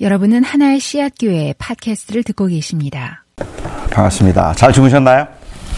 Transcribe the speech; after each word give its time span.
여러분은 0.00 0.42
하나의 0.42 0.80
씨앗 0.80 1.12
교회 1.20 1.54
팟캐스트를 1.58 2.24
듣고 2.24 2.46
계십니다. 2.46 3.24
반갑습니다. 3.92 4.52
잘 4.54 4.72
주무셨나요? 4.72 5.26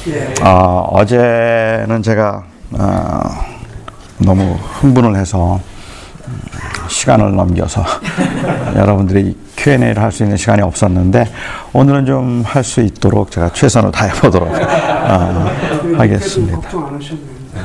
예. 0.09 0.33
어, 0.43 0.89
어제는 0.93 2.03
제가 2.03 2.45
어, 2.73 3.21
너무 4.19 4.55
흥분을 4.55 5.17
해서 5.17 5.61
시간을 6.89 7.35
넘겨서 7.37 7.85
여러분들이 8.75 9.37
Q&A를 9.57 10.01
할 10.01 10.11
수 10.11 10.23
있는 10.23 10.37
시간이 10.37 10.63
없었는데 10.63 11.25
오늘은 11.73 12.07
좀 12.07 12.43
할 12.47 12.65
수 12.65 12.81
있도록 12.81 13.31
제가 13.31 13.53
최선을 13.53 13.93
다해 13.93 14.13
보도록 14.21 14.49
어, 14.49 15.47
하겠습니다. 15.99 16.59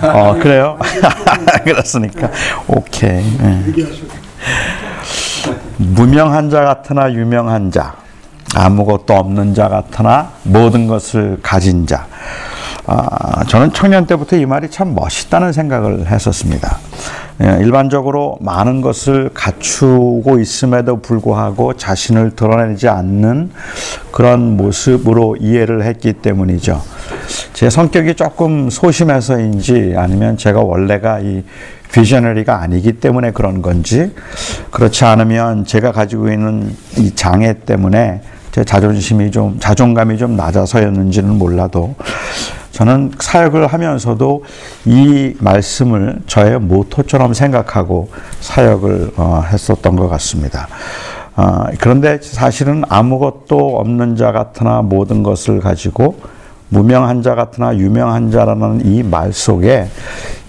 어 0.04 0.34
그래요? 0.36 0.78
그렇습니까? 1.64 2.30
오케이. 2.68 3.24
네. 3.38 3.64
무명한 5.78 6.50
자 6.50 6.62
같으나 6.62 7.12
유명한 7.12 7.72
자, 7.72 7.96
아무것도 8.56 9.14
없는 9.14 9.54
자 9.54 9.70
같으나 9.70 10.32
모든 10.44 10.88
것을 10.88 11.40
가진 11.42 11.88
자. 11.88 12.08
아, 12.88 13.44
저는 13.46 13.74
청년 13.74 14.08
때부터 14.08 14.36
이 14.36 14.46
말이 14.46 14.70
참 14.70 14.96
멋있다는 14.96 15.54
생각을 15.54 16.08
했었습니다. 16.08 16.78
예, 17.44 17.58
일반적으로 17.60 18.38
많은 18.42 18.82
것을 18.82 19.32
갖추고 19.34 20.40
있음에도 20.40 21.02
불구하고 21.02 21.74
자신을 21.74 22.32
드러내지 22.32 22.88
않는 22.88 23.52
그런 24.12 24.58
모습으로 24.58 25.38
이해를 25.40 25.84
했기 25.84 26.14
때문이죠. 26.14 26.82
제 27.54 27.70
성격이 27.70 28.16
조금 28.16 28.70
소심해서인지 28.70 29.96
아니면 29.98 30.38
제가 30.38 30.62
원래가 30.62 31.20
이 31.20 31.44
비저너리가 31.92 32.62
아니기 32.62 32.94
때문에 32.94 33.32
그런 33.32 33.62
건지 33.62 34.14
그렇지 34.72 35.06
않으면 35.06 35.66
제가 35.66 35.92
가지고 35.92 36.32
있는 36.32 36.76
이 36.98 37.14
장애 37.16 37.54
때문에 37.66 38.22
제 38.52 38.64
자존심이 38.64 39.32
좀 39.32 39.58
자존감이 39.60 40.18
좀 40.18 40.36
낮아서였는지는 40.36 41.38
몰라도 41.38 41.96
저는 42.72 43.12
사역을 43.20 43.68
하면서도 43.68 44.44
이 44.86 45.36
말씀을 45.40 46.20
저의 46.26 46.60
모토처럼 46.60 47.34
생각하고 47.34 48.10
사역을 48.40 49.12
어, 49.18 49.44
했었던 49.52 49.96
것 49.96 50.08
같습니다. 50.10 50.68
어, 51.36 51.66
그런데 51.80 52.20
사실은 52.22 52.84
아무것도 52.90 53.78
없는 53.78 54.16
자 54.16 54.32
같으나 54.32 54.82
모든 54.82 55.24
것을 55.24 55.60
가지고 55.60 56.18
무명한 56.72 57.22
자 57.22 57.36
같으나 57.36 57.76
유명한 57.76 58.32
자라는 58.32 58.86
이 58.86 59.04
말 59.04 59.34
속에 59.34 59.90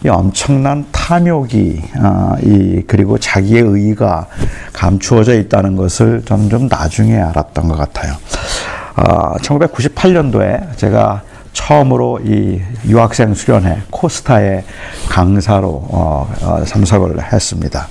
이 0.04 0.08
엄청난 0.08 0.84
탐욕이 0.92 1.82
어, 2.00 2.34
이 2.42 2.82
그리고 2.86 3.18
자기의 3.18 3.62
의가 3.62 4.26
감추어져 4.72 5.34
있다는 5.34 5.76
것을 5.76 6.22
저는 6.24 6.48
좀 6.48 6.68
나중에 6.68 7.20
알았던 7.20 7.68
것 7.68 7.76
같아요. 7.76 8.14
어, 8.96 9.34
1998년도에 9.38 10.76
제가 10.76 11.22
처음으로 11.52 12.20
이 12.24 12.60
유학생 12.86 13.34
수련회 13.34 13.82
코스타의 13.90 14.64
강사로 15.08 15.68
어, 15.68 16.32
어, 16.42 16.64
참석을 16.64 17.32
했습니다. 17.32 17.86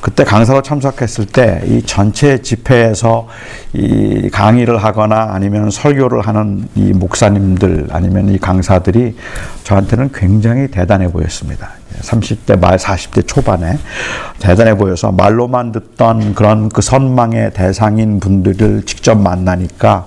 그때 0.00 0.24
강사로 0.24 0.62
참석했을 0.62 1.26
때 1.26 1.60
이 1.66 1.82
전체 1.82 2.40
집회에서 2.40 3.26
이 3.72 4.28
강의를 4.30 4.82
하거나 4.82 5.30
아니면 5.32 5.70
설교를 5.70 6.22
하는 6.22 6.68
이 6.74 6.92
목사님들 6.92 7.88
아니면 7.90 8.28
이 8.28 8.38
강사들이 8.38 9.16
저한테는 9.64 10.10
굉장히 10.14 10.68
대단해 10.68 11.10
보였습니다. 11.10 11.70
30대 12.00 12.58
말 12.58 12.76
40대 12.76 13.26
초반에 13.26 13.78
대단해 14.38 14.76
보여서 14.76 15.10
말로만 15.10 15.72
듣던 15.72 16.34
그런 16.34 16.68
그 16.68 16.80
선망의 16.80 17.52
대상인 17.54 18.20
분들을 18.20 18.84
직접 18.84 19.16
만나니까 19.16 20.06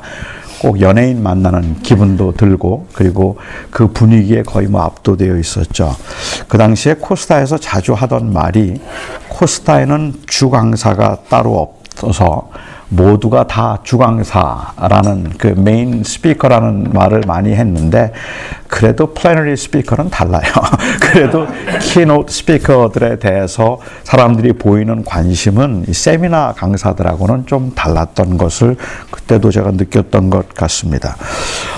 꼭 0.62 0.80
연예인 0.80 1.24
만나는 1.24 1.82
기분도 1.82 2.34
들고 2.34 2.86
그리고 2.94 3.40
그 3.72 3.88
분위기에 3.88 4.44
거의 4.44 4.68
뭐 4.68 4.84
압도되어 4.84 5.38
있었죠. 5.38 5.96
그 6.48 6.60
당시에 6.60 6.94
코스타에서 7.00 7.58
자주 7.58 7.94
하던 7.94 8.32
말이 8.32 8.80
코스타에는 9.30 10.14
주강사가 10.28 11.24
따로 11.30 11.58
없 11.60 11.81
어서 12.04 12.50
모두가 12.92 13.48
다 13.48 13.80
주강사라는 13.84 15.34
그 15.38 15.48
main 15.58 16.04
speaker라는 16.04 16.92
말을 16.92 17.22
많이 17.26 17.54
했는데 17.54 18.12
그래도 18.68 19.14
plenary 19.14 19.56
speaker는 19.56 20.10
달라요. 20.10 20.52
그래도 21.00 21.48
keynote 21.80 22.34
speaker들에 22.34 23.20
대해서 23.20 23.80
사람들이 24.04 24.54
보이는 24.54 25.06
관심은 25.06 25.86
이 25.88 25.94
세미나 25.94 26.54
강사들하고는 26.58 27.46
좀 27.46 27.72
달랐던 27.74 28.38
것을 28.38 28.76
그때도 29.10 29.52
제가 29.52 29.72
느꼈던 29.72 30.30
것 30.30 30.54
같습니다. 30.54 31.16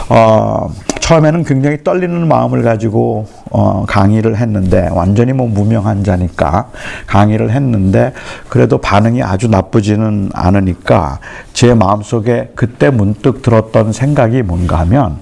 어, 0.10 0.70
처음에는 1.04 1.44
굉장히 1.44 1.84
떨리는 1.84 2.30
마음을 2.30 2.64
가지고 2.64 3.28
어, 3.52 3.84
강의를 3.86 4.38
했는데 4.38 4.88
완전히 4.90 5.34
뭐 5.34 5.48
무명한 5.48 6.06
자니까 6.06 6.70
강의를 7.08 7.52
했는데 7.52 8.14
그래도 8.48 8.78
반응이 8.78 9.22
아주 9.22 9.50
나쁘지는 9.50 10.30
않으니까 10.34 11.20
제 11.52 11.74
마음속에 11.74 12.54
그때 12.56 12.90
문득 12.90 13.42
들었던 13.42 13.92
생각이 13.92 14.44
뭔가 14.44 14.80
하면 14.80 15.18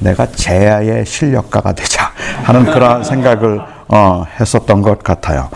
내가 0.00 0.26
제야의 0.26 1.06
실력가가 1.06 1.74
되자 1.74 2.10
하는 2.42 2.64
그런 2.64 3.04
생각을 3.04 3.60
어, 3.86 4.24
했었던 4.40 4.82
것 4.82 5.00
같아요. 5.04 5.48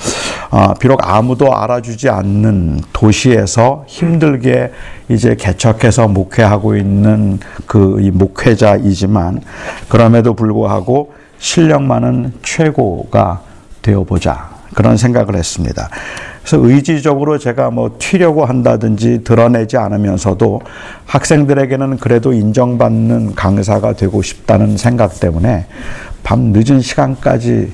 어, 0.54 0.72
비록 0.72 1.00
아무도 1.02 1.52
알아주지 1.52 2.08
않는 2.08 2.80
도시에서 2.92 3.84
힘들게 3.88 4.70
이제 5.08 5.34
개척해서 5.34 6.06
목회하고 6.06 6.76
있는 6.76 7.40
그 7.66 7.78
목회자이지만 8.12 9.40
그럼에도 9.88 10.34
불구하고 10.34 11.12
실력만은 11.38 12.34
최고가 12.44 13.40
되어보자 13.82 14.50
그런 14.74 14.96
생각을 14.96 15.34
했습니다. 15.34 15.88
그래서 16.44 16.64
의지적으로 16.64 17.38
제가 17.38 17.70
뭐 17.70 17.96
튀려고 17.98 18.44
한다든지 18.44 19.24
드러내지 19.24 19.76
않으면서도 19.76 20.60
학생들에게는 21.06 21.96
그래도 21.96 22.32
인정받는 22.32 23.34
강사가 23.34 23.94
되고 23.94 24.22
싶다는 24.22 24.76
생각 24.76 25.18
때문에 25.18 25.66
밤 26.22 26.52
늦은 26.52 26.80
시간까지 26.80 27.72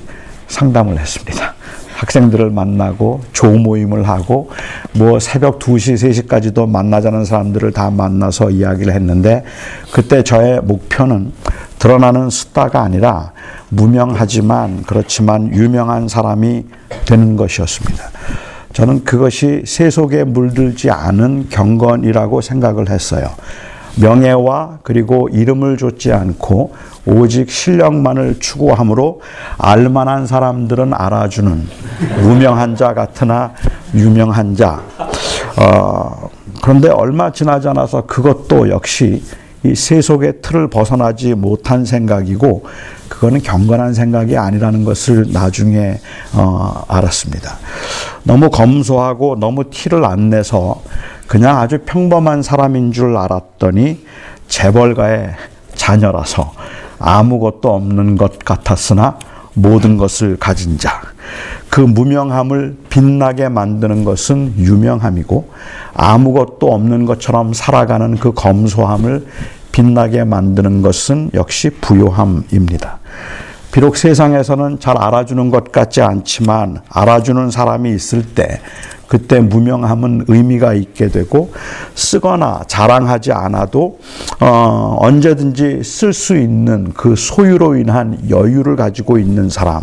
상담을 0.48 0.98
했습니다. 0.98 1.59
학생들을 2.00 2.50
만나고 2.50 3.21
조모임을 3.33 4.09
하고 4.09 4.50
뭐 4.93 5.21
새벽 5.21 5.59
2시, 5.59 6.27
3시까지도 6.27 6.66
만나자는 6.66 7.27
사람들을 7.27 7.72
다 7.72 7.91
만나서 7.91 8.50
이야기를 8.50 8.94
했는데 8.94 9.44
그때 9.93 10.22
저의 10.22 10.60
목표는 10.62 11.33
드러나는 11.78 12.31
숫자가 12.31 12.81
아니라 12.83 13.33
무명하지만 13.69 14.84
그렇지만 14.87 15.55
유명한 15.55 16.09
사람이 16.09 16.65
되는 17.05 17.37
것이었습니다. 17.37 18.05
저는 18.72 19.05
그것이 19.05 19.62
세속에 19.66 20.25
물들지 20.25 20.91
않은 20.91 21.49
경건이라고 21.50 22.41
생각을 22.41 22.89
했어요. 22.89 23.28
명예와 23.97 24.78
그리고 24.83 25.28
이름을 25.28 25.77
줬지 25.77 26.12
않고 26.12 26.75
오직 27.06 27.51
실력만을 27.51 28.39
추구함으로 28.41 29.21
알만한 29.59 30.27
사람들은 30.27 30.93
알아주는 30.95 31.67
무명한 32.23 32.77
자 32.77 32.95
같으나 32.95 33.53
유명한 33.95 34.55
자. 34.55 34.81
어, 35.56 36.28
그런데 36.62 36.89
얼마 36.89 37.33
지나지 37.33 37.69
않아서 37.69 38.03
그것도 38.06 38.69
역시 38.69 39.23
이 39.62 39.75
세속의 39.75 40.41
틀을 40.41 40.69
벗어나지 40.69 41.34
못한 41.34 41.84
생각이고 41.84 42.65
그거는 43.09 43.43
경건한 43.43 43.93
생각이 43.93 44.37
아니라는 44.37 44.84
것을 44.84 45.27
나중에 45.33 45.99
어, 46.33 46.84
알았습니다. 46.89 47.59
너무 48.22 48.49
검소하고 48.51 49.37
너무 49.39 49.69
티를 49.69 50.05
안 50.05 50.31
내서 50.31 50.83
그냥 51.30 51.60
아주 51.60 51.78
평범한 51.86 52.42
사람인 52.42 52.91
줄 52.91 53.16
알았더니 53.16 54.04
재벌가의 54.48 55.30
자녀라서 55.77 56.53
아무것도 56.98 57.72
없는 57.72 58.16
것 58.16 58.41
같았으나 58.41 59.16
모든 59.54 59.97
것을 59.97 60.36
가진 60.41 60.77
자. 60.77 61.00
그 61.68 61.80
무명함을 61.80 62.78
빛나게 62.88 63.48
만드는 63.48 64.03
것은 64.03 64.54
유명함이고 64.56 65.53
아무것도 65.94 66.66
없는 66.66 67.06
것처럼 67.06 67.53
살아가는 67.53 68.16
그 68.16 68.33
검소함을 68.33 69.24
빛나게 69.71 70.24
만드는 70.24 70.83
것은 70.83 71.30
역시 71.34 71.71
부요함입니다. 71.80 72.98
비록 73.72 73.97
세상에서는 73.97 74.81
잘 74.81 74.99
알아주는 74.99 75.51
것 75.51 75.71
같지 75.71 76.03
않지만 76.03 76.81
알아주는 76.89 77.51
사람이 77.51 77.91
있을 77.95 78.22
때 78.34 78.61
그때 79.11 79.41
무명함은 79.41 80.27
의미가 80.28 80.72
있게 80.75 81.09
되고 81.09 81.53
쓰거나 81.97 82.63
자랑하지 82.69 83.33
않아도 83.33 83.99
어, 84.39 84.97
언제든지 85.01 85.83
쓸 85.83 86.13
수 86.13 86.37
있는 86.37 86.93
그 86.95 87.17
소유로 87.17 87.75
인한 87.77 88.19
여유를 88.31 88.77
가지고 88.77 89.19
있는 89.19 89.51
사람 89.51 89.83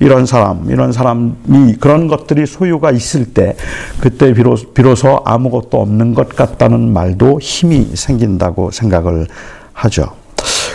이런 0.00 0.24
사람 0.24 0.70
이런 0.70 0.90
사람이 0.90 1.74
그런 1.80 2.08
것들이 2.08 2.46
소유가 2.46 2.90
있을 2.90 3.26
때 3.26 3.56
그때 4.00 4.32
비로소, 4.32 4.72
비로소 4.72 5.20
아무것도 5.26 5.78
없는 5.78 6.14
것 6.14 6.30
같다는 6.30 6.94
말도 6.94 7.40
힘이 7.42 7.90
생긴다고 7.94 8.70
생각을 8.70 9.26
하죠. 9.74 10.21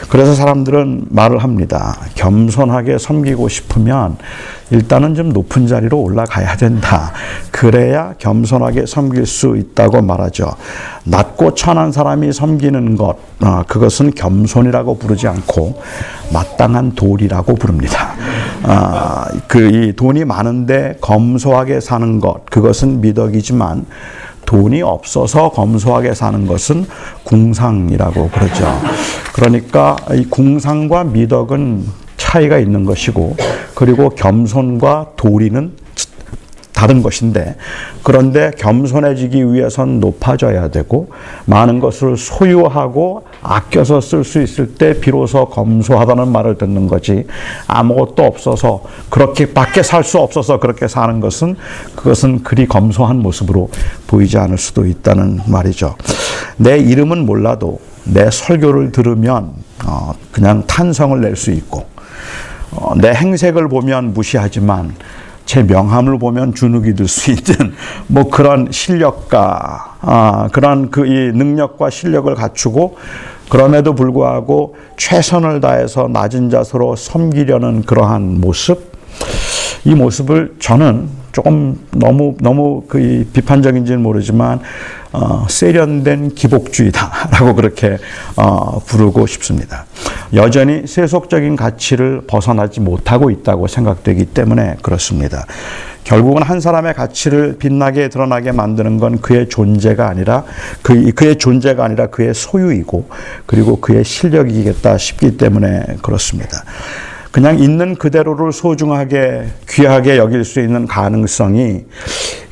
그래서 0.09 0.33
사람들은 0.33 1.07
말을 1.09 1.39
합니다. 1.39 1.98
겸손하게 2.15 2.98
섬기고 2.98 3.50
싶으면 3.50 4.18
일단은 4.69 5.15
좀 5.15 5.30
높은 5.30 5.68
자리로 5.68 6.00
올라가야 6.00 6.56
된다. 6.57 7.12
그래야 7.51 8.13
겸손하게 8.18 8.86
섬길 8.86 9.25
수 9.25 9.57
있다고 9.57 10.01
말하죠. 10.01 10.51
낮고 11.06 11.56
천한 11.56 11.92
사람이 11.92 12.33
섬기는 12.33 12.95
것, 12.95 13.15
어, 13.42 13.63
그것은 13.68 14.12
겸손이라고 14.12 14.98
부르지 14.98 15.27
않고 15.27 15.81
마땅한 16.33 16.95
도리라고 16.95 17.56
부릅니다. 17.56 18.13
어, 18.63 19.25
그이 19.48 19.94
돈이 19.95 20.25
많은데 20.25 20.98
검소하게 21.01 21.80
사는 21.80 22.19
것, 22.19 22.45
그것은 22.45 23.01
미덕이지만 23.01 23.86
돈이 24.47 24.81
없어서 24.81 25.49
검소하게 25.51 26.15
사는 26.15 26.47
것은 26.47 26.88
궁상이라고 27.25 28.29
그러죠. 28.29 28.65
그러니까 29.33 29.97
이 30.13 30.25
궁상과 30.25 31.03
미덕은 31.03 31.85
차이가 32.15 32.57
있는 32.57 32.85
것이고 32.85 33.35
그리고 33.75 34.09
겸손과 34.09 35.11
도리는 35.17 35.73
다른 36.77 37.01
것인데 37.01 37.56
그런데 38.03 38.51
겸손해지기 38.56 39.51
위해선 39.51 40.00
높아져야 40.00 40.68
되고 40.68 41.09
많은 41.45 41.79
것을 41.79 42.18
소유하고 42.18 43.24
아껴서 43.41 44.00
쓸 44.00 44.24
수 44.24 44.44
있을 44.44 44.75
때 44.75 45.00
비로소 45.00 45.45
검소하다는 45.45 46.31
말을 46.31 46.59
듣는 46.59 46.88
거지 46.88 47.25
아무것도 47.68 48.24
없어서 48.24 48.83
그렇게 49.09 49.53
밖에 49.53 49.81
살 49.81 50.03
수 50.03 50.19
없어서 50.19 50.59
그렇게 50.59 50.88
사는 50.88 51.19
것은 51.19 51.56
그것은 51.95 52.44
그리 52.44 52.68
검소한 52.68 53.18
모습으로 53.18 53.69
보이지 54.06 54.38
않을 54.38 54.59
수도 54.59 54.85
있다는 54.85 55.41
말이죠. 55.47 55.95
내 56.57 56.77
이름은 56.77 57.25
몰라도 57.25 57.80
내 58.03 58.30
설교를 58.30 58.91
들으면 58.91 59.51
어 59.85 60.13
그냥 60.31 60.63
탄성을 60.68 61.19
낼 61.19 61.35
수 61.35 61.51
있고 61.51 61.85
어내 62.71 63.09
행색을 63.13 63.68
보면 63.68 64.13
무시하지만 64.13 64.94
제 65.47 65.63
명함을 65.63 66.19
보면 66.19 66.53
주눅이 66.53 66.94
들 66.94 67.07
수 67.07 67.31
있는 67.31 67.73
뭐 68.07 68.29
그런 68.29 68.67
실력과 68.69 69.95
아, 70.01 70.49
그런 70.51 70.91
그 70.91 71.05
이 71.07 71.31
능력과 71.33 71.89
실력을 71.89 72.33
갖추고 72.35 72.97
그럼에도 73.49 73.95
불구하고 73.95 74.75
최선을 74.97 75.61
다해서 75.61 76.09
낮은 76.11 76.49
자세로 76.49 76.95
섬기려는 76.97 77.83
그러한 77.83 78.41
모습 78.41 78.91
이 79.85 79.95
모습을 79.95 80.55
저는 80.59 81.07
조금 81.37 81.77
너무 81.91 82.35
너무 82.41 82.81
그 82.87 83.23
비판적인지는 83.31 84.01
모르지만 84.01 84.59
어, 85.11 85.45
세련된 85.47 86.33
기복주의다라고 86.33 87.53
그렇게 87.53 87.99
어, 88.35 88.79
부르고 88.79 89.27
싶습니다. 89.27 89.85
여전히 90.33 90.87
세속적인 90.87 91.55
가치를 91.55 92.21
벗어나지 92.25 92.79
못하고 92.79 93.29
있다고 93.29 93.67
생각되기 93.67 94.25
때문에 94.25 94.77
그렇습니다. 94.81 95.45
결국은 96.05 96.41
한 96.41 96.59
사람의 96.59 96.95
가치를 96.95 97.57
빛나게 97.59 98.09
드러나게 98.09 98.51
만드는 98.51 98.97
건 98.97 99.21
그의 99.21 99.47
존재가 99.47 100.09
아니라 100.09 100.43
그, 100.81 101.11
그의 101.11 101.37
존재가 101.37 101.85
아니라 101.85 102.07
그의 102.07 102.33
소유이고 102.33 103.09
그리고 103.45 103.79
그의 103.79 104.03
실력이겠다 104.03 104.97
싶기 104.97 105.37
때문에 105.37 105.97
그렇습니다. 106.01 106.63
그냥 107.31 107.59
있는 107.59 107.95
그대로를 107.95 108.51
소중하게 108.51 109.47
귀하게 109.69 110.18
여길 110.18 110.44
수 110.44 110.59
있는 110.59 110.88
가능성이 110.88 111.85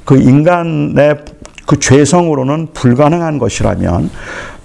그 0.03 0.17
인간의 0.17 1.17
그 1.65 1.79
죄성으로는 1.79 2.67
불가능한 2.73 3.39
것이라면 3.39 4.09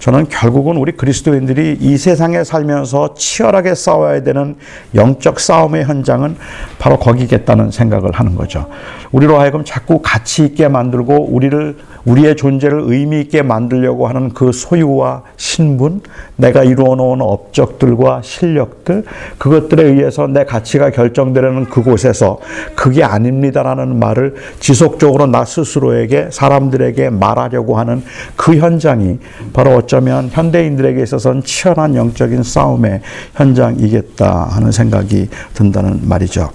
저는 0.01 0.29
결국은 0.29 0.77
우리 0.77 0.93
그리스도인들이 0.93 1.77
이 1.79 1.95
세상에 1.95 2.43
살면서 2.43 3.13
치열하게 3.13 3.75
싸워야 3.75 4.23
되는 4.23 4.55
영적 4.95 5.39
싸움의 5.39 5.85
현장은 5.85 6.37
바로 6.79 6.97
거기겠다는 6.97 7.69
생각을 7.69 8.11
하는 8.11 8.35
거죠. 8.35 8.65
우리로 9.11 9.39
하여금 9.39 9.63
자꾸 9.63 9.99
가치 10.01 10.43
있게 10.43 10.69
만들고 10.69 11.27
우리를 11.31 11.77
우리의 12.05 12.35
존재를 12.35 12.81
의미 12.85 13.21
있게 13.21 13.43
만들려고 13.43 14.07
하는 14.07 14.29
그 14.29 14.51
소유와 14.51 15.21
신분, 15.37 16.01
내가 16.35 16.63
이루어 16.63 16.95
놓은 16.95 17.21
업적들과 17.21 18.21
실력들, 18.23 19.03
그것들에 19.37 19.83
의해서 19.83 20.25
내 20.25 20.45
가치가 20.45 20.89
결정되려는 20.89 21.65
그곳에서 21.65 22.39
그게 22.75 23.03
아닙니다라는 23.03 23.99
말을 23.99 24.35
지속적으로 24.59 25.27
나 25.27 25.45
스스로에게 25.45 26.29
사람들에게 26.31 27.11
말하려고 27.11 27.77
하는 27.77 28.01
그 28.35 28.57
현장이 28.57 29.19
바로 29.53 29.75
어쩌면 29.91 30.29
현대인들에게 30.31 31.03
있어서는 31.03 31.43
치열한 31.43 31.95
영적인 31.95 32.43
싸움의 32.43 33.01
현장이겠다 33.35 34.45
하는 34.45 34.71
생각이 34.71 35.27
든다는 35.53 36.07
말이죠. 36.07 36.49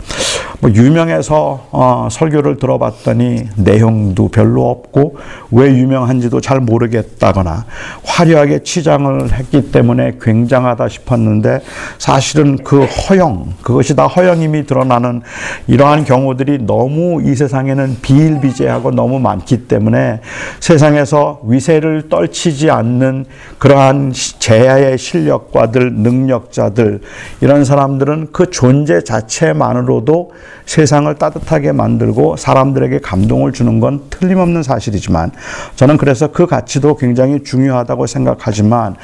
뭐 0.61 0.71
유명해서 0.71 1.67
어, 1.71 2.09
설교를 2.11 2.56
들어봤더니 2.56 3.49
내용도 3.56 4.29
별로 4.29 4.71
없고 4.71 5.17
왜 5.50 5.69
유명한지도 5.69 6.41
잘 6.41 6.61
모르겠다거나 6.61 7.67
화려하게 8.05 8.62
치장을 8.62 9.33
했기 9.35 9.71
때문에 9.71 10.17
굉장하다 10.21 10.88
싶었는데 10.88 11.61
사실은 11.99 12.56
그 12.65 12.85
허영 12.85 13.53
그것이 13.61 13.94
다 13.94 14.06
허영임이 14.06 14.65
드러나는 14.67 15.21
이러한 15.67 16.05
경우들이 16.05 16.61
너무 16.67 17.21
이 17.23 17.35
세상에는 17.35 17.99
비일비재하고 18.00 18.93
너무 18.93 19.19
많기 19.19 19.69
때문에 19.69 20.21
세상에서 20.61 21.41
위세를 21.44 22.09
떨치지 22.09 22.71
않는 22.71 23.25
그러한 23.58 24.12
제야의 24.12 24.99
실력과들 24.99 25.94
능력자들 25.94 27.00
이런 27.40 27.64
사람들은 27.64 28.28
그 28.32 28.50
존재 28.50 29.02
자체만으로도 29.02 30.32
세상을 30.67 31.14
따뜻하게 31.14 31.73
만들고 31.73 32.37
사람들에게 32.37 32.99
감동을 32.99 33.52
주는 33.52 33.81
건 33.81 34.02
틀림없는 34.11 34.62
사실이지만 34.62 35.31
저는 35.76 35.96
그래서 35.96 36.26
그 36.28 36.46
가치도 36.46 36.96
굉장히 36.96 37.43
중요하다고 37.44 38.06
생각하지만 38.06 38.96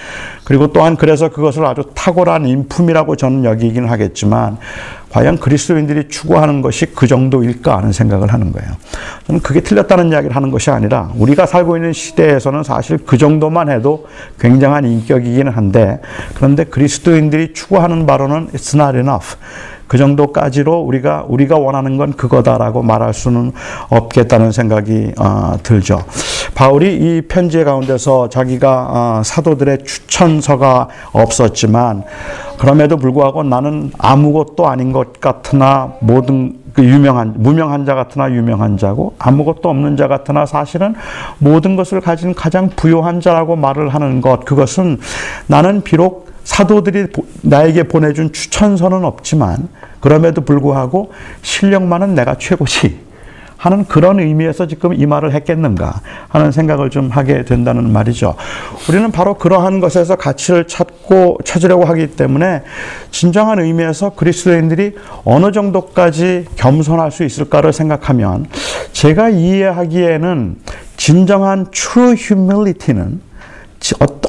그리고 0.45 0.73
또한 0.73 0.97
그래서 0.97 1.29
그것을 1.29 1.65
아주 1.65 1.85
탁월한 1.95 2.47
인품이라고 2.47 3.17
저는 3.17 3.45
여기긴 3.45 3.89
하겠지만 3.89 4.59
과연 5.13 5.39
그리스도인들이 5.39 6.09
추구하는 6.09 6.63
것이 6.63 6.87
그 6.87 7.07
정도일까 7.07 7.77
하는 7.77 7.93
생각을 7.93 8.33
하는 8.33 8.51
거예요. 8.51 8.71
저는 9.27 9.43
그게 9.43 9.61
틀렸다는 9.61 10.11
이야기를 10.11 10.35
하는 10.35 10.51
것이 10.51 10.71
아니라 10.71 11.11
우리가 11.17 11.45
살고 11.45 11.77
있는 11.77 11.93
시대에서는 11.93 12.63
사실 12.63 12.99
그 13.07 13.19
정도만 13.19 13.71
해도 13.71 14.07
굉장한 14.41 14.85
인격이기는 14.85 15.53
한데 15.53 16.01
그런데 16.35 16.65
그리스도인들이 16.65 17.53
추구하는 17.55 18.07
바로는 18.07 18.49
it's 18.49 18.75
not 18.75 18.97
enough. 18.97 19.37
그 19.93 19.99
정도까지로 19.99 20.81
우리가 20.81 21.27
우리가 21.29 21.59
원하는 21.59 21.99
건 21.99 22.15
그거다라고 22.15 22.83
말할 22.83 23.13
수는 23.13 23.53
없겠다는 23.91 24.51
생각이 24.51 25.13
어, 25.19 25.59
들죠. 25.63 26.03
바울이 26.55 26.97
이 26.97 27.23
편지 27.29 27.63
가운데서 27.63 28.31
자기가 28.31 28.87
어, 28.89 29.23
사도들의 29.23 29.85
추천서가 29.85 30.89
없었지만 31.13 32.05
그럼에도 32.59 32.97
불구하고 32.97 33.43
나는 33.43 33.93
아무것도 33.99 34.67
아닌 34.67 34.93
것 34.93 35.21
같으나 35.21 35.93
모든 36.01 36.62
그 36.73 36.85
유명한 36.85 37.35
무명한 37.37 37.85
자 37.85 37.95
같으나 37.95 38.31
유명한 38.31 38.77
자고 38.77 39.15
아무것도 39.19 39.69
없는 39.69 39.97
자 39.97 40.09
같으나 40.09 40.47
사실은 40.47 40.95
모든 41.39 41.77
것을 41.77 42.01
가진 42.01 42.35
가장 42.35 42.69
부요한 42.69 43.21
자라고 43.21 43.57
말을 43.57 43.91
하는 43.91 44.21
것. 44.21 44.45
그것은 44.45 44.99
나는 45.47 45.83
비록 45.83 46.31
사도들이 46.45 47.09
나에게 47.43 47.85
보내준 47.85 48.33
추천서는 48.33 49.05
없지만 49.05 49.69
그럼에도 50.01 50.41
불구하고 50.41 51.13
실력만은 51.43 52.15
내가 52.15 52.37
최고지 52.37 53.12
하는 53.63 53.85
그런 53.85 54.19
의미에서 54.19 54.67
지금 54.67 54.93
이 54.93 55.07
말을 55.07 55.33
했겠는가 55.35 56.01
하는 56.29 56.51
생각을 56.51 56.91
좀 56.91 57.11
하게 57.11 57.45
된다는 57.45 57.93
말이죠. 57.93 58.35
우리는 58.89 59.13
바로 59.13 59.35
그러한 59.35 59.79
것에서 59.79 60.17
가치를 60.17 60.67
찾고 60.67 61.39
찾으려고 61.45 61.85
하기 61.85 62.09
때문에 62.17 62.63
진정한 63.13 63.61
의미에서 63.61 64.17
그리스도인들이 64.17 64.97
어느 65.25 65.53
정도까지 65.53 66.47
겸손할 66.57 67.13
수 67.13 67.23
있을까를 67.23 67.73
생각하면 67.73 68.47
제가 68.91 69.29
이해하기에는 69.29 70.57
진정한 70.97 71.71
true 71.71 72.17
humility는 72.19 73.21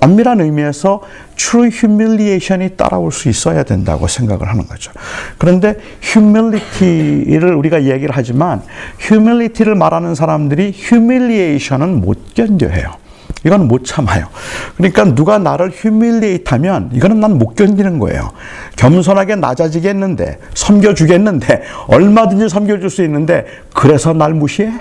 엄밀한 0.01 0.41
의미에서 0.41 1.01
true 1.35 1.69
humiliation이 1.69 2.75
따라올 2.75 3.11
수 3.11 3.29
있어야 3.29 3.63
된다고 3.63 4.07
생각을 4.07 4.49
하는 4.49 4.67
거죠. 4.67 4.91
그런데 5.37 5.77
humility를 6.03 7.53
우리가 7.55 7.83
얘기를 7.83 8.09
하지만 8.13 8.61
humility를 8.99 9.75
말하는 9.75 10.15
사람들이 10.15 10.73
humiliation은 10.75 12.01
못 12.01 12.33
견뎌해요. 12.33 13.03
이건 13.45 13.67
못 13.67 13.85
참아요. 13.85 14.27
그러니까 14.77 15.03
누가 15.15 15.37
나를 15.37 15.69
휴밀리에이트 15.73 16.49
하면 16.53 16.89
이거는 16.93 17.19
난 17.19 17.33
못 17.33 17.55
견디는 17.55 17.99
거예요. 17.99 18.31
겸손하게 18.77 19.35
낮아지겠는데, 19.35 20.39
섬겨주겠는데, 20.53 21.63
얼마든지 21.87 22.47
섬겨줄 22.47 22.89
수 22.89 23.03
있는데, 23.03 23.45
그래서 23.73 24.13
날 24.13 24.33
무시해? 24.33 24.71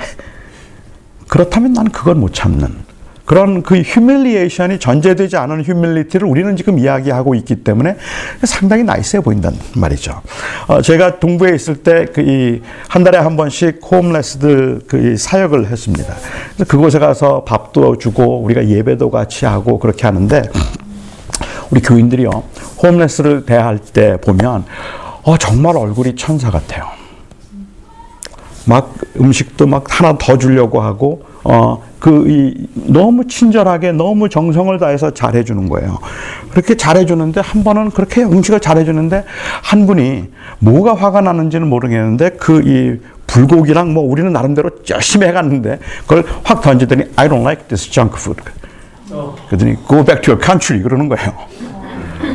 그렇다면 1.29 1.73
난 1.73 1.89
그걸 1.91 2.15
못 2.15 2.35
참는. 2.35 2.92
그런 3.25 3.63
그 3.63 3.81
humiliation이 3.81 4.79
전제되지 4.79 5.37
않은 5.37 5.63
humility를 5.63 6.27
우리는 6.27 6.57
지금 6.57 6.79
이야기하고 6.79 7.35
있기 7.37 7.57
때문에 7.57 7.97
상당히 8.45 8.83
nice해 8.83 9.23
보인단 9.23 9.55
말이죠. 9.77 10.21
어, 10.67 10.83
제가 10.83 11.21
동부에 11.21 11.55
있을 11.55 11.77
때그한 11.77 13.05
달에 13.05 13.19
한 13.19 13.37
번씩 13.37 13.81
homeless들 13.83 14.81
그 14.87 15.17
사역을 15.17 15.71
했습니다. 15.71 16.15
그래서 16.55 16.71
그곳에 16.71 16.99
가서 16.99 17.45
밥도 17.45 17.99
주고 17.99 18.41
우리가 18.43 18.69
예배도 18.69 19.11
같이 19.11 19.47
하고 19.47 19.79
그렇게 19.79 20.07
하는데 20.07 20.43
우리 21.71 21.81
교인들이요 21.81 22.31
homeless를 22.83 23.47
대할 23.47 23.79
때 23.79 24.17
보면 24.21 24.65
어, 25.23 25.37
정말 25.39 25.77
얼굴이 25.77 26.17
천사 26.17 26.51
같아요. 26.51 26.87
막 28.67 28.95
음식도 29.19 29.67
막 29.67 29.85
하나 29.89 30.17
더 30.19 30.39
주려고 30.39 30.81
하고 30.81 31.25
어, 31.45 31.83
그, 31.99 32.25
이, 32.29 32.69
너무 32.75 33.27
친절하게, 33.27 33.93
너무 33.93 34.29
정성을 34.29 34.77
다해서 34.79 35.11
잘해주는 35.13 35.69
거예요. 35.69 35.99
그렇게 36.51 36.77
잘해주는데, 36.77 37.41
한 37.41 37.65
번은 37.65 37.91
그렇게 37.91 38.23
음식을 38.23 38.61
잘해주는데, 38.61 39.25
한 39.63 39.87
분이 39.87 40.29
뭐가 40.61 40.95
화가 40.95 41.21
나는지는 41.21 41.69
모르겠는데, 41.69 42.31
그, 42.31 42.63
이, 42.65 43.01
불고기랑 43.27 43.95
뭐 43.95 44.05
우리는 44.05 44.33
나름대로 44.33 44.71
열심히 44.91 45.27
해갔는데, 45.27 45.79
그걸 46.07 46.25
확 46.45 46.61
던지더니, 46.61 47.05
I 47.17 47.29
don't 47.29 47.41
like 47.43 47.67
this 47.69 47.91
junk 47.91 48.15
food. 48.19 48.43
그러더니, 49.49 49.77
go 49.89 50.05
back 50.05 50.23
to 50.23 50.33
your 50.35 50.41
country. 50.45 50.83
그러는 50.83 51.09
거예요. 51.09 51.33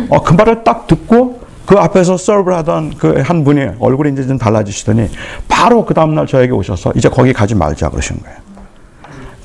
어, 0.09 0.21
그 0.21 0.33
말을 0.33 0.63
딱 0.63 0.87
듣고, 0.87 1.39
그 1.65 1.75
앞에서 1.77 2.15
서브를 2.17 2.57
하던 2.59 2.95
그 2.97 3.21
한 3.21 3.43
분이 3.43 3.71
얼굴이 3.79 4.13
이제 4.13 4.25
좀 4.25 4.37
달라지시더니, 4.37 5.09
바로 5.47 5.85
그 5.85 5.93
다음날 5.93 6.25
저에게 6.27 6.51
오셔서, 6.51 6.93
이제 6.95 7.09
거기 7.09 7.31
가지 7.31 7.55
말자 7.55 7.89
그러시는 7.89 8.21
거예요. 8.21 8.37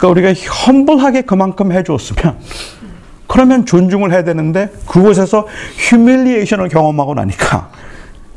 그러니까 0.02 0.08
우리가 0.08 0.32
험블하게 0.66 1.22
그만큼 1.22 1.70
해줬으면 1.70 2.36
그러면 3.28 3.64
존중을 3.64 4.10
해야 4.10 4.24
되는데 4.24 4.68
그곳에서 4.86 5.46
휴밀리에이션을 5.76 6.68
경험하고 6.68 7.14
나니까 7.14 7.70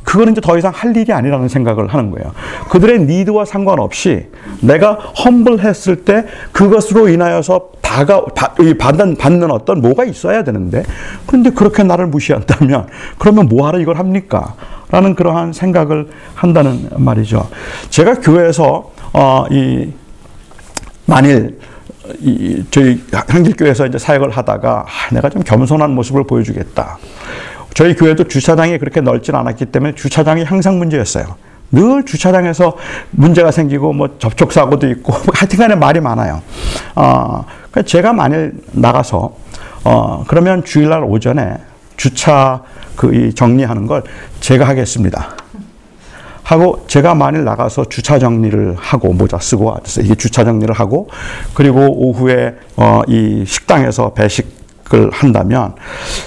그거는 0.04 0.34
이제 0.34 0.42
더 0.42 0.56
이상 0.58 0.72
할 0.74 0.96
일이 0.96 1.12
아니라는 1.12 1.48
생각을 1.48 1.88
하는 1.88 2.12
거예요. 2.12 2.32
그들의 2.70 3.02
니드와 3.02 3.46
상관없이 3.46 4.28
내가 4.62 4.94
험블했을 4.94 6.06
때 6.06 6.26
그것으로 6.52 7.10
인하여서 7.10 7.72
다가 7.82 8.24
받는 8.78 9.16
받는 9.18 9.50
어떤 9.50 9.82
뭐가 9.82 10.06
있어야 10.06 10.44
되는데 10.44 10.84
그런데 11.26 11.50
그렇게 11.50 11.82
나를 11.82 12.06
무시한다면 12.06 12.88
그러면 13.18 13.48
뭐하러 13.48 13.80
이걸 13.80 13.98
합니까? 13.98 14.54
라는 14.92 15.16
그러한 15.16 15.52
생각을 15.52 16.10
한다는 16.36 16.88
말이죠. 16.96 17.50
제가 17.90 18.22
교회에서 18.22 18.92
어, 19.14 19.46
이 19.50 19.92
만일 21.06 21.58
이, 22.20 22.64
저희 22.70 23.02
향길교회에서 23.12 23.88
이제 23.88 23.98
사역을 23.98 24.30
하다가 24.30 24.86
아, 24.88 25.14
내가 25.14 25.30
좀 25.30 25.44
겸손한 25.44 25.92
모습을 25.92 26.24
보여주겠다. 26.26 26.98
저희 27.74 27.96
교회도 27.96 28.28
주차장이 28.28 28.78
그렇게 28.78 29.02
넓진 29.02 29.36
않았기 29.36 29.66
때문에 29.66 29.96
주차장이 29.96 30.44
항상 30.44 30.78
문제였어요. 30.78 31.36
늘 31.72 32.06
주차장에서 32.06 32.78
문제가 33.12 33.52
생기고 33.52 33.92
뭐 33.92 34.18
접촉 34.20 34.54
사고도 34.54 34.90
있고 34.92 35.14
하여튼간에 35.34 35.76
말이 35.76 36.00
많아요. 36.00 36.42
어, 36.96 37.46
제가 37.86 38.14
만일 38.14 38.54
나가서 38.72 39.36
어, 39.84 40.24
그러면 40.28 40.64
주일날 40.64 41.04
오전에 41.04 41.58
주차 41.98 42.62
그 42.96 43.34
정리하는 43.34 43.88
걸 43.88 44.04
제가 44.40 44.68
하겠습니다. 44.68 45.36
하고 46.46 46.86
제가 46.88 47.16
만일 47.16 47.44
나가서 47.44 47.86
주차 47.86 48.20
정리를 48.20 48.76
하고 48.78 49.14
모자 49.14 49.40
쓰고 49.40 49.76
이게 50.00 50.14
주차 50.14 50.44
정리를 50.44 50.74
하고 50.76 51.10
그리고 51.56 51.88
오후에 51.88 52.56
어, 52.78 53.02
이 53.08 53.44
식당에서 53.48 54.14
배식을 54.14 55.10
한다면 55.12 55.74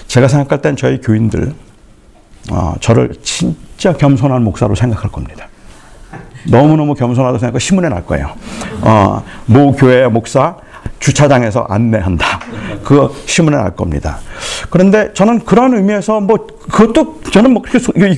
제가 0.09 0.27
생각할 0.27 0.61
땐 0.61 0.75
저희 0.75 1.01
교인들 1.01 1.55
어, 2.51 2.75
저를 2.81 3.15
진짜 3.23 3.93
겸손한 3.93 4.43
목사로 4.43 4.75
생각할 4.75 5.13
겁니다. 5.13 5.47
너무너무 6.51 6.95
겸손하다고 6.95 7.39
생각하고 7.39 7.59
신문에 7.61 7.89
날 7.89 8.05
거예요. 8.05 8.33
어, 8.83 9.23
모 9.47 9.71
교회 9.71 10.09
목사 10.09 10.57
주차장에서 10.99 11.67
안내한다. 11.69 12.41
그거 12.85 13.13
신문에 13.27 13.57
날 13.57 13.75
겁니다. 13.77 14.19
그런데 14.71 15.13
저는 15.15 15.41
그런 15.41 15.75
의미에서 15.75 16.21
뭐 16.21 16.47
그것도 16.71 17.21
저는 17.31 17.53
뭐 17.53 17.63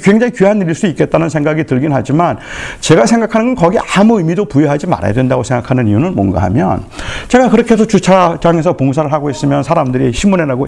굉장히 0.02 0.32
귀한 0.32 0.60
일일 0.60 0.74
수 0.74 0.86
있겠다는 0.86 1.28
생각이 1.28 1.64
들긴 1.64 1.92
하지만 1.92 2.38
제가 2.80 3.06
생각하는 3.06 3.54
건 3.54 3.64
거기 3.64 3.78
아무 3.96 4.18
의미도 4.18 4.46
부여하지 4.46 4.86
말아야 4.86 5.12
된다고 5.12 5.42
생각하는 5.42 5.86
이유는 5.88 6.14
뭔가 6.14 6.42
하면 6.42 6.84
제가 7.28 7.50
그렇게 7.50 7.74
해서 7.74 7.86
주차장에서 7.86 8.76
봉사를 8.76 9.12
하고 9.12 9.30
있으면 9.30 9.62
사람들이 9.62 10.12
신문에 10.12 10.44
나고 10.46 10.66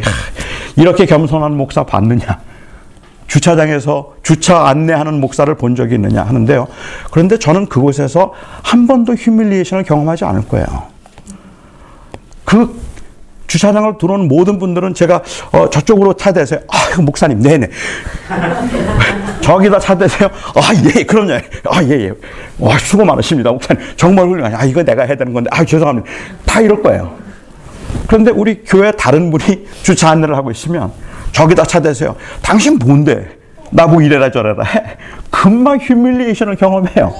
이렇게 0.76 1.06
겸손한 1.06 1.56
목사 1.56 1.84
봤느냐. 1.84 2.40
주차장에서 3.26 4.12
주차 4.22 4.66
안내하는 4.66 5.18
목사를 5.18 5.54
본 5.54 5.74
적이 5.74 5.94
있느냐 5.94 6.22
하는데요. 6.22 6.66
그런데 7.10 7.38
저는 7.38 7.66
그곳에서 7.66 8.34
한 8.62 8.86
번도 8.86 9.14
휴밀리에이션을 9.14 9.84
경험하지 9.84 10.26
않을 10.26 10.48
거예요. 10.48 10.91
그 12.52 12.78
주차장을 13.46 13.96
들어오는 13.96 14.28
모든 14.28 14.58
분들은 14.58 14.92
제가 14.92 15.22
어, 15.52 15.70
저쪽으로 15.70 16.12
차 16.14 16.32
대세요. 16.32 16.60
아, 16.68 17.00
목사님, 17.00 17.40
네네. 17.40 17.68
저기다 19.40 19.78
차 19.78 19.96
대세요. 19.96 20.28
아, 20.54 20.60
예, 20.94 21.02
그럼요. 21.02 21.32
아, 21.70 21.82
예, 21.84 22.08
예. 22.08 22.12
와, 22.58 22.76
수고 22.78 23.06
많으십니다. 23.06 23.50
목사님. 23.50 23.82
정말 23.96 24.26
훌륭하네. 24.26 24.54
아, 24.54 24.64
이거 24.64 24.82
내가 24.82 25.04
해야 25.04 25.16
되는 25.16 25.32
건데. 25.32 25.48
아, 25.50 25.64
죄송합니다. 25.64 26.08
다 26.44 26.60
이럴 26.60 26.82
거예요. 26.82 27.14
그런데 28.06 28.30
우리 28.30 28.62
교회 28.64 28.92
다른 28.92 29.30
분이 29.30 29.66
주차 29.82 30.10
안내를 30.10 30.36
하고 30.36 30.50
있으면 30.50 30.92
저기다 31.32 31.64
차 31.64 31.80
대세요. 31.80 32.14
당신 32.42 32.78
뭔데? 32.78 33.41
나보고 33.72 34.02
이래라 34.02 34.30
저래라 34.30 34.64
해. 34.64 34.82
금방 35.30 35.78
humiliation을 35.78 36.56
경험해요. 36.56 37.12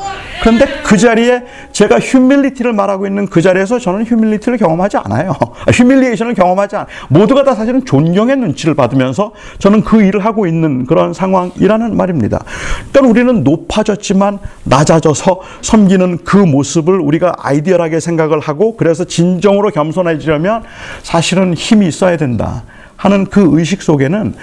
그런데 0.43 0.67
그 0.85 0.97
자리에 0.97 1.43
제가 1.73 1.99
humility를 1.99 2.73
말하고 2.73 3.07
있는 3.07 3.27
그 3.27 3.43
자리에서 3.43 3.79
저는 3.79 4.05
humility를 4.05 4.59
경험하지 4.59 4.99
않아요. 4.99 5.33
humiliation을 5.73 6.35
경험하지 6.35 6.77
않아요. 6.77 6.89
모두가 7.09 7.43
다 7.43 7.55
사실은 7.55 7.85
존경의 7.85 8.37
눈치를 8.37 8.75
받으면서 8.75 9.33
저는 9.59 9.83
그 9.83 10.03
일을 10.03 10.25
하고 10.25 10.47
있는 10.47 10.87
그런 10.87 11.13
상황이라는 11.13 11.97
말입니다. 11.97 12.45
그러니까 12.93 13.11
우리는 13.11 13.43
높아졌지만 13.43 14.39
낮아져서 14.65 15.41
섬기는 15.63 16.19
그 16.25 16.37
모습을 16.37 17.01
우리가 17.01 17.35
ideal하게 17.39 17.99
생각을 17.99 18.39
하고 18.41 18.77
그래서 18.77 19.05
진정으로 19.05 19.71
겸손해지려면 19.71 20.63
사실은 21.03 21.55
힘이 21.55 21.89
있어야 21.89 22.17
된다. 22.17 22.63
하는 23.03 23.25
그 23.25 23.59
의식 23.59 23.83
속에는 23.83 24.35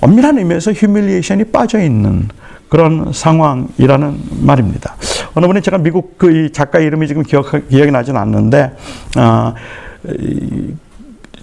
엄밀한 0.00 0.38
의미에서 0.38 0.72
휴밀리에이션이 0.72 1.44
빠져 1.46 1.80
있는 1.80 2.28
그런 2.68 3.12
상황이라는 3.12 4.20
말입니다. 4.42 4.94
어느 5.34 5.46
분이 5.46 5.62
제가 5.62 5.78
미국 5.78 6.16
그 6.16 6.52
작가 6.52 6.78
이름이 6.78 7.08
지금 7.08 7.24
기억 7.24 7.50
기억이 7.68 7.90
나지는 7.90 8.20
않는데 8.20 8.76
어, 9.18 9.54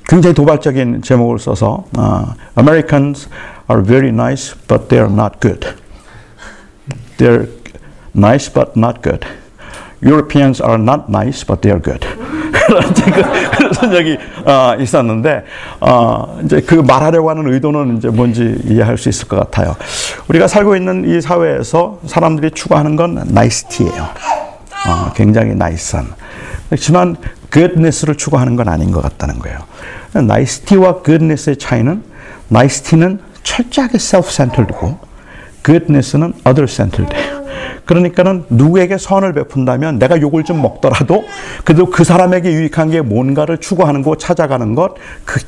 굉장히 0.08 0.34
도발적인 0.34 1.02
제목을 1.02 1.40
써서 1.40 1.84
어, 1.98 2.36
Americans 2.58 3.28
are 3.70 3.84
very 3.84 4.10
nice, 4.10 4.56
but 4.68 4.88
they 4.88 5.06
are 5.06 5.14
not 5.14 5.42
good. 5.42 5.68
They're 7.18 7.50
nice, 8.16 8.52
but 8.52 8.78
not 8.78 9.02
good. 9.02 9.28
Europeans 10.02 10.62
are 10.62 10.82
not 10.82 11.10
nice, 11.10 11.46
but 11.46 11.62
they 11.62 11.72
are 11.72 11.82
good. 11.82 12.08
그런 12.72 13.70
그, 13.70 13.74
서적이 13.74 14.18
어, 14.46 14.76
있었는데 14.80 15.44
어, 15.80 16.40
이제 16.46 16.62
그 16.62 16.76
말하려고 16.76 17.30
하는 17.30 17.52
의도는 17.52 17.98
이제 17.98 18.10
뭔지 18.10 18.56
이해할 18.66 18.98
수 18.98 19.10
있을 19.10 19.28
것 19.28 19.38
같아요. 19.38 19.76
우리가 20.30 20.48
살고 20.48 20.76
있는 20.76 21.10
이 21.10 21.22
사회에서 21.22 22.00
사람들이 22.06 22.52
추구하는 22.52 22.96
건 22.96 23.24
nicety예요. 23.28 24.04
어, 24.88 25.14
굉장히 25.16 25.54
nice한. 25.56 26.08
그렇지만 26.70 27.18
goodness를 27.52 28.16
추구하는 28.16 28.56
건 28.56 28.70
아닌 28.70 28.92
것 28.92 29.02
같다는 29.02 29.40
거예요. 29.40 29.60
nicety와 30.14 31.04
goodness의 31.04 31.58
차이는 31.58 32.04
nicety는 32.48 33.20
철저하게 33.44 33.98
self-centered고 33.98 34.98
goodness는 35.66 36.34
other-centered예요. 36.46 37.41
그러니까는 37.86 38.46
누구에게 38.50 38.98
선을 38.98 39.34
베푼다면 39.34 40.00
내가 40.00 40.20
욕을 40.22 40.44
좀 40.44 40.62
먹더라도 40.62 41.26
그래도 41.64 41.90
그 41.90 42.04
사람에게 42.04 42.52
유익한 42.52 42.90
게 42.92 43.02
뭔가를 43.02 43.58
추구하는 43.58 44.02
것, 44.02 44.20
찾아가는 44.20 44.76
것, 44.76 44.96
그 45.26 45.40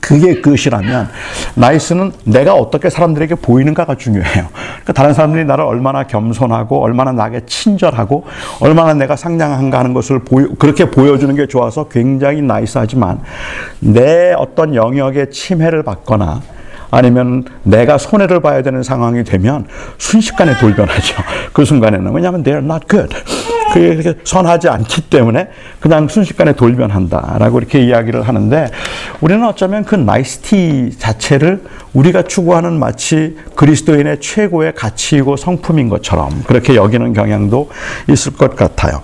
그게 0.00 0.40
끝이라면 0.40 1.08
나이스는 1.54 2.12
내가 2.24 2.54
어떻게 2.54 2.90
사람들에게 2.90 3.36
보이는가가 3.36 3.96
중요해요. 3.96 4.48
그러니까 4.52 4.92
다른 4.92 5.14
사람들이 5.14 5.44
나를 5.44 5.64
얼마나 5.64 6.06
겸손하고 6.06 6.82
얼마나 6.82 7.12
나에게 7.12 7.42
친절하고 7.46 8.24
얼마나 8.60 8.92
내가 8.92 9.16
상냥한가 9.16 9.78
하는 9.78 9.94
것을 9.94 10.20
보여, 10.20 10.48
그렇게 10.58 10.90
보여주는 10.90 11.34
게 11.34 11.46
좋아서 11.46 11.88
굉장히 11.88 12.42
나이스하지만 12.42 13.20
내 13.80 14.34
어떤 14.36 14.74
영역에 14.74 15.30
침해를 15.30 15.82
받거나 15.82 16.42
아니면 16.94 17.44
내가 17.64 17.98
손해를 17.98 18.40
봐야 18.40 18.62
되는 18.62 18.84
상황이 18.84 19.24
되면 19.24 19.66
순식간에 19.98 20.56
돌변하죠. 20.58 21.16
그 21.52 21.64
순간에는 21.64 22.12
왜냐하면 22.12 22.44
they're 22.44 22.64
not 22.64 22.86
good. 22.88 23.12
그게 23.74 24.14
선하지 24.22 24.68
않기 24.68 25.02
때문에 25.10 25.48
그냥 25.80 26.06
순식간에 26.06 26.52
돌변한다라고 26.52 27.58
이렇게 27.58 27.84
이야기를 27.84 28.22
하는데 28.22 28.70
우리는 29.20 29.44
어쩌면 29.44 29.84
그 29.84 29.96
nicety 29.96 30.92
자체를 30.96 31.62
우리가 31.92 32.22
추구하는 32.22 32.78
마치 32.78 33.36
그리스도인의 33.56 34.20
최고의 34.20 34.74
가치이고 34.74 35.36
성품인 35.36 35.88
것처럼 35.88 36.44
그렇게 36.46 36.76
여기는 36.76 37.12
경향도 37.14 37.70
있을 38.08 38.34
것 38.34 38.54
같아요. 38.54 39.02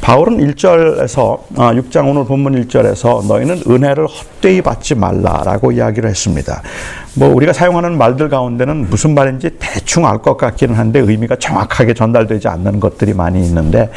바울은 0.00 0.38
1절에서 0.38 1.40
6장 1.54 2.06
아, 2.06 2.08
오늘 2.08 2.24
본문 2.24 2.64
1절에서 2.64 3.26
너희는 3.26 3.62
은혜를 3.68 4.06
헛되이 4.06 4.62
받지 4.62 4.94
말라라고 4.94 5.72
이야기를 5.72 6.08
했습니다. 6.08 6.62
뭐 7.14 7.34
우리가 7.34 7.52
사용하는 7.52 7.98
말들 7.98 8.28
가운데는 8.28 8.90
무슨 8.90 9.14
말인지 9.14 9.50
대충 9.58 10.06
알 10.06 10.18
것 10.18 10.36
같기는 10.36 10.74
한데 10.74 10.98
의미가 10.98 11.36
정확하게 11.36 11.94
전달되지 11.94 12.48
않는 12.48 12.80
것들이 12.80 13.14
많이 13.14 13.44
있는데 13.44 13.88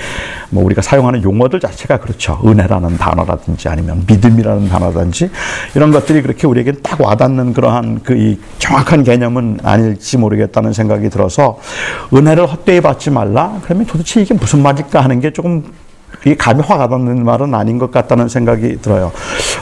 뭐 0.50 0.64
우리가 0.66 0.82
사용하는 0.82 1.24
용어들 1.24 1.60
자체가 1.60 1.98
그렇죠. 1.98 2.40
은혜라는 2.46 2.98
단어라든지 2.98 3.70
아니면 3.70 4.04
믿음이라는 4.08 4.70
단어라든지 4.70 5.30
이런 5.76 5.92
것들이 5.92 6.22
그렇게 6.22 6.48
우리에게 6.48 6.74
딱 6.84 7.00
와닿는 7.00 7.54
그러한 7.54 8.02
그 8.04 8.38
정확한 8.60 9.04
개념은 9.04 9.60
아닐지 9.64 10.18
모르겠다는 10.18 10.74
생각이 10.74 11.10
들어서 11.10 11.60
은혜를 12.14 12.46
헛되이 12.48 12.82
받지 12.82 13.10
말라. 13.10 13.60
그러면 13.64 13.86
도대체 13.86 14.22
이게 14.22 14.34
무슨 14.34 14.62
말일까 14.62 15.02
하는 15.02 15.20
게 15.20 15.32
조금 15.32 15.64
이 16.26 16.36
감이 16.36 16.62
화가 16.62 16.88
닿는 16.88 17.26
말은 17.26 17.56
아닌 17.56 17.80
것 17.80 17.92
같다는 17.92 18.28
생각이 18.28 18.78
들어요. 18.82 19.12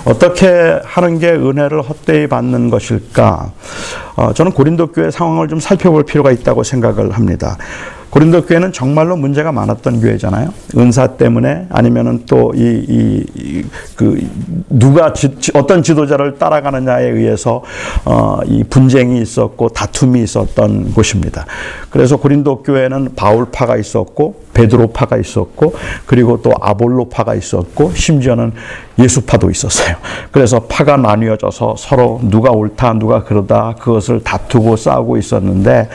어떻게 0.03 0.79
하는 0.83 1.19
게 1.19 1.29
은혜를 1.29 1.81
헛되이 1.81 2.27
받는 2.27 2.69
것일까? 2.69 3.51
어, 4.15 4.33
저는 4.33 4.51
고린도 4.51 4.87
교회 4.87 5.09
상황을 5.11 5.47
좀 5.47 5.59
살펴볼 5.59 6.03
필요가 6.03 6.31
있다고 6.31 6.63
생각을 6.63 7.11
합니다. 7.11 7.57
고린도 8.09 8.45
교회는 8.45 8.73
정말로 8.73 9.15
문제가 9.15 9.51
많았던 9.51 10.01
교회잖아요. 10.01 10.53
은사 10.77 11.07
때문에 11.17 11.67
아니면은 11.69 12.25
또 12.25 12.51
이 12.55 12.85
이 12.89 13.63
그 13.95 14.17
누가 14.69 15.11
지, 15.13 15.29
어떤 15.53 15.83
지도자를 15.83 16.37
따라가느냐에 16.37 17.09
의해서 17.09 17.63
어, 18.05 18.39
이 18.45 18.63
분쟁이 18.63 19.21
있었고 19.21 19.69
다툼이 19.69 20.21
있었던 20.23 20.93
곳입니다. 20.93 21.45
그래서 21.89 22.17
고린도 22.17 22.63
교회는 22.63 23.15
바울파가 23.15 23.77
있었고 23.77 24.43
베드로파가 24.53 25.17
있었고 25.17 25.73
그리고 26.05 26.41
또 26.41 26.53
아볼로파가 26.59 27.35
있었고 27.35 27.91
심지어는 27.93 28.53
예수파도 28.97 29.49
있었어요. 29.49 29.95
그래서 30.31 30.61
파가 30.61 30.97
나뉘어져서 30.97 31.75
서로 31.77 32.19
누가 32.23 32.51
옳다 32.51 32.93
누가 32.93 33.23
그러다 33.23 33.75
그것을 33.79 34.21
다투고 34.21 34.75
싸우고 34.75 35.17
있었는데 35.17 35.89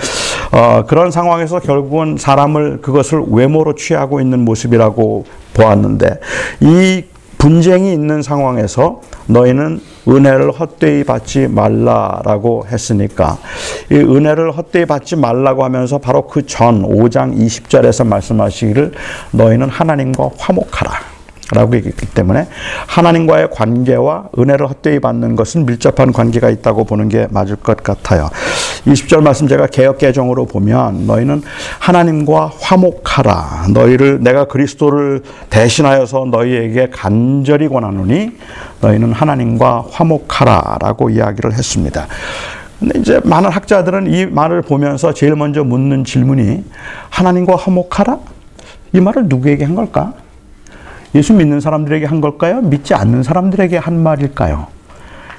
어, 0.55 0.85
그런 0.87 1.11
상황에서 1.11 1.59
결국은 1.59 2.17
사람을 2.17 2.81
그것을 2.81 3.25
외모로 3.29 3.75
취하고 3.75 4.21
있는 4.21 4.45
모습이라고 4.45 5.25
보았는데 5.53 6.21
이 6.61 7.03
분쟁이 7.39 7.93
있는 7.93 8.23
상황에서 8.23 9.01
너희는 9.27 9.81
은혜를 10.09 10.53
헛되이 10.53 11.03
받지 11.05 11.49
말라라고 11.49 12.67
했으니까 12.71 13.37
이 13.91 13.97
은혜를 13.97 14.53
헛되이 14.53 14.87
받지 14.87 15.17
말라고 15.17 15.65
하면서 15.65 15.99
바로 15.99 16.29
그 16.29 16.47
전 16.47 16.83
5장 16.83 17.37
20절에서 17.37 18.07
말씀하시기를 18.07 18.93
너희는 19.33 19.69
하나님과 19.69 20.31
화목하라. 20.39 21.15
라고 21.53 21.77
얘기했기 21.77 22.07
때문에 22.07 22.49
하나님과의 22.87 23.51
관계와 23.51 24.29
은혜를 24.39 24.67
헛되이 24.67 24.99
받는 25.01 25.37
것은 25.37 25.67
밀접한 25.67 26.13
관계가 26.13 26.49
있다고 26.49 26.85
보는 26.85 27.11
게 27.11 27.27
맞을 27.31 27.57
것 27.57 27.83
같아요. 27.83 28.31
20절 28.87 29.23
말씀 29.23 29.49
제가 29.49 29.67
개혁 29.67 29.99
개정으로 29.99 30.45
보면 30.45 31.07
너희는 31.07 31.43
하나님과 31.79 32.53
화목하라. 32.61 33.69
너희를 33.73 34.21
내가 34.23 34.45
그리스도를 34.45 35.23
대신하여서 35.49 36.27
너희에게 36.31 36.91
간절히 36.91 37.69
권하노니 37.69 38.33
너희는 38.83 39.13
하나님과 39.13 39.87
화목하라라고 39.91 41.11
이야기를 41.11 41.55
했습니다. 41.55 42.07
근데 42.79 42.99
이제 42.99 43.21
많은 43.25 43.49
학자들은 43.51 44.13
이 44.13 44.27
말을 44.27 44.61
보면서 44.61 45.15
제일 45.15 45.35
먼저 45.35 45.65
묻는 45.65 46.05
질문이 46.05 46.65
하나님과 47.09 47.57
화목하라? 47.57 48.19
이 48.93 49.01
말을 49.01 49.27
누구에게 49.27 49.65
한 49.65 49.75
걸까? 49.75 50.13
예수 51.15 51.33
믿는 51.33 51.61
사람들에게 51.61 52.05
한 52.05 52.21
걸까요? 52.21 52.61
믿지 52.61 52.93
않는 52.93 53.23
사람들에게 53.23 53.79
한 53.79 54.03
말일까요? 54.03 54.74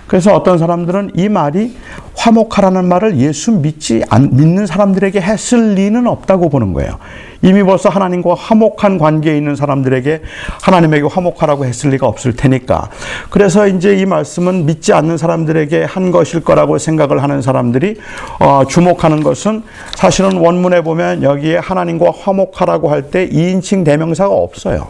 그래서 0.08 0.34
어떤 0.34 0.58
사람들은 0.58 1.12
이 1.16 1.30
말이 1.30 1.76
화목하라는 2.16 2.86
말을 2.86 3.18
예수 3.18 3.52
믿지 3.52 4.04
않, 4.10 4.30
믿는 4.32 4.66
사람들에게 4.66 5.20
했을 5.20 5.74
리는 5.74 6.08
없다고 6.08 6.50
보는 6.50 6.74
거예요. 6.74 6.98
이미 7.42 7.64
벌써 7.64 7.90
하나님과 7.90 8.34
화목한 8.36 8.98
관계에 8.98 9.38
있는 9.38 9.56
사람들에게 9.56 10.22
하나님에게 10.64 11.08
화목하라고 11.08 11.66
했을 11.66 11.92
리가 11.92 12.08
없을 12.08 12.36
테니까. 12.36 12.90
그래서 13.30 13.68
이제 13.68 13.96
이 13.98 14.06
말씀은 14.06 14.66
믿지 14.66 14.94
않는 14.94 15.18
사람들에게 15.18 15.84
한 15.84 16.12
것일 16.12 16.44
거라고 16.44 16.78
생각을 16.78 17.22
하는 17.22 17.42
사람들이 17.42 17.98
어, 18.40 18.64
주목하는 18.68 19.22
것은 19.22 19.64
사실은 19.96 20.38
원문에 20.38 20.82
보면 20.82 21.22
여기에 21.24 21.58
하나님과 21.58 22.12
화목하라고 22.20 22.90
할 22.90 23.06
때 23.06 23.30
2인칭 23.30 23.86
대명사가 23.86 24.34
없어요. 24.34 24.88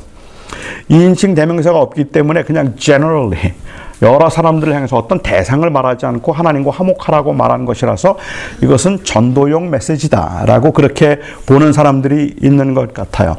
2인칭 0.90 1.36
대명사가 1.36 1.78
없기 1.80 2.06
때문에 2.06 2.44
그냥 2.44 2.76
generally 2.78 3.54
여러 4.02 4.30
사람들을 4.30 4.74
향해서 4.74 4.98
어떤 4.98 5.20
대상을 5.20 5.68
말하지 5.70 6.06
않고 6.06 6.32
하나님과 6.32 6.72
화목하라고 6.72 7.34
말하는 7.34 7.66
것이라서 7.66 8.18
이것은 8.62 9.04
전도용 9.04 9.70
메시지다라고 9.70 10.72
그렇게 10.72 11.20
보는 11.46 11.74
사람들이 11.74 12.36
있는 12.42 12.74
것 12.74 12.94
같아요. 12.94 13.38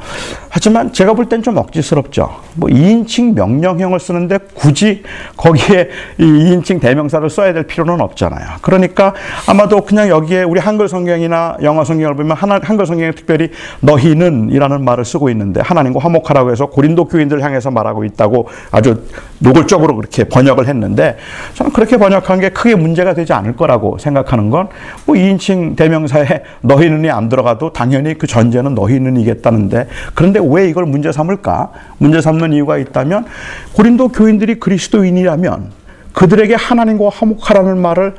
하지만 0.48 0.92
제가 0.92 1.12
볼 1.12 1.26
땐 1.28 1.42
좀 1.42 1.58
억지스럽죠. 1.58 2.30
뭐 2.54 2.70
2인칭 2.70 3.34
명령형을 3.34 4.00
쓰는데 4.00 4.38
굳이 4.54 5.02
거기에 5.36 5.90
이 6.18 6.22
2인칭 6.24 6.80
대명사를 6.80 7.28
써야 7.28 7.52
될 7.52 7.64
필요는 7.64 8.00
없잖아요. 8.00 8.46
그러니까 8.62 9.12
아마도 9.46 9.82
그냥 9.82 10.08
여기에 10.08 10.44
우리 10.44 10.58
한글 10.60 10.88
성경이나 10.88 11.58
영어 11.62 11.84
성경을 11.84 12.16
보면 12.16 12.36
한글 12.36 12.86
성경에 12.86 13.12
특별히 13.12 13.50
너희는 13.80 14.48
이라는 14.50 14.84
말을 14.84 15.04
쓰고 15.04 15.28
있는데 15.30 15.60
하나님과 15.60 16.00
화목하라고 16.00 16.50
해서 16.50 16.66
고린도 16.66 17.06
교인들 17.06 17.42
향해서 17.42 17.70
말하고 17.70 18.04
있다고 18.04 18.48
아주 18.70 19.04
노골적으로 19.40 19.96
그렇게 19.96 20.24
번 20.24 20.45
역을 20.46 20.66
했는데 20.68 21.16
저는 21.54 21.72
그렇게 21.72 21.96
번역한 21.96 22.40
게 22.40 22.48
크게 22.50 22.74
문제가 22.74 23.14
되지 23.14 23.32
않을 23.32 23.56
거라고 23.56 23.98
생각하는 23.98 24.50
건 24.50 24.68
뭐 25.06 25.14
2인칭 25.14 25.76
대명사에 25.76 26.26
너희는이 26.62 27.10
안 27.10 27.28
들어가도 27.28 27.72
당연히 27.72 28.14
그 28.14 28.26
전제는 28.26 28.74
너희는이겠다는데 28.74 29.88
그런데 30.14 30.40
왜 30.42 30.68
이걸 30.68 30.84
문제 30.86 31.12
삼을까? 31.12 31.70
문제 31.98 32.20
삼는 32.20 32.52
이유가 32.52 32.78
있다면 32.78 33.26
고린도 33.72 34.08
교인들이 34.08 34.58
그리스도인이라면 34.60 35.70
그들에게 36.12 36.54
하나님과 36.54 37.10
화목하라는 37.12 37.78
말을 37.78 38.14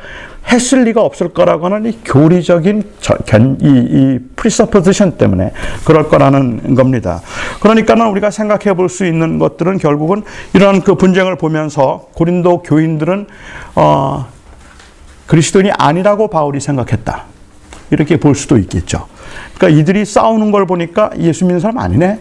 했을 0.49 0.83
리가 0.83 1.01
없을 1.01 1.29
거라고 1.29 1.65
하는 1.65 1.85
이 1.89 1.99
교리적인 2.03 2.83
이, 3.61 3.67
이 3.67 4.19
presupposition 4.35 5.17
때문에 5.17 5.51
그럴 5.85 6.07
거라는 6.09 6.75
겁니다. 6.75 7.21
그러니까는 7.59 8.07
우리가 8.07 8.31
생각해 8.31 8.73
볼 8.73 8.87
수 8.89 9.05
있는 9.05 9.37
것들은 9.39 9.77
결국은 9.77 10.23
이런 10.53 10.81
그 10.81 10.95
분쟁을 10.95 11.35
보면서 11.35 12.07
고린도 12.13 12.63
교인들은 12.63 13.27
어, 13.75 14.25
그리스도인이 15.27 15.71
아니라고 15.77 16.29
바울이 16.29 16.59
생각했다. 16.59 17.25
이렇게 17.91 18.17
볼 18.17 18.35
수도 18.35 18.57
있겠죠. 18.57 19.07
그러니까 19.55 19.79
이들이 19.79 20.05
싸우는 20.05 20.51
걸 20.51 20.65
보니까 20.65 21.11
예수 21.19 21.45
믿는 21.45 21.59
사람 21.59 21.77
아니네. 21.77 22.19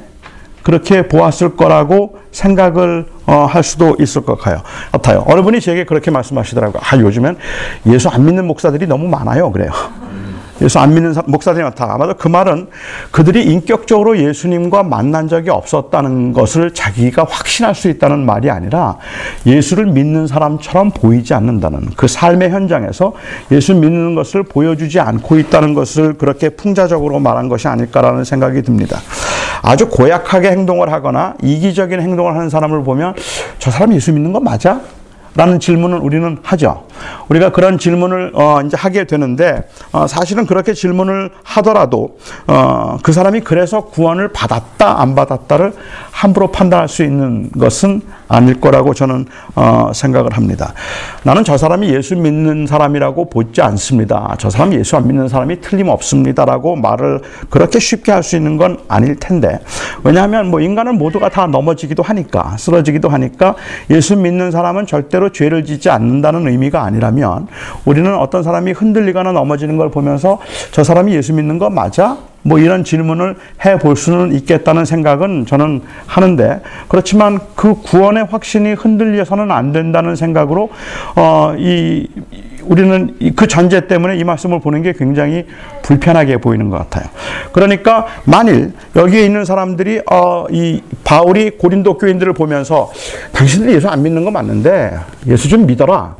그렇게 0.66 1.07
보았을 1.07 1.55
거라고 1.55 2.18
생각을 2.33 3.07
어, 3.26 3.46
할 3.48 3.62
수도 3.62 3.96
있을 4.00 4.22
것 4.22 4.37
같아요. 4.37 5.24
어느 5.29 5.40
분이 5.42 5.61
제게 5.61 5.85
그렇게 5.85 6.11
말씀하시더라고요. 6.11 6.83
아, 6.83 6.96
요즘엔 6.98 7.37
예수 7.87 8.09
안 8.09 8.24
믿는 8.24 8.48
목사들이 8.48 8.88
너무 8.88 9.07
많아요. 9.07 9.52
그래요. 9.52 9.70
예수 10.61 10.81
안 10.81 10.92
믿는 10.92 11.14
목사들이 11.26 11.62
많다. 11.62 11.92
아마도 11.92 12.14
그 12.14 12.26
말은 12.26 12.66
그들이 13.12 13.44
인격적으로 13.44 14.18
예수님과 14.18 14.83
만난 14.83 15.29
적이 15.29 15.50
없었다는 15.50 16.33
것을 16.33 16.74
자기가 16.74 17.26
확신할 17.31 17.76
수 17.76 17.88
있다는 17.88 18.26
말이 18.26 18.50
아니라 18.50 18.96
예수를 19.46 19.87
믿는 19.87 20.26
사람처럼 20.26 20.90
보이지 20.90 21.33
않는다는 21.33 21.90
그 21.96 22.09
삶의 22.09 22.50
현장에서 22.50 23.12
예수 23.52 23.72
믿는 23.72 24.16
것을 24.16 24.42
보여주지 24.42 24.98
않고 24.98 25.38
있다는 25.38 25.74
것을 25.74 26.14
그렇게 26.14 26.48
풍자적으로 26.48 27.20
말한 27.20 27.48
것이 27.48 27.68
아닐까라는 27.68 28.24
생각이 28.24 28.62
듭니다. 28.62 28.98
아주 29.62 29.88
고약하게 29.88 30.51
행동을 30.51 30.92
하거나 30.92 31.35
이기적인 31.42 32.01
행동을 32.01 32.35
하는 32.35 32.49
사람을 32.49 32.85
보면 32.85 33.14
저 33.59 33.71
사람 33.71 33.92
예수 33.95 34.12
믿는 34.12 34.33
거 34.33 34.40
맞아? 34.40 34.81
라는 35.35 35.61
질문을 35.61 35.99
우리는 35.99 36.38
하죠. 36.42 36.87
우리가 37.29 37.53
그런 37.53 37.77
질문을 37.77 38.33
어 38.35 38.62
이제 38.64 38.75
하게 38.75 39.05
되는데 39.05 39.69
어 39.92 40.07
사실은 40.07 40.47
그렇게 40.47 40.73
질문을 40.73 41.31
하더라도 41.42 42.16
어 42.47 42.97
그 43.03 43.12
사람이 43.12 43.40
그래서 43.40 43.83
구원을 43.83 44.29
받았다 44.29 45.01
안 45.03 45.14
받았다를 45.14 45.75
함부로 46.11 46.51
판단할 46.51 46.88
수 46.88 47.05
있는 47.05 47.51
것은 47.51 48.01
아닐 48.28 48.60
거라고 48.60 48.92
저는 48.92 49.26
어 49.54 49.90
생각을 49.94 50.36
합니다. 50.36 50.74
나는 51.22 51.42
저 51.44 51.56
사람이 51.56 51.88
예수 51.94 52.16
믿는 52.16 52.66
사람이라고 52.66 53.30
보지 53.30 53.62
않습니다. 53.62 54.34
저 54.38 54.50
사람이 54.50 54.76
예수 54.76 54.96
안 54.96 55.06
믿는 55.06 55.28
사람이 55.28 55.60
틀림없습니다라고 55.60 56.76
말을 56.76 57.20
그렇게 57.50 57.78
쉽게 57.78 58.12
할 58.12 58.26
수 58.26 58.34
있는 58.36 58.56
건 58.56 58.78
아닐 58.88 59.14
텐데 59.16 59.60
왜냐하면 60.02 60.50
뭐 60.50 60.60
인간은 60.60 60.98
모두가 60.98 61.28
다 61.28 61.46
넘어지기도 61.46 62.02
하니까 62.02 62.56
쓰러지기도 62.58 63.08
하니까 63.08 63.54
예수 63.90 64.16
믿는 64.16 64.50
사람은 64.50 64.86
절대로 64.86 65.30
죄를 65.30 65.64
짓지 65.64 65.90
않는다는 65.90 66.48
의미가 66.48 66.82
아니라면 66.82 67.46
우리는 67.84 68.12
어떤 68.18 68.42
사람이 68.42 68.72
흔들리거나 68.72 69.30
넘어지는 69.30 69.76
걸 69.76 69.90
보면서 69.90 70.38
저 70.72 70.82
사람이 70.82 71.14
예수 71.14 71.32
믿는 71.34 71.58
거 71.58 71.70
맞아? 71.70 72.16
뭐 72.46 72.59
이런 72.59 72.85
질문을 72.85 73.37
해 73.64 73.76
볼 73.76 73.96
수는 73.96 74.32
있겠다는 74.35 74.85
생각은 74.85 75.46
저는 75.46 75.82
하는데 76.06 76.61
그렇지만 76.88 77.38
그 77.54 77.74
구원의 77.82 78.26
확신이 78.30 78.72
흔들려서는 78.72 79.50
안 79.50 79.72
된다는 79.72 80.16
생각으로 80.16 80.70
어 81.16 81.54
이 81.59 82.06
우리는 82.68 83.16
그 83.37 83.46
전제 83.46 83.87
때문에 83.87 84.16
이 84.16 84.24
말씀을 84.24 84.59
보는 84.61 84.82
게 84.82 84.92
굉장히 84.92 85.46
불편하게 85.82 86.38
보이는 86.38 86.68
것 86.68 86.78
같아요. 86.78 87.09
그러니까 87.52 88.06
만일 88.24 88.72
여기에 88.96 89.24
있는 89.24 89.44
사람들이 89.44 90.00
어, 90.11 90.46
이 90.50 90.82
바울이 91.04 91.50
고린도 91.50 91.96
교인들을 91.98 92.32
보면서 92.32 92.90
당신들이 93.32 93.74
예수 93.74 93.88
안 93.88 94.02
믿는 94.02 94.24
거 94.24 94.32
맞는데 94.32 94.98
예수 95.28 95.48
좀 95.48 95.64
믿어라. 95.66 96.16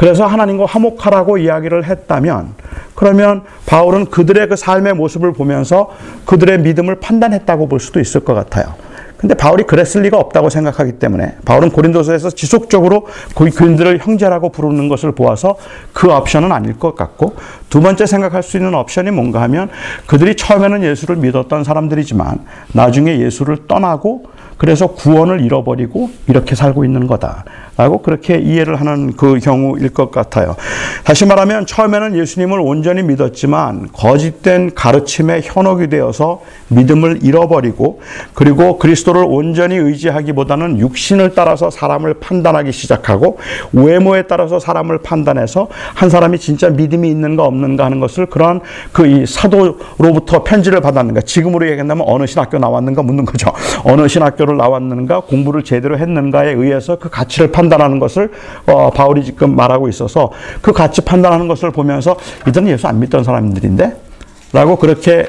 그래서 0.00 0.24
하나님과 0.24 0.64
화목하라고 0.64 1.36
이야기를 1.36 1.84
했다면 1.84 2.54
그러면 2.94 3.42
바울은 3.66 4.06
그들의 4.06 4.48
그 4.48 4.56
삶의 4.56 4.94
모습을 4.94 5.34
보면서 5.34 5.90
그들의 6.24 6.60
믿음을 6.60 7.00
판단했다고 7.00 7.68
볼 7.68 7.80
수도 7.80 8.00
있을 8.00 8.22
것 8.22 8.32
같아요. 8.32 8.76
근데 9.18 9.34
바울이 9.34 9.64
그랬을 9.64 10.00
리가 10.00 10.16
없다고 10.16 10.48
생각하기 10.48 10.92
때문에 10.92 11.36
바울은 11.44 11.68
고린도서에서 11.68 12.30
지속적으로 12.30 13.08
교인들을 13.36 13.98
형제라고 13.98 14.48
부르는 14.48 14.88
것을 14.88 15.12
보아서 15.12 15.58
그 15.92 16.10
옵션은 16.10 16.50
아닐 16.50 16.78
것 16.78 16.94
같고 16.94 17.36
두 17.68 17.82
번째 17.82 18.06
생각할 18.06 18.42
수 18.42 18.56
있는 18.56 18.74
옵션이 18.74 19.10
뭔가 19.10 19.42
하면 19.42 19.68
그들이 20.06 20.34
처음에는 20.34 20.82
예수를 20.82 21.16
믿었던 21.16 21.62
사람들이지만 21.62 22.38
나중에 22.72 23.18
예수를 23.18 23.66
떠나고 23.68 24.30
그래서 24.56 24.86
구원을 24.88 25.42
잃어버리고 25.42 26.10
이렇게 26.26 26.54
살고 26.54 26.86
있는 26.86 27.06
거다 27.06 27.44
라고 27.80 27.98
그렇게 28.02 28.38
이해를 28.38 28.80
하는 28.80 29.12
그 29.16 29.38
경우일 29.38 29.90
것 29.90 30.10
같아요. 30.10 30.56
다시 31.04 31.26
말하면 31.26 31.66
처음에는 31.66 32.16
예수님을 32.16 32.60
온전히 32.60 33.02
믿었지만 33.02 33.88
거짓된 33.92 34.74
가르침에 34.74 35.40
현혹이 35.42 35.88
되어서 35.88 36.40
믿음을 36.68 37.20
잃어버리고 37.22 38.00
그리고 38.34 38.78
그리스도를 38.78 39.24
온전히 39.26 39.76
의지하기보다는 39.76 40.78
육신을 40.78 41.34
따라서 41.34 41.70
사람을 41.70 42.14
판단하기 42.14 42.72
시작하고 42.72 43.38
외모에 43.72 44.22
따라서 44.22 44.58
사람을 44.58 44.98
판단해서 44.98 45.68
한 45.94 46.08
사람이 46.08 46.38
진짜 46.38 46.70
믿음이 46.70 47.08
있는가 47.08 47.44
없는가 47.44 47.84
하는 47.84 48.00
것을 48.00 48.26
그런 48.26 48.60
그 48.92 49.10
이 49.10 49.26
사도로부터 49.26 50.44
편지를 50.44 50.80
받았는가 50.80 51.22
지금으로 51.22 51.66
얘기한다면 51.68 52.04
어느 52.06 52.26
신학교 52.26 52.58
나왔는가 52.58 53.02
묻는 53.02 53.24
거죠. 53.24 53.50
어느 53.84 54.06
신학교를 54.06 54.30
학교를 54.30 54.56
나왔는가 54.56 55.20
공부를 55.20 55.64
제대로 55.64 55.98
했는가에 55.98 56.52
의해서 56.52 56.96
그 56.96 57.08
가치를 57.08 57.50
판단 57.50 57.69
하는 57.78 57.98
것을 57.98 58.30
어, 58.66 58.90
바울이 58.90 59.22
지금 59.24 59.54
말하고 59.54 59.88
있어서 59.88 60.30
그 60.62 60.72
가치 60.72 61.02
판단하는 61.02 61.46
것을 61.48 61.70
보면서 61.70 62.16
이들은 62.48 62.68
예수 62.68 62.86
안 62.86 62.98
믿던 63.00 63.22
사람들인데 63.22 64.10
라고 64.52 64.76
그렇게 64.76 65.26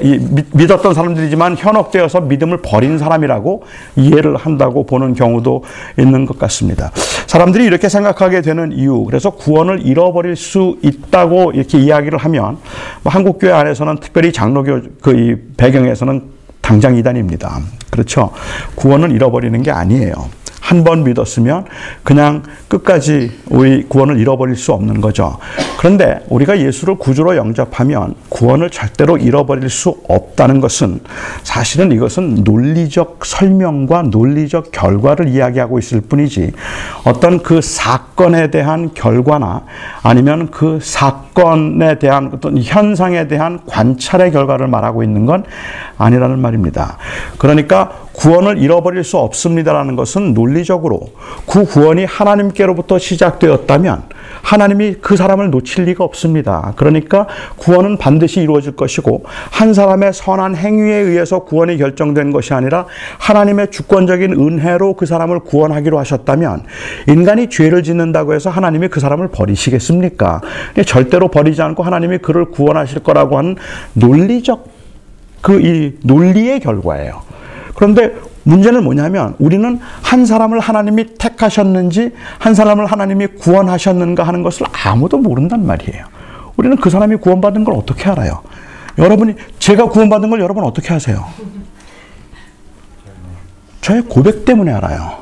믿었던 0.54 0.93
사람들이지만 0.95 1.56
현혹되어서 1.56 2.21
믿음을 2.21 2.58
버린 2.63 2.97
사람이라고 2.97 3.63
이해를 3.95 4.36
한다고 4.36 4.86
보는 4.86 5.13
경우도 5.13 5.63
있는 5.99 6.25
것 6.25 6.39
같습니다. 6.39 6.91
사람들이 7.27 7.65
이렇게 7.65 7.88
생각하게 7.88 8.41
되는 8.41 8.71
이유, 8.71 9.04
그래서 9.06 9.30
구원을 9.30 9.86
잃어버릴 9.86 10.36
수 10.36 10.77
있다고 10.82 11.51
이렇게 11.51 11.77
이야기를 11.77 12.17
하면 12.17 12.58
뭐 13.04 13.13
한국교회 13.13 13.51
안에서는 13.51 13.97
특별히 13.99 14.32
장로교 14.32 14.82
그 15.01 15.54
배경에서는 15.56 16.23
당장 16.62 16.95
이단입니다. 16.97 17.60
그렇죠? 17.91 18.32
구원을 18.75 19.12
잃어버리는 19.12 19.62
게 19.62 19.69
아니에요. 19.69 20.40
한 20.62 20.84
번 20.86 21.04
믿었으면 21.04 21.65
그냥 22.04 22.43
끝까지 22.67 23.32
우리 23.50 23.84
구원을 23.84 24.19
잃어버릴 24.19 24.56
수 24.56 24.71
없는 24.71 25.02
거죠. 25.02 25.38
그런데 25.78 26.24
우리가 26.30 26.60
예수를 26.60 26.95
구주로 26.95 27.36
영접하면 27.36 28.15
구원을 28.30 28.69
절대로 28.69 29.17
잃어버릴 29.17 29.69
수 29.69 30.02
없다는 30.08 30.62
것은 30.62 31.02
사실은 31.43 31.91
이것은 31.91 32.43
논리적 32.43 33.26
설명과 33.26 34.04
논리적 34.04 34.71
결과를 34.71 35.28
이야기하고 35.28 35.78
있을 35.78 36.02
뿐이지 36.02 36.54
어떤 37.04 37.43
그 37.43 37.60
사건에 37.62 38.50
대한 38.50 38.93
결과나 38.93 39.63
아니면 40.04 40.52
그 40.52 40.80
사건에 40.82 42.00
대한 42.00 42.32
어떤 42.34 42.58
현상에 42.58 43.28
대한 43.28 43.60
관찰의 43.65 44.32
결과를 44.32 44.67
말하고 44.67 45.04
있는 45.04 45.26
건 45.26 45.43
아니라는 45.97 46.39
말입니다. 46.39 46.97
그러니까 47.38 47.91
구원을 48.13 48.58
잃어버릴 48.58 49.04
수 49.04 49.17
없습니다라는 49.17 49.95
것은 49.95 50.34
논리적으로 50.34 51.12
그 51.47 51.65
구원이 51.65 52.06
하나님께로부터 52.06 53.00
시작되었다면 53.00 54.04
하나님이 54.41 54.95
그 55.02 55.15
사람을 55.15 55.50
놓칠 55.50 55.86
리가 55.86 56.04
없습니다. 56.04 56.74
그러니까 56.76 57.28
구원은 57.58 57.97
반드시 57.97 58.41
이루어질 58.41 58.76
것이고 58.76 59.24
한 59.50 59.74
사람의 59.74 60.13
선한 60.13 60.56
행위에 60.56 60.95
의해서 60.95 61.39
구원이 61.39 61.78
결정된 61.78 62.32
것이 62.32 62.54
아니라 62.54 62.86
하나님의 63.19 63.71
주권적인 63.71 64.34
은혜로 64.34 64.95
그 64.95 65.06
사람을 65.06 65.39
구원하기로 65.39 65.97
하셨다면 65.97 66.63
인간이 67.08 67.50
죄를 67.50 67.84
짓는다고 67.84 68.34
해서 68.34 68.50
하나님이 68.50 68.89
그 68.89 69.00
사람을 69.00 69.30
버리시겠습니까? 69.30 70.41
절대로 70.86 71.30
버리지 71.30 71.62
않고 71.62 71.84
하나님이 71.84 72.17
그를 72.17 72.45
구원하실 72.45 73.04
거라고 73.04 73.38
하는 73.38 73.56
논리적 73.93 74.82
그 75.41 75.62
이 75.62 75.93
논리의 76.04 76.60
결과예요. 76.60 77.21
그런데 77.75 78.15
문제는 78.43 78.84
뭐냐면 78.84 79.36
우리는 79.39 79.79
한 80.01 80.25
사람을 80.25 80.60
하나님이 80.60 81.15
택하셨는지 81.17 82.12
한 82.39 82.53
사람을 82.53 82.86
하나님이 82.86 83.27
구원하셨는가 83.27 84.23
하는 84.23 84.43
것을 84.43 84.65
아무도 84.86 85.17
모른단 85.17 85.65
말이에요. 85.65 86.05
우리는 86.57 86.77
그 86.77 86.89
사람이 86.89 87.17
구원받은 87.17 87.63
걸 87.63 87.75
어떻게 87.75 88.10
알아요? 88.10 88.41
여러분이 88.97 89.36
제가 89.60 89.89
구원받은 89.89 90.29
걸 90.29 90.41
여러분 90.41 90.63
어떻게 90.63 90.93
아세요? 90.93 91.25
저의 93.81 94.03
고백 94.03 94.45
때문에 94.45 94.71
알아요. 94.71 95.21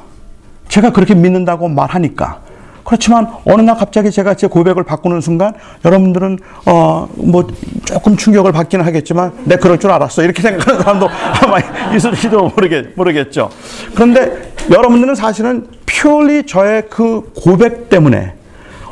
제가 0.67 0.91
그렇게 0.91 1.15
믿는다고 1.15 1.67
말하니까 1.67 2.41
그렇지만 2.89 3.27
어느 3.45 3.61
날 3.61 3.77
갑자기 3.77 4.09
제가 4.09 4.33
제 4.33 4.47
고백을 4.47 4.83
바꾸는 4.83 5.21
순간 5.21 5.53
여러분들은 5.85 6.39
어 6.65 7.07
뭐 7.15 7.45
조금 7.85 8.17
충격을 8.17 8.51
받기는 8.51 8.83
하겠지만 8.85 9.31
내 9.43 9.55
그럴 9.55 9.77
줄 9.77 9.91
알았어 9.91 10.23
이렇게 10.23 10.41
생각하는 10.41 10.81
사람도 10.81 11.07
아마 11.43 11.59
있을지도 11.95 12.49
모르겠 12.55 12.87
모르겠죠. 12.95 13.49
그런데 13.93 14.53
여러분들은 14.71 15.13
사실은 15.15 15.67
퓨리 15.85 16.45
저의 16.45 16.83
그 16.89 17.31
고백 17.35 17.89
때문에 17.89 18.33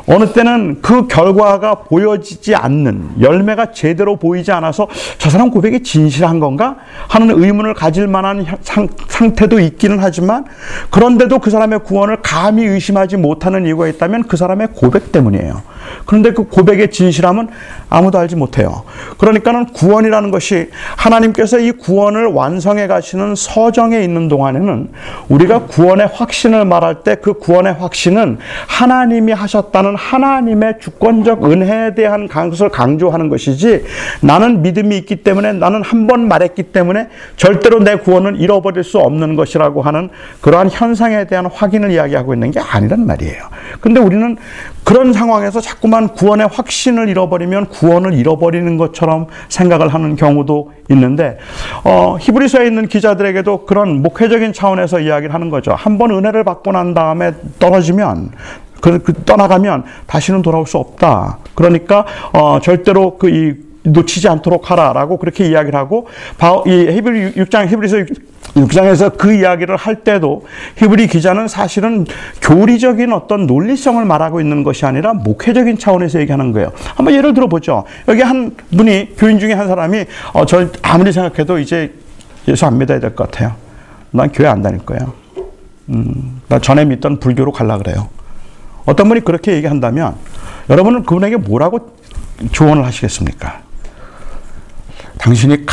어느 0.08 0.32
때는 0.32 0.80
그 0.80 1.06
결과가 1.06 1.74
보여지지 1.82 2.54
않는 2.54 3.20
열매가 3.20 3.72
제대로 3.72 4.16
보이지 4.16 4.50
않아서 4.52 4.88
저 5.18 5.30
사람 5.30 5.50
고백이 5.50 5.82
진실한 5.82 6.40
건가 6.40 6.76
하는 7.08 7.30
의문을 7.30 7.74
가질 7.74 8.06
만한 8.08 8.46
상, 8.62 8.88
상태도 9.06 9.60
있기는 9.60 9.98
하지만 10.00 10.46
그런데도 10.90 11.38
그 11.38 11.50
사람의 11.50 11.80
구원을 11.84 12.18
감히 12.22 12.64
의심하지 12.64 13.16
못하는 13.18 13.66
이유가 13.66 13.86
있다면 13.86 14.24
그 14.24 14.36
사람의 14.36 14.68
고백 14.74 15.12
때문이에요. 15.12 15.62
그런데 16.06 16.32
그 16.32 16.44
고백의 16.44 16.90
진실함은 16.90 17.48
아무도 17.90 18.18
알지 18.18 18.36
못해요. 18.36 18.84
그러니까는 19.18 19.66
구원이라는 19.66 20.30
것이 20.30 20.70
하나님께서 20.96 21.58
이 21.58 21.72
구원을 21.72 22.26
완성해 22.26 22.86
가시는 22.86 23.34
서정에 23.36 24.00
있는 24.00 24.28
동안에는 24.28 24.88
우리가 25.28 25.66
구원의 25.66 26.10
확신을 26.12 26.64
말할 26.64 27.02
때 27.02 27.18
그 27.20 27.34
구원의 27.34 27.74
확신은 27.74 28.38
하나님이 28.66 29.32
하셨다는 29.32 29.94
하나님의 29.98 30.74
주권적 30.80 31.44
은혜에 31.44 31.94
대한 31.94 32.28
것을 32.28 32.68
강조하는 32.68 33.28
것이지 33.28 33.84
나는 34.22 34.62
믿음이 34.62 34.96
있기 34.98 35.16
때문에 35.16 35.52
나는 35.52 35.82
한 35.82 36.06
번 36.08 36.26
말했기 36.28 36.62
때문에 36.62 37.08
절대로 37.36 37.80
내 37.80 37.96
구원은 37.96 38.36
잃어버릴 38.36 38.82
수 38.84 38.98
없는 38.98 39.36
것이라고 39.36 39.82
하는 39.82 40.08
그러한 40.40 40.70
현상에 40.70 41.26
대한 41.26 41.44
확인을 41.46 41.90
이야기하고 41.90 42.32
있는 42.32 42.50
게 42.50 42.60
아니란 42.60 43.06
말이에요. 43.06 43.42
근데 43.80 44.00
우리는 44.00 44.36
그런 44.84 45.12
상황에서 45.12 45.60
자꾸만 45.60 46.08
구원의 46.08 46.48
확신을 46.50 47.10
잃어버리면 47.10 47.66
구원을 47.66 48.14
잃어버리는 48.14 48.78
것처럼 48.78 49.26
생각을 49.50 49.88
하는 49.88 50.16
경우도 50.16 50.72
있는데 50.90 51.36
어, 51.84 52.16
히브리서에 52.18 52.66
있는 52.66 52.86
기자들에게도 52.88 53.66
그런 53.66 54.00
목회적인 54.00 54.54
차원에서 54.54 55.00
이야기를 55.00 55.34
하는 55.34 55.50
거죠. 55.50 55.72
한 55.76 55.98
번 55.98 56.12
은혜를 56.12 56.44
받고 56.44 56.70
난 56.72 56.94
다음에 56.94 57.32
떨어지면 57.58 58.30
그, 58.80 58.98
그 59.02 59.12
떠나가면 59.12 59.84
다시는 60.06 60.42
돌아올 60.42 60.66
수 60.66 60.78
없다. 60.78 61.38
그러니까 61.54 62.06
어, 62.32 62.60
절대로 62.60 63.18
그 63.18 63.28
이 63.28 63.68
놓치지 63.84 64.28
않도록 64.28 64.70
하라라고 64.70 65.18
그렇게 65.18 65.46
이야기를 65.48 65.78
하고 65.78 66.08
이 66.66 66.70
히브리 66.70 67.32
6장 67.34 67.68
히브리서 67.68 67.96
6장에서 68.54 69.16
그 69.16 69.34
이야기를 69.34 69.76
할 69.76 69.96
때도 69.96 70.46
히브리 70.76 71.06
기자는 71.06 71.48
사실은 71.48 72.06
교리적인 72.42 73.12
어떤 73.12 73.46
논리성을 73.46 74.04
말하고 74.04 74.40
있는 74.40 74.62
것이 74.62 74.86
아니라 74.86 75.14
목회적인 75.14 75.78
차원에서 75.78 76.20
얘기하는 76.20 76.52
거예요. 76.52 76.72
한번 76.96 77.14
예를 77.14 77.34
들어 77.34 77.46
보죠. 77.46 77.84
여기 78.08 78.22
한 78.22 78.54
분이 78.76 79.16
교인 79.16 79.38
중에 79.38 79.52
한 79.52 79.68
사람이 79.68 80.04
어, 80.32 80.46
저 80.46 80.66
아무리 80.82 81.12
생각해도 81.12 81.58
이제 81.58 81.92
예수 82.46 82.66
안 82.66 82.78
믿어야 82.78 82.98
될 83.00 83.14
것 83.14 83.30
같아요. 83.30 83.54
난 84.10 84.30
교회 84.32 84.48
안 84.48 84.62
다닐 84.62 84.84
거예요. 84.84 85.12
음, 85.90 86.40
나 86.48 86.58
전에 86.58 86.84
믿던 86.84 87.20
불교로 87.20 87.52
갈라 87.52 87.78
그래요. 87.78 88.08
어떤 88.88 89.06
분이 89.08 89.20
그렇게 89.20 89.52
얘기한다면 89.52 90.14
여러분은 90.70 91.02
그분에게 91.04 91.36
뭐라고 91.36 91.94
조언을 92.52 92.86
하시겠습니까? 92.86 93.60
당신이 95.18 95.66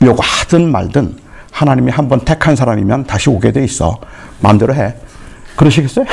가려고 0.00 0.20
하든 0.22 0.70
말든 0.72 1.16
하나님이 1.52 1.92
한 1.92 2.08
번 2.08 2.20
택한 2.20 2.56
사람이면 2.56 3.04
다시 3.04 3.30
오게 3.30 3.52
돼 3.52 3.62
있어. 3.62 4.00
마음대로 4.40 4.74
해. 4.74 4.94
그러시겠어요? 5.56 6.04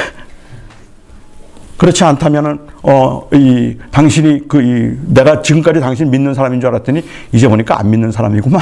그렇지 1.78 2.04
않다면은 2.04 2.60
어 2.84 3.28
이 3.34 3.78
당신이 3.92 4.48
그 4.48 4.62
이 4.62 4.98
내가 5.08 5.42
지금까지 5.42 5.80
당신 5.80 6.12
믿는 6.12 6.36
사람인 6.36 6.62
줄 6.62 6.70
알았더니 6.70 7.04
이제 7.32 7.48
보니까 7.48 7.80
안 7.80 7.90
믿는 7.90 8.12
사람이구만 8.12 8.62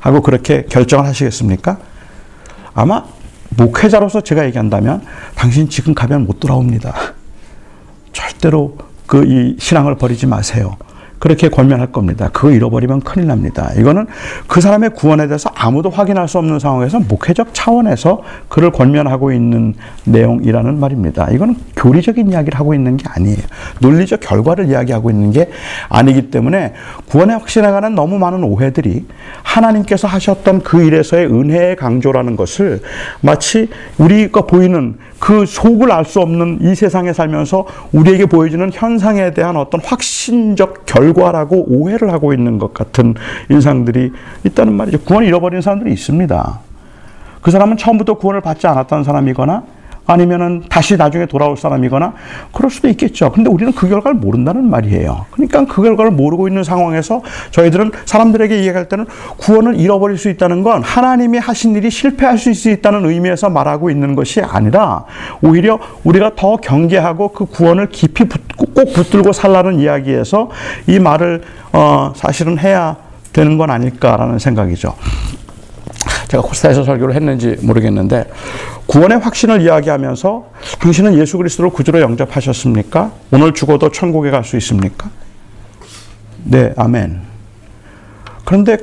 하고 0.00 0.20
그렇게 0.20 0.64
결정을 0.68 1.06
하시겠습니까? 1.06 1.78
아마 2.74 3.04
목회자로서 3.50 4.20
제가 4.22 4.44
얘기한다면 4.46 5.02
당신 5.36 5.68
지금 5.68 5.94
가면 5.94 6.26
못 6.26 6.40
돌아옵니다. 6.40 7.19
절대로 8.12 8.76
그 9.06 9.24
이 9.24 9.56
신앙을 9.58 9.96
버리지 9.96 10.26
마세요. 10.26 10.76
그렇게 11.20 11.50
권면할 11.50 11.92
겁니다. 11.92 12.30
그거 12.32 12.50
잃어버리면 12.50 13.02
큰일 13.02 13.28
납니다. 13.28 13.70
이거는 13.76 14.06
그 14.48 14.60
사람의 14.60 14.94
구원에 14.94 15.28
대해서 15.28 15.50
아무도 15.54 15.90
확인할 15.90 16.26
수 16.26 16.38
없는 16.38 16.58
상황에서 16.58 16.98
목회적 16.98 17.50
차원에서 17.52 18.22
그를 18.48 18.72
권면하고 18.72 19.30
있는 19.30 19.74
내용이라는 20.04 20.80
말입니다. 20.80 21.28
이거는 21.30 21.56
교리적인 21.76 22.32
이야기를 22.32 22.58
하고 22.58 22.72
있는 22.74 22.96
게 22.96 23.04
아니에요. 23.08 23.36
논리적 23.80 24.20
결과를 24.20 24.70
이야기하고 24.70 25.10
있는 25.10 25.30
게 25.30 25.50
아니기 25.90 26.30
때문에 26.30 26.72
구원의 27.06 27.36
확신에 27.36 27.70
관한 27.70 27.94
너무 27.94 28.18
많은 28.18 28.42
오해들이 28.42 29.04
하나님께서 29.42 30.08
하셨던 30.08 30.62
그 30.62 30.82
일에서의 30.82 31.26
은혜의 31.26 31.76
강조라는 31.76 32.36
것을 32.36 32.80
마치 33.20 33.68
우리가 33.98 34.42
보이는 34.42 34.96
그 35.18 35.44
속을 35.44 35.92
알 35.92 36.00
수 36.10 36.20
없는 36.20 36.60
이 36.62 36.74
세상에 36.74 37.12
살면서 37.12 37.66
우리에게 37.92 38.24
보여지는 38.24 38.70
현상에 38.72 39.32
대한 39.32 39.56
어떤 39.56 39.80
확신적 39.84 40.86
결과 40.86 41.09
라고 41.12 41.64
오해를 41.68 42.12
하고 42.12 42.32
있는 42.32 42.58
것 42.58 42.74
같은 42.74 43.14
인상들이 43.50 44.12
있다는 44.44 44.72
말이죠. 44.74 45.00
구원을 45.00 45.28
잃어버린 45.28 45.60
사람들이 45.60 45.92
있습니다. 45.92 46.60
그 47.40 47.50
사람은 47.50 47.76
처음부터 47.76 48.14
구원을 48.14 48.40
받지 48.40 48.66
않았던 48.66 49.04
사람이거나 49.04 49.62
아니면은 50.12 50.64
다시 50.68 50.96
나중에 50.96 51.26
돌아올 51.26 51.56
사람이거나 51.56 52.12
그럴 52.52 52.70
수도 52.70 52.88
있겠죠. 52.88 53.30
근데 53.30 53.48
우리는 53.48 53.72
그 53.72 53.88
결과를 53.88 54.18
모른다는 54.18 54.68
말이에요. 54.68 55.26
그러니까 55.30 55.64
그 55.66 55.82
결과를 55.82 56.10
모르고 56.10 56.48
있는 56.48 56.64
상황에서 56.64 57.22
저희들은 57.52 57.92
사람들에게 58.04 58.62
이야기할 58.62 58.88
때는 58.88 59.06
구원을 59.38 59.78
잃어버릴 59.78 60.18
수 60.18 60.28
있다는 60.28 60.62
건 60.62 60.82
하나님이 60.82 61.38
하신 61.38 61.76
일이 61.76 61.90
실패할 61.90 62.38
수 62.38 62.70
있다는 62.70 63.06
의미에서 63.06 63.50
말하고 63.50 63.90
있는 63.90 64.14
것이 64.16 64.40
아니라 64.40 65.04
오히려 65.42 65.78
우리가 66.04 66.32
더 66.34 66.56
경계하고 66.56 67.28
그 67.28 67.44
구원을 67.46 67.88
깊이 67.90 68.24
꼭 68.56 68.92
붙들고 68.92 69.32
살라는 69.32 69.78
이야기에서 69.78 70.50
이 70.86 70.98
말을 70.98 71.42
어 71.72 72.12
사실은 72.16 72.58
해야 72.58 72.96
되는 73.32 73.58
건 73.58 73.70
아닐까라는 73.70 74.38
생각이죠. 74.38 74.94
제가 76.30 76.42
코스타에서 76.44 76.84
설교를 76.84 77.14
했는지 77.16 77.56
모르겠는데 77.60 78.24
구원의 78.86 79.18
확신을 79.18 79.62
이야기하면서 79.62 80.50
당신은 80.80 81.18
예수 81.18 81.36
그리스도를 81.38 81.70
구주로 81.70 82.00
영접하셨습니까? 82.00 83.10
오늘 83.32 83.52
죽어도 83.52 83.90
천국에 83.90 84.30
갈 84.30 84.44
수 84.44 84.56
있습니까? 84.58 85.10
네, 86.44 86.72
아멘. 86.76 87.20
그런데 88.44 88.78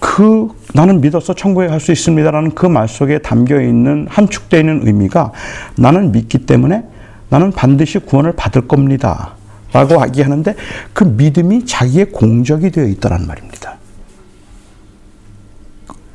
그 0.00 0.48
나는 0.74 1.00
믿어서 1.00 1.34
천국에 1.34 1.68
갈 1.68 1.80
수 1.80 1.92
있습니다라는 1.92 2.54
그 2.54 2.66
말 2.66 2.88
속에 2.88 3.18
담겨 3.18 3.60
있는 3.60 4.06
함축되어 4.10 4.60
있는 4.60 4.86
의미가 4.86 5.32
나는 5.76 6.10
믿기 6.12 6.38
때문에 6.46 6.82
나는 7.28 7.52
반드시 7.52 7.98
구원을 8.00 8.32
받을 8.32 8.66
겁니다. 8.66 9.34
라고 9.72 9.96
이야기하는데 9.96 10.54
그 10.92 11.04
믿음이 11.04 11.66
자기의 11.66 12.06
공적이 12.06 12.70
되어 12.70 12.86
있다는 12.86 13.26
말입니다. 13.26 13.57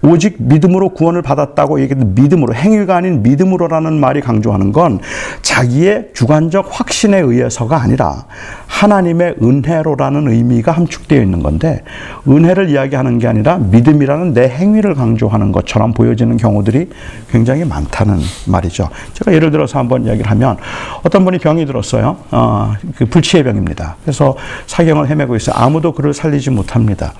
오직 0.04 0.36
믿음으로 0.38 0.90
구원을 0.90 1.22
받았다고 1.22 1.80
얘기했는데 1.82 2.22
믿음으로 2.22 2.54
행위가 2.54 2.98
아닌 2.98 3.24
믿음으로라는 3.24 3.94
말이 4.00 4.20
강조하는 4.20 4.74
건 4.74 5.00
자기의 5.42 6.10
주관적 6.14 6.68
확신에 6.72 7.20
의해서가 7.20 7.82
아니라 7.82 8.26
하나님의 8.68 9.36
은혜로라는 9.42 10.28
의미가 10.28 10.72
함축되어 10.74 11.22
있는 11.22 11.42
건데 11.42 11.84
은혜를 12.28 12.70
이야기하는 12.70 13.20
게 13.20 13.28
아니라 13.28 13.58
믿음이라는 13.58 14.34
내 14.34 14.50
행위를 14.50 14.94
강조하는 14.94 15.52
것처럼 15.52 15.94
보여지는 15.94 16.38
경우들이 16.38 16.90
굉장히 17.32 17.64
많다는 17.64 18.20
말이죠. 18.48 18.90
제가 19.14 19.34
예를 19.34 19.52
들어서 19.52 19.80
한번 19.80 20.06
이야기를 20.06 20.30
하면 20.32 20.58
어떤 21.04 21.24
분이 21.24 21.38
병이 21.38 21.66
들었어요. 21.66 22.18
어, 22.32 22.74
그 22.98 23.06
불치의 23.06 23.44
병입니다. 23.44 23.96
그래서 24.04 24.36
사경을 24.68 25.08
헤매고 25.08 25.36
있어요. 25.38 25.56
아무도 25.58 25.94
그를 25.94 26.14
살리지 26.14 26.50
못합니다. 26.50 27.14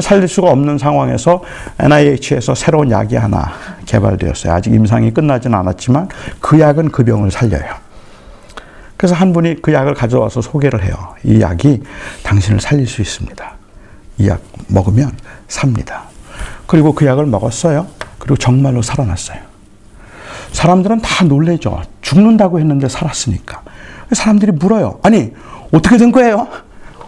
살릴 0.00 0.28
수가 0.28 0.50
없는 0.50 0.78
상황에서 0.78 1.42
NIH 1.80 2.27
에서 2.36 2.54
새로운 2.54 2.90
약이 2.90 3.16
하나 3.16 3.52
개발되었어요. 3.86 4.52
아직 4.52 4.72
임상이 4.72 5.12
끝나지는 5.12 5.58
않았지만 5.58 6.08
그 6.40 6.58
약은 6.60 6.90
그 6.90 7.04
병을 7.04 7.30
살려요. 7.30 7.74
그래서 8.96 9.14
한 9.14 9.32
분이 9.32 9.62
그 9.62 9.72
약을 9.72 9.94
가져와서 9.94 10.40
소개를 10.40 10.82
해요. 10.84 10.94
이 11.24 11.40
약이 11.40 11.82
당신을 12.24 12.60
살릴 12.60 12.86
수 12.86 13.00
있습니다. 13.02 13.52
이 14.18 14.26
약 14.26 14.40
먹으면 14.66 15.12
삽니다. 15.46 16.02
그리고 16.66 16.92
그 16.92 17.06
약을 17.06 17.24
먹었어요. 17.26 17.86
그리고 18.18 18.36
정말로 18.36 18.82
살아났어요. 18.82 19.38
사람들은 20.52 21.00
다 21.00 21.24
놀래죠. 21.24 21.82
죽는다고 22.02 22.58
했는데 22.58 22.88
살았으니까. 22.88 23.62
사람들이 24.12 24.52
물어요. 24.52 24.98
아니, 25.02 25.32
어떻게 25.72 25.96
된 25.98 26.10
거예요? 26.10 26.48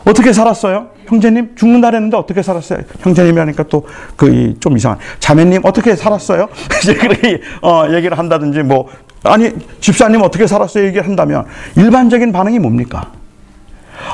어떻게 0.05 0.33
살았어요? 0.33 0.89
형제님 1.11 1.57
죽는다 1.57 1.89
그랬는데 1.89 2.17
어떻게 2.17 2.43
살았어요? 2.43 2.81
형제님이 3.01 3.39
하니까 3.41 3.65
또 3.65 3.85
그 4.17 4.55
좀 4.61 4.77
이상한 4.77 4.99
자매님 5.19 5.63
어떻게 5.65 5.97
살았어요? 5.97 6.49
이제 6.83 6.95
그렇게 6.95 7.41
어, 7.63 7.85
얘기를 7.91 8.17
한다든지 8.19 8.63
뭐 8.63 8.89
아니, 9.25 9.51
집사님 9.81 10.23
어떻게 10.23 10.47
살았어요? 10.47 10.87
얘기를 10.87 11.07
한다면 11.07 11.45
일반적인 11.77 12.33
반응이 12.33 12.59
뭡니까? 12.59 13.13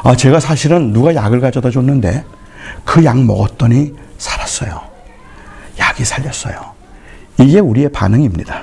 아, 0.03 0.17
제가 0.17 0.41
사실은 0.41 0.93
누가 0.93 1.15
약을 1.15 1.41
가져다 1.41 1.71
줬는데 1.71 2.25
그 2.85 3.05
약 3.05 3.23
먹었더니 3.23 3.95
살았어요. 4.19 4.81
약이 5.79 6.05
살렸어요. 6.05 6.57
이게 7.39 7.61
우리의 7.61 7.91
반응입니다. 7.91 8.63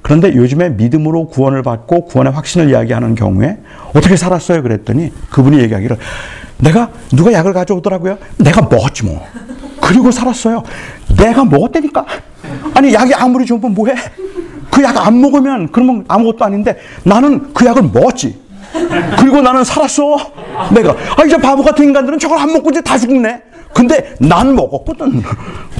그런데 0.00 0.34
요즘에 0.34 0.70
믿음으로 0.70 1.28
구원을 1.28 1.62
받고 1.62 2.06
구원의 2.06 2.32
확신을 2.32 2.70
이야기하는 2.70 3.14
경우에 3.14 3.58
어떻게 3.94 4.16
살았어요? 4.16 4.62
그랬더니 4.62 5.12
그분이 5.30 5.60
얘기하기를 5.60 5.96
내가 6.62 6.88
누가 7.10 7.32
약을 7.32 7.52
가져오더라고요. 7.52 8.18
내가 8.38 8.62
먹었지 8.62 9.04
뭐. 9.04 9.26
그리고 9.80 10.10
살았어요. 10.12 10.62
내가 11.18 11.44
먹었다니까. 11.44 12.06
아니 12.74 12.94
약이 12.94 13.12
아무리 13.14 13.44
좋으면 13.46 13.74
뭐해? 13.74 13.94
그 14.70 14.80
약 14.82 14.96
안 15.06 15.20
먹으면 15.20 15.70
그러면 15.70 16.04
아무것도 16.08 16.44
아닌데 16.44 16.78
나는 17.04 17.52
그 17.52 17.66
약을 17.66 17.82
먹었지. 17.92 18.40
그리고 19.18 19.42
나는 19.42 19.64
살았어. 19.64 20.16
내가. 20.72 20.92
아, 21.16 21.24
이제 21.24 21.36
바보 21.36 21.62
같은 21.62 21.84
인간들은 21.84 22.18
저걸 22.18 22.38
안 22.38 22.52
먹고 22.52 22.70
이제 22.70 22.80
다 22.80 22.96
죽네. 22.96 23.42
근데 23.74 24.14
난 24.18 24.54
먹었거든. 24.54 25.22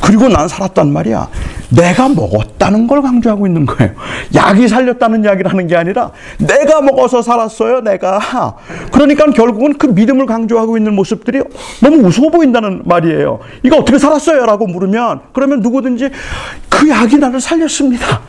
그리고 0.03 0.29
난 0.29 0.49
살았단 0.49 0.93
말이야. 0.93 1.29
내가 1.71 2.09
먹었다는 2.09 2.87
걸 2.87 3.03
강조하고 3.03 3.47
있는 3.47 3.67
거예요. 3.67 3.93
약이 4.35 4.69
살렸다는 4.69 5.25
이야기를 5.25 5.51
하는 5.51 5.67
게 5.67 5.77
아니라 5.77 6.11
내가 6.39 6.81
먹어서 6.81 7.23
살았어요, 7.23 7.81
내가. 7.81 8.57
그러니까 8.93 9.27
결국은 9.27 9.79
그 9.79 9.87
믿음을 9.87 10.27
강조하고 10.27 10.77
있는 10.77 10.95
모습들이 10.95 11.43
너무 11.83 11.97
우스워 12.07 12.31
보인다는 12.31 12.83
말이에요. 12.85 13.41
이거 13.63 13.77
어떻게 13.77 13.99
살았어요? 13.99 14.45
라고 14.47 14.67
물으면 14.67 15.21
그러면 15.33 15.61
누구든지 15.61 16.11
그 16.69 16.89
약이 16.89 17.19
나를 17.19 17.41
살렸습니다. 17.41 18.21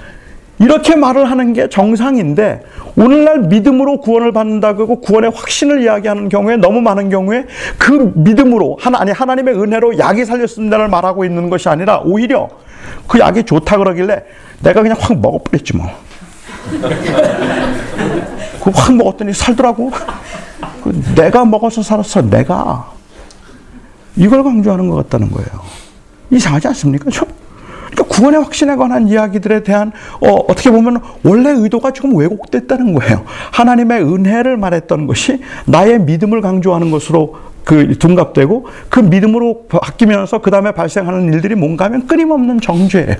이렇게 0.59 0.95
말을 0.95 1.29
하는 1.29 1.51
게 1.53 1.67
정상인데 1.67 2.63
오늘날 2.95 3.39
믿음으로 3.39 3.97
구원을 4.01 4.31
받는다고 4.31 5.01
구원의 5.01 5.31
확신을 5.33 5.81
이야기하는 5.81 6.29
경우에 6.29 6.57
너무 6.57 6.81
많은 6.81 7.09
경우에 7.09 7.45
그 7.77 8.11
믿음으로 8.15 8.77
하나 8.79 8.99
아니 9.01 9.11
하나님의 9.11 9.55
은혜로 9.55 9.97
약이 9.97 10.25
살렸습니다를 10.25 10.89
말하고 10.89 11.25
있는 11.25 11.49
것이 11.49 11.69
아니라 11.69 12.01
오히려 12.03 12.49
그 13.07 13.19
약이 13.19 13.43
좋다 13.43 13.77
그러길래 13.77 14.23
내가 14.61 14.81
그냥 14.81 14.97
확 14.99 15.19
먹어버렸지 15.19 15.75
뭐. 15.75 15.87
그확 18.63 18.95
먹었더니 18.95 19.33
살더라고. 19.33 19.91
그 20.83 21.01
내가 21.15 21.43
먹어서 21.43 21.83
살았어, 21.83 22.21
내가. 22.29 22.91
이걸 24.15 24.43
강조하는 24.43 24.89
것 24.89 24.95
같다는 24.95 25.31
거예요. 25.31 25.49
이상하지 26.29 26.69
않습니까? 26.69 27.09
좀? 27.09 27.27
그러니까 27.93 28.15
구원의 28.15 28.41
확신에 28.41 28.75
관한 28.75 29.07
이야기들에 29.07 29.63
대한 29.63 29.91
어, 30.19 30.29
어떻게 30.47 30.71
보면 30.71 30.99
원래 31.23 31.51
의도가 31.51 31.91
조금 31.91 32.15
왜곡됐다는 32.15 32.93
거예요. 32.93 33.23
하나님의 33.51 34.03
은혜를 34.03 34.57
말했던 34.57 35.07
것이 35.07 35.41
나의 35.65 35.99
믿음을 36.01 36.41
강조하는 36.41 36.91
것으로 36.91 37.35
그 37.63 37.97
둔갑되고 37.97 38.67
그 38.89 38.99
믿음으로 38.99 39.67
바뀌면서 39.69 40.39
그 40.39 40.51
다음에 40.51 40.71
발생하는 40.71 41.33
일들이 41.33 41.55
뭔가 41.55 41.85
하면 41.85 42.07
끊임없는 42.07 42.59
정죄예요. 42.59 43.15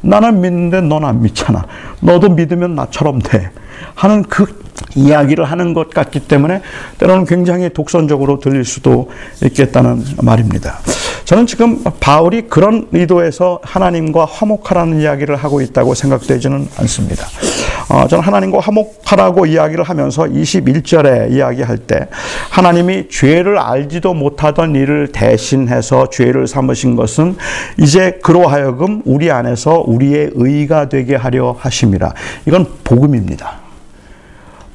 나는 0.00 0.40
믿는데 0.40 0.80
넌 0.82 1.04
안 1.04 1.22
믿잖아. 1.22 1.66
너도 2.00 2.30
믿으면 2.30 2.74
나처럼 2.74 3.20
돼. 3.20 3.50
하는 3.94 4.22
그 4.22 4.60
이야기를 4.94 5.44
하는 5.44 5.74
것 5.74 5.90
같기 5.90 6.20
때문에 6.20 6.62
때로는 6.98 7.24
굉장히 7.26 7.70
독선적으로 7.70 8.40
들릴 8.40 8.64
수도 8.64 9.10
있겠다는 9.44 10.04
말입니다. 10.22 10.78
저는 11.24 11.46
지금 11.46 11.82
바울이 12.00 12.42
그런 12.48 12.88
의도에서 12.92 13.60
하나님과 13.62 14.24
화목하라는 14.24 15.00
이야기를 15.00 15.36
하고 15.36 15.60
있다고 15.60 15.94
생각되지는 15.94 16.68
않습니다. 16.78 17.26
어, 17.90 18.06
저는 18.06 18.22
하나님과 18.22 18.60
화목하라고 18.60 19.46
이야기를 19.46 19.82
하면서 19.82 20.22
21절에 20.22 21.32
이야기할 21.32 21.76
때 21.78 22.06
하나님이 22.48 23.08
죄를 23.08 23.58
알지도 23.58 24.14
못하던 24.14 24.76
일을 24.76 25.08
대신해서 25.08 26.08
죄를 26.08 26.46
삼으신 26.46 26.94
것은 26.94 27.36
이제 27.78 28.20
그로 28.22 28.46
하여금 28.46 29.02
우리 29.04 29.32
안에서 29.32 29.82
우리의 29.84 30.30
의가 30.34 30.88
되게 30.88 31.16
하려 31.16 31.56
하심이라. 31.58 32.14
이건 32.46 32.68
복음입니다. 32.84 33.58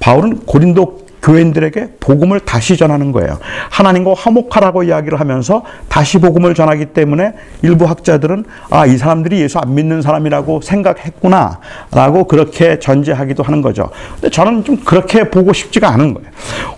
바울은 0.02 0.42
고린도 0.46 1.05
교인들에게 1.26 1.94
복음을 2.00 2.40
다시 2.40 2.78
전하는 2.78 3.12
거예요. 3.12 3.40
하나님과 3.72 4.14
화목하라고 4.16 4.84
이야기를 4.84 5.20
하면서 5.20 5.64
다시 5.90 6.20
복음을 6.20 6.54
전하기 6.54 6.88
때문에 6.88 7.34
일부 7.64 7.86
학자들은 7.86 8.46
아, 8.70 8.86
이 8.86 8.96
사람들이 8.98 9.42
예수 9.42 9.58
안 9.58 9.74
믿는 9.74 10.04
사람이라고 10.04 10.62
생각했구나 10.62 11.60
라고 11.92 12.26
그렇게 12.26 12.78
전제하기도 12.78 13.42
하는 13.42 13.64
거죠. 13.64 13.90
근데 14.14 14.30
저는 14.30 14.64
좀 14.64 14.78
그렇게 14.86 15.30
보고 15.32 15.52
싶지가 15.52 15.90
않은 15.90 16.14
거예요. 16.14 16.30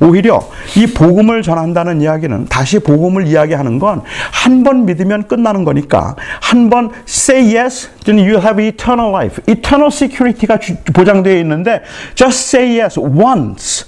오히려 0.01 0.39
이 0.77 0.87
복음을 0.87 1.41
전한다는 1.41 2.01
이야기는 2.01 2.45
다시 2.45 2.79
복음을 2.79 3.27
이야기하는 3.27 3.79
건 3.79 4.01
한 4.47 4.63
번 4.63 4.85
믿으면 4.85 5.27
끝나는 5.27 5.65
거니까 5.65 6.15
한 6.41 6.69
번 6.69 6.91
say 7.07 7.55
yes, 7.57 7.89
then 8.05 8.17
you 8.17 8.39
have 8.41 8.63
eternal 8.65 9.09
life. 9.11 9.41
eternal 9.47 9.87
security가 9.91 10.59
보장되어 10.93 11.37
있는데 11.39 11.81
just 12.15 12.55
say 12.55 12.79
yes 12.79 12.97
once. 12.99 13.85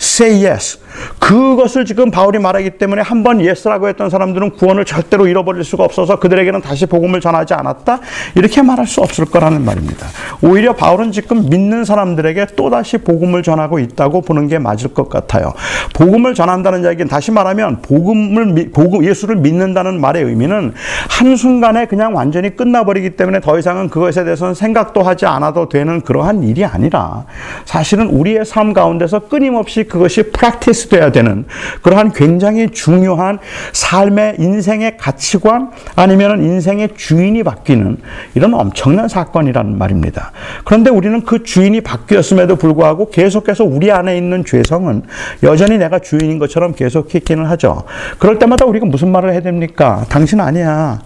Say 0.00 0.46
yes. 0.46 0.78
그것을 1.18 1.84
지금 1.84 2.10
바울이 2.10 2.38
말하기 2.38 2.78
때문에 2.78 3.02
한번 3.02 3.40
yes라고 3.40 3.88
했던 3.88 4.08
사람들은 4.10 4.50
구원을 4.52 4.84
절대로 4.84 5.26
잃어버릴 5.26 5.64
수가 5.64 5.84
없어서 5.84 6.18
그들에게는 6.18 6.62
다시 6.62 6.86
복음을 6.86 7.20
전하지 7.20 7.54
않았다. 7.54 8.00
이렇게 8.34 8.62
말할 8.62 8.86
수 8.86 9.00
없을 9.00 9.24
거라는 9.24 9.64
말입니다. 9.64 10.06
오히려 10.42 10.74
바울은 10.74 11.12
지금 11.12 11.48
믿는 11.48 11.84
사람들에게 11.84 12.46
또다시 12.56 12.98
복음을 12.98 13.42
전하고 13.42 13.78
있다고 13.78 14.22
보는 14.22 14.48
게 14.48 14.58
맞을 14.58 14.94
것 14.94 15.08
같아요. 15.08 15.52
복음을 15.94 16.34
전한다는 16.34 16.84
이야기는 16.84 17.08
다시 17.08 17.30
말하면 17.30 17.82
복음을 17.82 18.70
복음 18.72 19.04
예수를 19.04 19.36
믿는다는 19.36 20.00
말의 20.00 20.24
의미는 20.24 20.74
한순간에 21.08 21.86
그냥 21.86 22.14
완전히 22.14 22.54
끝나버리기 22.56 23.16
때문에 23.16 23.40
더 23.40 23.58
이상은 23.58 23.88
그것에 23.88 24.24
대해서는 24.24 24.54
생각도 24.54 25.02
하지 25.02 25.26
않아도 25.26 25.68
되는 25.68 26.00
그러한 26.00 26.42
일이 26.42 26.64
아니라 26.64 27.24
사실은 27.64 28.08
우리의 28.08 28.44
삶 28.44 28.72
가운데서 28.72 29.28
끊임없이 29.28 29.84
그것이 29.88 30.30
프랙티스 30.30 30.88
돼야 30.88 31.12
되는 31.12 31.44
그러한 31.82 32.12
굉장히 32.12 32.70
중요한 32.70 33.38
삶의 33.72 34.36
인생의 34.38 34.96
가치관 34.96 35.70
아니면 35.94 36.42
인생의 36.42 36.90
주인이 36.96 37.42
바뀌는 37.42 37.98
이런 38.34 38.54
엄청난 38.54 39.08
사건이라는 39.08 39.78
말입니다. 39.78 40.32
그런데 40.64 40.90
우리는 40.90 41.22
그 41.24 41.42
주인이 41.42 41.80
바뀌었음에도 41.80 42.56
불구하고 42.56 43.10
계속해서 43.10 43.64
우리 43.64 43.90
안에 43.90 44.16
있는 44.16 44.44
죄성은 44.44 45.02
여전히 45.42 45.78
내가 45.78 45.98
주인인 45.98 46.38
것처럼 46.38 46.74
계속 46.74 47.14
있기는 47.14 47.44
하죠. 47.46 47.84
그럴 48.18 48.38
때마다 48.38 48.64
우리가 48.64 48.86
무슨 48.86 49.10
말을 49.12 49.32
해야 49.32 49.40
됩니까? 49.40 50.04
당신 50.08 50.40
아니야. 50.40 51.00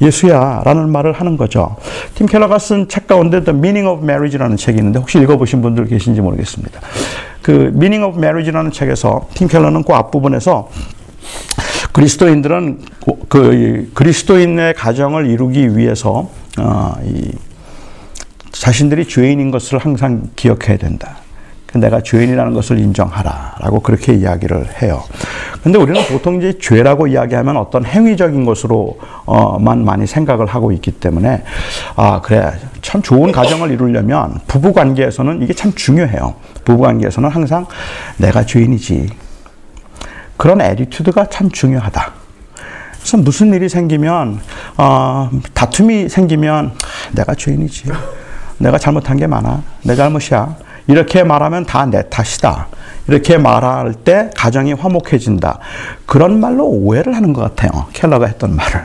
예수야 0.00 0.62
라는 0.64 0.90
말을 0.90 1.12
하는 1.12 1.36
거죠. 1.36 1.76
팀 2.14 2.26
켈러가 2.26 2.58
쓴 2.58 2.88
책 2.88 3.06
가운데 3.06 3.42
The 3.44 3.56
Meaning 3.56 3.88
of 3.88 4.02
Marriage라는 4.02 4.56
책이 4.56 4.78
있는데 4.78 4.98
혹시 4.98 5.18
읽어보신 5.18 5.62
분들 5.62 5.86
계신지 5.86 6.20
모르겠습니다. 6.20 6.80
그 7.42 7.70
Meaning 7.74 8.04
of 8.04 8.18
Marriage라는 8.18 8.70
책에서 8.70 9.28
팀 9.34 9.48
켈러는 9.48 9.84
그 9.84 9.92
앞부분에서 9.92 10.68
그리스도인들은 11.92 12.80
그 13.28 13.90
그리스도인의 13.94 14.74
가정을 14.74 15.26
이루기 15.26 15.76
위해서 15.76 16.30
어, 16.58 16.94
이 17.04 17.32
자신들이 18.52 19.06
죄인인 19.06 19.50
것을 19.50 19.78
항상 19.78 20.28
기억해야 20.36 20.76
된다. 20.76 21.18
내가 21.74 22.02
죄인이라는 22.02 22.52
것을 22.52 22.78
인정하라라고 22.78 23.80
그렇게 23.80 24.14
이야기를 24.14 24.82
해요. 24.82 25.02
근데 25.62 25.78
우리는 25.78 26.02
보통 26.06 26.36
이제 26.36 26.58
죄라고 26.58 27.06
이야기하면 27.06 27.56
어떤 27.56 27.84
행위적인 27.84 28.44
것으로만 28.44 29.84
많이 29.84 30.06
생각을 30.06 30.46
하고 30.46 30.72
있기 30.72 30.92
때문에 30.92 31.44
아 31.96 32.20
그래 32.22 32.52
참 32.82 33.02
좋은 33.02 33.30
가정을 33.30 33.70
이루려면 33.70 34.40
부부 34.46 34.72
관계에서는 34.72 35.42
이게 35.42 35.52
참 35.52 35.72
중요해요. 35.74 36.34
부부 36.64 36.82
관계에서는 36.82 37.28
항상 37.28 37.66
내가 38.16 38.44
죄인이지 38.44 39.08
그런 40.36 40.60
에디튜드가 40.60 41.26
참 41.26 41.50
중요하다. 41.50 42.12
그래서 42.98 43.16
무슨 43.16 43.52
일이 43.54 43.68
생기면 43.68 44.40
어, 44.76 45.30
다툼이 45.54 46.08
생기면 46.08 46.72
내가 47.12 47.34
죄인이지. 47.34 47.90
내가 48.58 48.78
잘못한 48.78 49.16
게 49.16 49.26
많아. 49.26 49.62
내 49.84 49.96
잘못이야. 49.96 50.56
이렇게 50.90 51.22
말하면 51.22 51.64
다 51.66 51.86
내 51.86 52.02
탓이다. 52.08 52.66
이렇게 53.08 53.38
말할 53.38 53.94
때 53.94 54.30
가정이 54.36 54.74
화목해진다. 54.74 55.58
그런 56.06 56.38
말로 56.38 56.66
오해를 56.66 57.16
하는 57.16 57.32
것 57.32 57.40
같아요. 57.42 57.86
켈러가 57.92 58.26
했던 58.26 58.54
말을. 58.54 58.82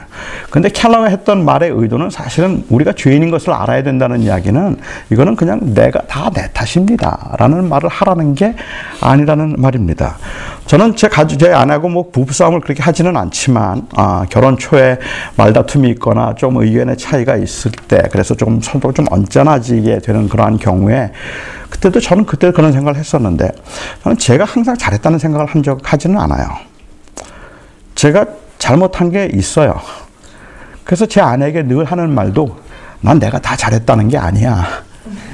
근데 0.50 0.70
켈러가 0.70 1.06
했던 1.08 1.46
말의 1.46 1.70
의도는 1.72 2.10
사실은 2.10 2.64
우리가 2.70 2.94
죄인인 2.94 3.30
것을 3.30 3.54
알아야 3.54 3.84
된다는 3.84 4.22
이야기는 4.22 4.78
이거는 5.12 5.36
그냥 5.36 5.60
내가 5.76 6.02
다 6.08 6.32
내 6.34 6.50
탓입니다. 6.54 7.36
라는 7.38 7.70
말을 7.70 7.88
하라는 7.90 8.34
게 8.34 8.56
아니라는 9.02 9.56
말입니다. 9.60 10.18
저는 10.66 10.96
제 10.96 11.08
가족, 11.08 11.38
제 11.38 11.52
아내하고 11.54 11.90
뭐 11.90 12.10
부부싸움을 12.12 12.62
그렇게 12.62 12.82
하지는 12.82 13.16
않지만, 13.16 13.88
아, 13.96 14.26
결혼 14.30 14.58
초에 14.58 14.98
말다툼이 15.38 15.88
있거나 15.92 16.34
좀 16.36 16.58
의견의 16.58 16.98
차이가 16.98 17.36
있을 17.36 17.72
때, 17.88 18.02
그래서 18.12 18.34
좀 18.34 18.60
서로 18.62 18.92
좀 18.92 19.06
언짢아지게 19.12 20.00
되는 20.00 20.28
그러한 20.28 20.58
경우에 20.58 21.12
그때도 21.76 22.00
저는 22.00 22.26
그때 22.26 22.52
그런 22.52 22.72
생각을 22.72 22.98
했었는데 22.98 23.52
저는 24.04 24.18
제가 24.18 24.46
항상 24.46 24.78
잘했다는 24.78 25.20
생각을 25.20 25.46
한 25.48 25.62
적 25.66 25.80
하지는 25.92 26.20
않아요. 26.20 26.48
제가 27.96 28.26
잘못한 28.60 29.10
게 29.10 29.30
있어요. 29.34 29.74
그래서 30.84 31.06
제 31.08 31.20
아내에게 31.22 31.64
늘 31.64 31.86
하는 31.86 32.14
말도 32.14 32.58
난 33.02 33.18
내가 33.20 33.40
다 33.40 33.56
잘했다는 33.56 34.10
게 34.10 34.18
아니야. 34.18 34.64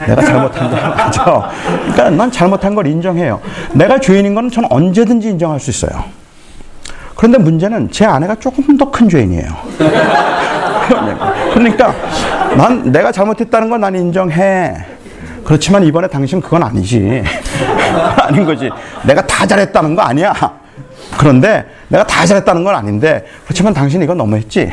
내가 0.08 0.22
잘못한 0.24 0.70
게 0.70 0.76
아니죠. 0.78 1.44
그러니까 1.82 2.10
난 2.12 2.32
잘못한 2.32 2.74
걸 2.76 2.88
인정해요. 2.88 3.42
내가 3.74 4.00
죄인인 4.00 4.34
건 4.36 4.50
저는 4.50 4.70
언제든지 4.72 5.28
인정할 5.30 5.60
수 5.60 5.70
있어요. 5.70 6.04
그런데 7.16 7.38
문제는 7.38 7.92
제 7.92 8.06
아내가 8.06 8.36
조금 8.36 8.78
더 8.78 8.90
큰 8.90 9.10
죄인이에요. 9.10 9.48
그러니까 11.54 11.94
난 12.56 12.90
내가 12.92 13.12
잘못했다는 13.12 13.70
건 13.70 13.82
난 13.82 13.96
인정해. 13.96 14.74
그렇지만 15.44 15.84
이번에 15.84 16.08
당신 16.08 16.42
그건 16.42 16.64
아니지. 16.64 17.24
아닌 18.18 18.46
거지. 18.46 18.70
내가 19.04 19.26
다 19.26 19.46
잘했다는 19.46 19.96
거 19.96 20.02
아니야. 20.02 20.34
그런데 21.18 21.66
내가 21.90 22.06
다 22.06 22.26
잘했다는 22.26 22.64
건 22.64 22.76
아닌데 22.76 23.26
그렇지만 23.44 23.74
당신 23.74 24.02
이건 24.02 24.18
너무했지. 24.18 24.72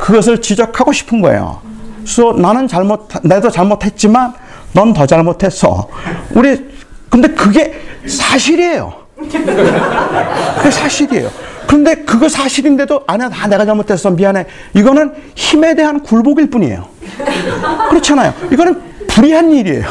그것을 0.00 0.40
지적하고 0.40 0.92
싶은 0.92 1.20
거예요. 1.20 1.60
그래서 2.02 2.32
나는 2.32 2.68
잘못, 2.68 3.08
내도 3.22 3.50
잘못했지만 3.50 4.32
넌 4.72 4.92
더 4.92 5.06
잘못했어. 5.06 5.88
우리 6.30 6.70
근데 7.10 7.28
그게 7.28 7.80
사실이에요. 8.06 8.92
그게 9.16 10.70
사실이에요. 10.70 11.28
그런데 11.66 11.96
그거 11.96 12.28
사실인데도 12.28 13.02
아니야, 13.06 13.28
다 13.28 13.46
내가 13.46 13.66
잘못했어. 13.66 14.10
미안해. 14.10 14.46
이거는 14.74 15.12
힘에 15.34 15.74
대한 15.74 16.02
굴복일 16.02 16.48
뿐이에요. 16.50 16.86
그렇잖아요. 17.90 18.32
이거는 18.50 18.80
불의한 19.18 19.50
일이에요. 19.50 19.82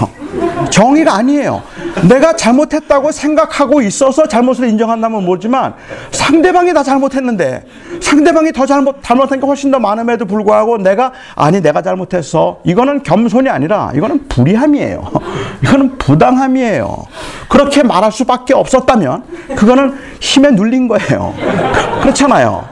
정의가 0.69 1.15
아니에요. 1.15 1.61
내가 2.07 2.33
잘못했다고 2.33 3.11
생각하고 3.11 3.81
있어서 3.81 4.25
잘못을 4.25 4.69
인정한다면 4.69 5.25
모르지만 5.25 5.73
상대방이 6.11 6.73
다 6.73 6.81
잘못했는데 6.81 7.63
상대방이 8.01 8.53
더 8.53 8.65
잘못 8.65 9.03
잘못한 9.03 9.39
게 9.41 9.45
훨씬 9.45 9.69
더 9.69 9.79
많음에도 9.79 10.25
불구하고 10.25 10.77
내가 10.77 11.11
아니 11.35 11.61
내가 11.61 11.81
잘못했어. 11.81 12.59
이거는 12.63 13.03
겸손이 13.03 13.49
아니라 13.49 13.91
이거는 13.93 14.29
불의함이에요. 14.29 15.11
이거는 15.61 15.97
부당함이에요. 15.97 17.05
그렇게 17.49 17.83
말할 17.83 18.13
수밖에 18.13 18.53
없었다면 18.53 19.23
그거는 19.57 19.93
힘에 20.21 20.51
눌린 20.51 20.87
거예요. 20.87 21.33
그렇잖아요. 22.01 22.65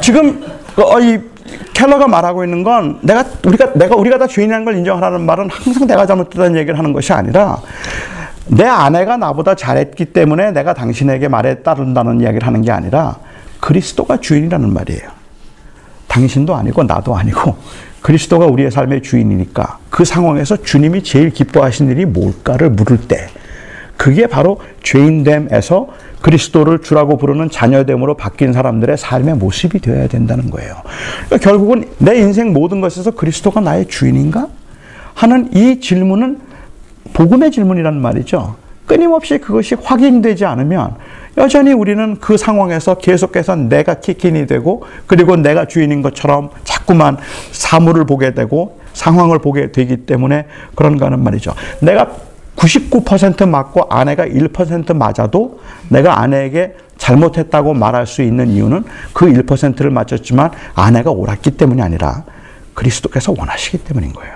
지금 0.00 0.44
어, 0.76 1.00
이 1.00 1.18
켈러가 1.76 2.08
말하고 2.08 2.42
있는 2.42 2.62
건 2.62 2.98
내가 3.02 3.22
우리가 3.44 3.74
내가 3.74 3.96
우리가 3.96 4.16
다 4.16 4.26
죄인이라는 4.26 4.64
걸 4.64 4.76
인정하라는 4.76 5.26
말은 5.26 5.50
항상 5.50 5.86
내가 5.86 6.06
잘못했다는 6.06 6.56
얘기를 6.56 6.78
하는 6.78 6.94
것이 6.94 7.12
아니라 7.12 7.60
내 8.46 8.64
아내가 8.64 9.18
나보다 9.18 9.54
잘했기 9.54 10.06
때문에 10.06 10.52
내가 10.52 10.72
당신에게 10.72 11.28
말에 11.28 11.56
따른다는 11.56 12.22
이야기를 12.22 12.46
하는 12.46 12.62
게 12.62 12.70
아니라 12.70 13.16
그리스도가 13.60 14.16
주인이라는 14.16 14.72
말이에요. 14.72 15.02
당신도 16.08 16.54
아니고 16.54 16.84
나도 16.84 17.14
아니고 17.14 17.58
그리스도가 18.00 18.46
우리의 18.46 18.70
삶의 18.70 19.02
주인이니까 19.02 19.78
그 19.90 20.06
상황에서 20.06 20.56
주님이 20.56 21.02
제일 21.02 21.28
기뻐하신 21.28 21.90
일이 21.90 22.06
뭘까를 22.06 22.70
물을 22.70 22.96
때 22.96 23.28
그게 23.96 24.26
바로 24.26 24.58
죄인됨에서 24.82 25.88
그리스도를 26.20 26.80
주라고 26.80 27.16
부르는 27.16 27.50
자녀됨으로 27.50 28.14
바뀐 28.14 28.52
사람들의 28.52 28.96
삶의 28.96 29.36
모습이 29.36 29.80
되어야 29.80 30.08
된다는 30.08 30.50
거예요. 30.50 30.74
그러니까 31.26 31.38
결국은 31.38 31.84
내 31.98 32.18
인생 32.18 32.52
모든 32.52 32.80
것에서 32.80 33.12
그리스도가 33.12 33.60
나의 33.60 33.86
주인인가? 33.86 34.48
하는 35.14 35.50
이 35.54 35.80
질문은 35.80 36.40
복음의 37.14 37.50
질문이라는 37.50 38.00
말이죠. 38.00 38.56
끊임없이 38.86 39.38
그것이 39.38 39.74
확인되지 39.74 40.44
않으면 40.44 40.94
여전히 41.38 41.72
우리는 41.72 42.16
그 42.20 42.36
상황에서 42.36 42.94
계속해서 42.96 43.56
내가 43.56 43.94
키킨이 43.94 44.46
되고 44.46 44.84
그리고 45.06 45.36
내가 45.36 45.66
주인인 45.66 46.02
것처럼 46.02 46.50
자꾸만 46.64 47.18
사물을 47.52 48.04
보게 48.06 48.32
되고 48.32 48.78
상황을 48.94 49.38
보게 49.40 49.72
되기 49.72 49.98
때문에 50.06 50.46
그런가 50.74 51.06
하는 51.06 51.22
말이죠. 51.22 51.54
내가 51.80 52.10
99% 52.56 53.48
맞고 53.48 53.88
아내가 53.90 54.26
1% 54.26 54.96
맞아도 54.96 55.60
내가 55.88 56.20
아내에게 56.20 56.74
잘못했다고 56.96 57.74
말할 57.74 58.06
수 58.06 58.22
있는 58.22 58.48
이유는 58.48 58.84
그 59.12 59.26
1%를 59.26 59.90
맞췄지만 59.90 60.50
아내가 60.74 61.10
옳았기 61.10 61.52
때문이 61.52 61.82
아니라 61.82 62.24
그리스도께서 62.74 63.34
원하시기 63.36 63.78
때문인 63.78 64.12
거예요. 64.12 64.34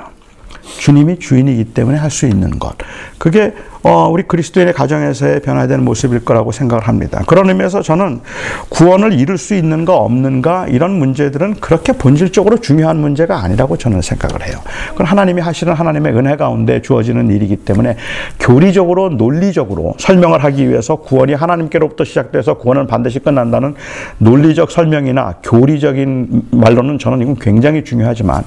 주님이 0.79 1.19
주인이기 1.19 1.73
때문에 1.75 1.99
할 1.99 2.11
수 2.11 2.27
있는 2.27 2.59
것. 2.59 2.75
그게 3.19 3.55
어, 3.83 4.09
우리 4.11 4.25
그리스도인의 4.25 4.75
가정에서의 4.75 5.41
변화되는 5.41 5.83
모습일 5.85 6.25
거라고 6.25 6.53
생각을 6.53 6.87
합니다. 6.87 7.23
그런 7.27 7.49
의미에서 7.49 7.81
저는 7.81 8.21
구원을 8.69 9.15
이룰 9.15 9.39
수 9.39 9.55
있는가 9.55 9.97
없는가 9.97 10.67
이런 10.69 10.99
문제들은 10.99 11.55
그렇게 11.61 11.93
본질적으로 11.93 12.59
중요한 12.59 12.99
문제가 12.99 13.43
아니라고 13.43 13.79
저는 13.79 14.03
생각을 14.03 14.47
해요. 14.47 14.59
그건 14.91 15.07
하나님이 15.07 15.41
하시는 15.41 15.73
하나님의 15.73 16.15
은혜 16.15 16.37
가운데 16.37 16.83
주어지는 16.83 17.31
일이기 17.31 17.57
때문에 17.57 17.97
교리적으로 18.39 19.09
논리적으로 19.09 19.95
설명을 19.99 20.45
하기 20.45 20.69
위해서 20.69 20.97
구원이 20.97 21.33
하나님께로부터 21.33 22.05
시작돼서 22.05 22.55
구원은 22.55 22.87
반드시 22.87 23.19
끝난다는 23.19 23.75
논리적 24.19 24.71
설명이나 24.71 25.37
교리적인 25.43 26.49
말로는 26.51 26.99
저는 26.99 27.23
이건 27.23 27.37
굉장히 27.37 27.83
중요하지만 27.83 28.45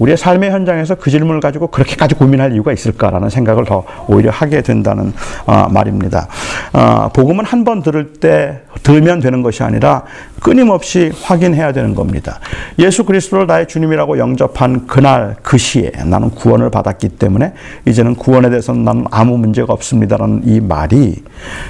우리의 0.00 0.16
삶의 0.16 0.50
현장에서 0.50 0.96
그 0.96 1.10
질문을 1.10 1.40
가지고 1.40 1.68
그렇게까지 1.68 2.16
고민할 2.16 2.52
이유가 2.52 2.72
있을까라는 2.72 3.28
생각을 3.30 3.64
더 3.64 3.84
오히려 4.08 4.32
하게 4.32 4.56
됩니다. 4.56 4.71
된다는 4.72 5.12
어, 5.46 5.68
말입니다. 5.70 6.26
어, 6.72 7.08
복음은 7.12 7.44
한 7.44 7.62
번 7.62 7.80
들을 7.80 8.14
때 8.14 8.62
들면 8.82 9.20
되는 9.20 9.40
것이 9.42 9.62
아니라 9.62 10.02
끊임없이 10.42 11.12
확인해야 11.22 11.72
되는 11.72 11.94
겁니다. 11.94 12.40
예수 12.80 13.04
그리스도를 13.04 13.46
나의 13.46 13.68
주님이라고 13.68 14.18
영접한 14.18 14.88
그날 14.88 15.36
그 15.42 15.56
시에 15.56 15.92
나는 16.04 16.30
구원을 16.30 16.70
받았기 16.70 17.10
때문에 17.10 17.52
이제는 17.86 18.16
구원에 18.16 18.50
대해서는 18.50 18.82
나는 18.84 19.04
아무 19.12 19.38
문제가 19.38 19.72
없습니다라는 19.74 20.42
이 20.46 20.58
말이 20.60 21.22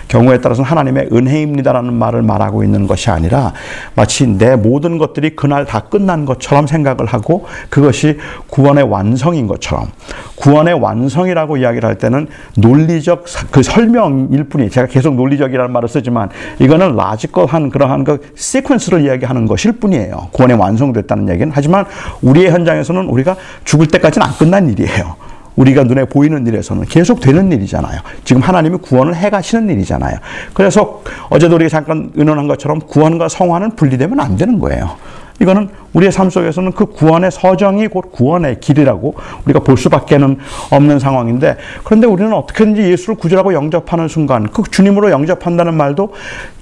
경우에 0.08 0.40
따라서는 0.40 0.70
하나님의 0.70 1.08
은혜입니다라는 1.12 1.92
말을 1.92 2.22
말하고 2.22 2.64
있는 2.64 2.86
것이 2.86 3.10
아니라 3.10 3.52
마치 3.94 4.26
내 4.26 4.56
모든 4.56 4.96
것들이 4.96 5.36
그날 5.36 5.66
다 5.66 5.80
끝난 5.80 6.24
것처럼 6.24 6.66
생각을 6.66 7.04
하고 7.04 7.46
그것이 7.68 8.18
구원의 8.48 8.84
완성인 8.84 9.46
것처럼 9.46 9.88
구원의 10.36 10.74
완성이라고 10.80 11.58
이야기를 11.58 11.86
할 11.86 11.98
때는 11.98 12.28
논리 12.56 12.91
적 13.00 13.24
그 13.50 13.62
설명일 13.62 14.44
뿐이 14.44 14.70
제가 14.70 14.86
계속 14.86 15.14
논리적이라는 15.14 15.72
말을 15.72 15.88
쓰지만 15.88 16.28
이거는 16.58 16.96
logical한 16.96 17.70
그러한 17.70 18.04
그 18.04 18.20
sequence를 18.34 19.04
이야기하는 19.04 19.46
것일 19.46 19.72
뿐이에요. 19.72 20.28
구원의 20.32 20.56
완성됐다는 20.56 21.28
얘기는 21.30 21.50
하지만 21.54 21.84
우리의 22.22 22.50
현장에서는 22.50 23.06
우리가 23.06 23.36
죽을 23.64 23.86
때까지는 23.88 24.26
안 24.26 24.32
끝난 24.34 24.68
일이에요. 24.68 25.16
우리가 25.56 25.84
눈에 25.84 26.04
보이는 26.06 26.46
일에서는 26.46 26.84
계속 26.86 27.20
되는 27.20 27.52
일이잖아요. 27.52 28.00
지금 28.24 28.40
하나님이 28.40 28.78
구원을 28.78 29.14
해 29.14 29.28
가시는 29.28 29.68
일이잖아요. 29.68 30.16
그래서 30.54 31.02
어제도 31.28 31.56
우리가 31.56 31.68
잠깐 31.68 32.10
의논한 32.14 32.48
것처럼 32.48 32.80
구원과 32.80 33.28
성화는 33.28 33.76
분리되면 33.76 34.18
안 34.18 34.36
되는 34.36 34.58
거예요. 34.58 34.96
이거는 35.40 35.70
우리의 35.92 36.12
삶 36.12 36.30
속에서는 36.30 36.72
그 36.72 36.86
구원의 36.86 37.30
서정이 37.30 37.88
곧 37.88 38.12
구원의 38.12 38.60
길이라고 38.60 39.14
우리가 39.44 39.60
볼 39.60 39.76
수밖에는 39.76 40.38
없는 40.70 40.98
상황인데 40.98 41.56
그런데 41.84 42.06
우리는 42.06 42.32
어떻게든지 42.32 42.82
예수를 42.82 43.16
구주라고 43.16 43.54
영접하는 43.54 44.08
순간 44.08 44.48
그 44.50 44.62
주님으로 44.70 45.10
영접한다는 45.10 45.74
말도 45.74 46.14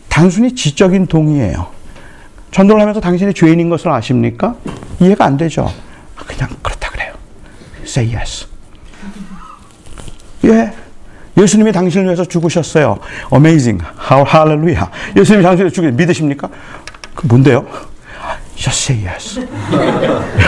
단순히 0.08 0.54
지적인 0.54 1.06
동의예요. 1.06 1.66
전도를 2.50 2.80
하면서 2.80 3.00
당신이 3.00 3.34
죄인인 3.34 3.68
것을 3.68 3.90
아십니까? 3.90 4.56
이해가 5.00 5.24
안 5.24 5.36
되죠. 5.36 5.70
그냥 6.16 6.48
그렇다 6.62 6.90
그래요. 6.90 7.12
Say 7.84 8.14
yes. 8.16 8.46
예. 10.44 10.72
예수님이 11.36 11.72
당신을 11.72 12.06
위해서 12.06 12.24
죽으셨어요. 12.24 12.98
Amazing. 13.32 13.84
Hallelujah. 14.10 14.90
예수님이 15.16 15.44
당신을 15.44 15.70
죽으 15.70 15.86
믿으십니까? 15.86 16.48
그 17.14 17.26
뭔데요? 17.26 17.66
Just 18.59 18.81
say 18.81 18.95
yes. 18.95 19.35
you 19.37 19.45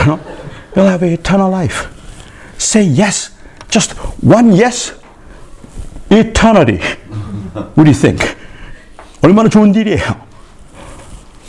know, 0.05 0.19
you'll 0.75 0.87
have 0.87 1.03
eternal 1.03 1.49
life. 1.49 1.87
Say 2.57 2.83
yes. 2.83 3.31
Just 3.69 3.93
one 4.23 4.53
yes. 4.53 4.93
Eternity. 6.09 6.79
What 7.75 7.83
do 7.83 7.89
you 7.89 7.93
think? 7.93 8.35
얼마나 9.21 9.49
좋은 9.49 9.73
일이에요. 9.73 10.15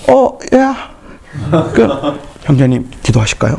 어, 0.09 0.39
야. 0.55 0.91
그, 1.75 2.19
형제님 2.44 2.90
기도하실까요? 3.02 3.54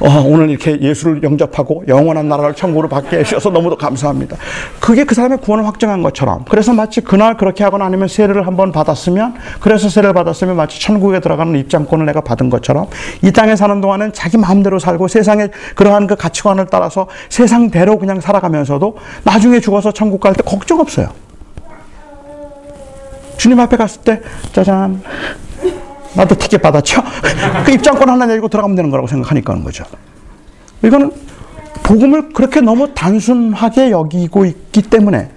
어, 0.00 0.22
오늘 0.24 0.50
이렇게 0.50 0.80
예수를 0.80 1.22
영접하고 1.22 1.84
영원한 1.88 2.28
나라를 2.28 2.54
천국으로 2.54 2.88
받게 2.88 3.18
해주셔서 3.18 3.50
너무도 3.50 3.76
감사합니다. 3.76 4.36
그게 4.80 5.04
그 5.04 5.14
사람의 5.14 5.38
구원을 5.38 5.66
확정한 5.66 6.02
것처럼 6.02 6.44
그래서 6.48 6.72
마치 6.72 7.00
그날 7.00 7.36
그렇게 7.36 7.64
하거나 7.64 7.84
아니면 7.84 8.06
세례를 8.08 8.46
한번 8.46 8.70
받았으면 8.70 9.34
그래서 9.60 9.88
세례를 9.88 10.14
받았으면 10.14 10.56
마치 10.56 10.80
천국에 10.80 11.20
들어가는 11.20 11.58
입장권을 11.58 12.06
내가 12.06 12.20
받은 12.20 12.48
것처럼 12.48 12.86
이 13.22 13.32
땅에 13.32 13.56
사는 13.56 13.80
동안은 13.80 14.12
자기 14.12 14.36
마음대로 14.38 14.78
살고 14.78 15.08
세상의 15.08 15.50
그러한 15.74 16.06
그 16.06 16.14
가치관을 16.14 16.66
따라서 16.70 17.08
세상대로 17.28 17.98
그냥 17.98 18.20
살아가면서도 18.20 18.96
나중에 19.24 19.60
죽어서 19.60 19.92
천국 19.92 20.20
갈 20.20 20.34
때 20.34 20.42
걱정 20.44 20.78
없어요. 20.78 21.08
주님 23.38 23.58
앞에 23.58 23.76
갔을 23.76 24.02
때 24.02 24.20
짜잔 24.52 25.02
나도 26.18 26.34
티켓 26.34 26.60
받았죠? 26.60 27.00
그 27.64 27.70
입장권 27.70 28.08
하나 28.08 28.26
내고 28.26 28.48
들어가면 28.48 28.74
되는 28.74 28.90
거라고 28.90 29.06
생각하니까 29.06 29.52
하는 29.52 29.64
거죠. 29.64 29.84
이거는 30.82 31.12
복음을 31.84 32.30
그렇게 32.30 32.60
너무 32.60 32.92
단순하게 32.92 33.92
여기고 33.92 34.44
있기 34.44 34.82
때문에 34.82 35.30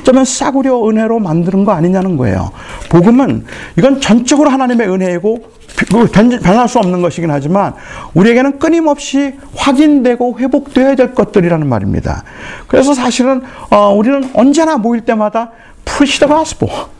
어쩌면 0.00 0.24
싸구려 0.24 0.88
은혜로 0.88 1.18
만드는 1.18 1.64
거 1.64 1.72
아니냐는 1.72 2.16
거예요. 2.16 2.52
복음은 2.88 3.46
이건 3.76 4.00
전적으로 4.00 4.50
하나님의 4.50 4.88
은혜이고 4.88 5.58
변할 6.42 6.68
수 6.68 6.78
없는 6.78 7.02
것이긴 7.02 7.30
하지만 7.30 7.74
우리에게는 8.14 8.58
끊임없이 8.58 9.34
확인되고 9.56 10.38
회복되어야 10.38 10.94
될 10.94 11.14
것들이라는 11.14 11.66
말입니다. 11.66 12.22
그래서 12.68 12.94
사실은 12.94 13.42
어, 13.70 13.92
우리는 13.92 14.30
언제나 14.34 14.76
모일 14.76 15.02
때마다 15.02 15.50
the 15.84 16.28
gospel. 16.28 16.97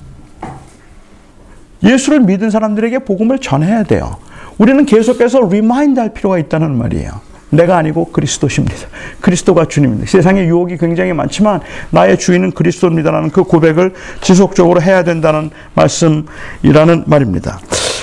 예수를 1.82 2.20
믿은 2.20 2.50
사람들에게 2.50 3.00
복음을 3.00 3.38
전해야 3.38 3.82
돼요. 3.84 4.16
우리는 4.58 4.84
계속해서 4.84 5.48
remind 5.48 6.00
할 6.00 6.12
필요가 6.12 6.38
있다는 6.38 6.76
말이에요. 6.76 7.28
내가 7.50 7.76
아니고 7.78 8.06
그리스도십니다. 8.06 8.74
그리스도가 9.20 9.66
주님입니다. 9.66 10.10
세상에 10.10 10.44
유혹이 10.44 10.76
굉장히 10.76 11.12
많지만 11.12 11.60
나의 11.90 12.18
주인은 12.18 12.52
그리스도입니다라는 12.52 13.30
그 13.30 13.44
고백을 13.44 13.94
지속적으로 14.20 14.82
해야 14.82 15.02
된다는 15.02 15.50
말씀이라는 15.74 17.04
말입니다. 17.06 17.60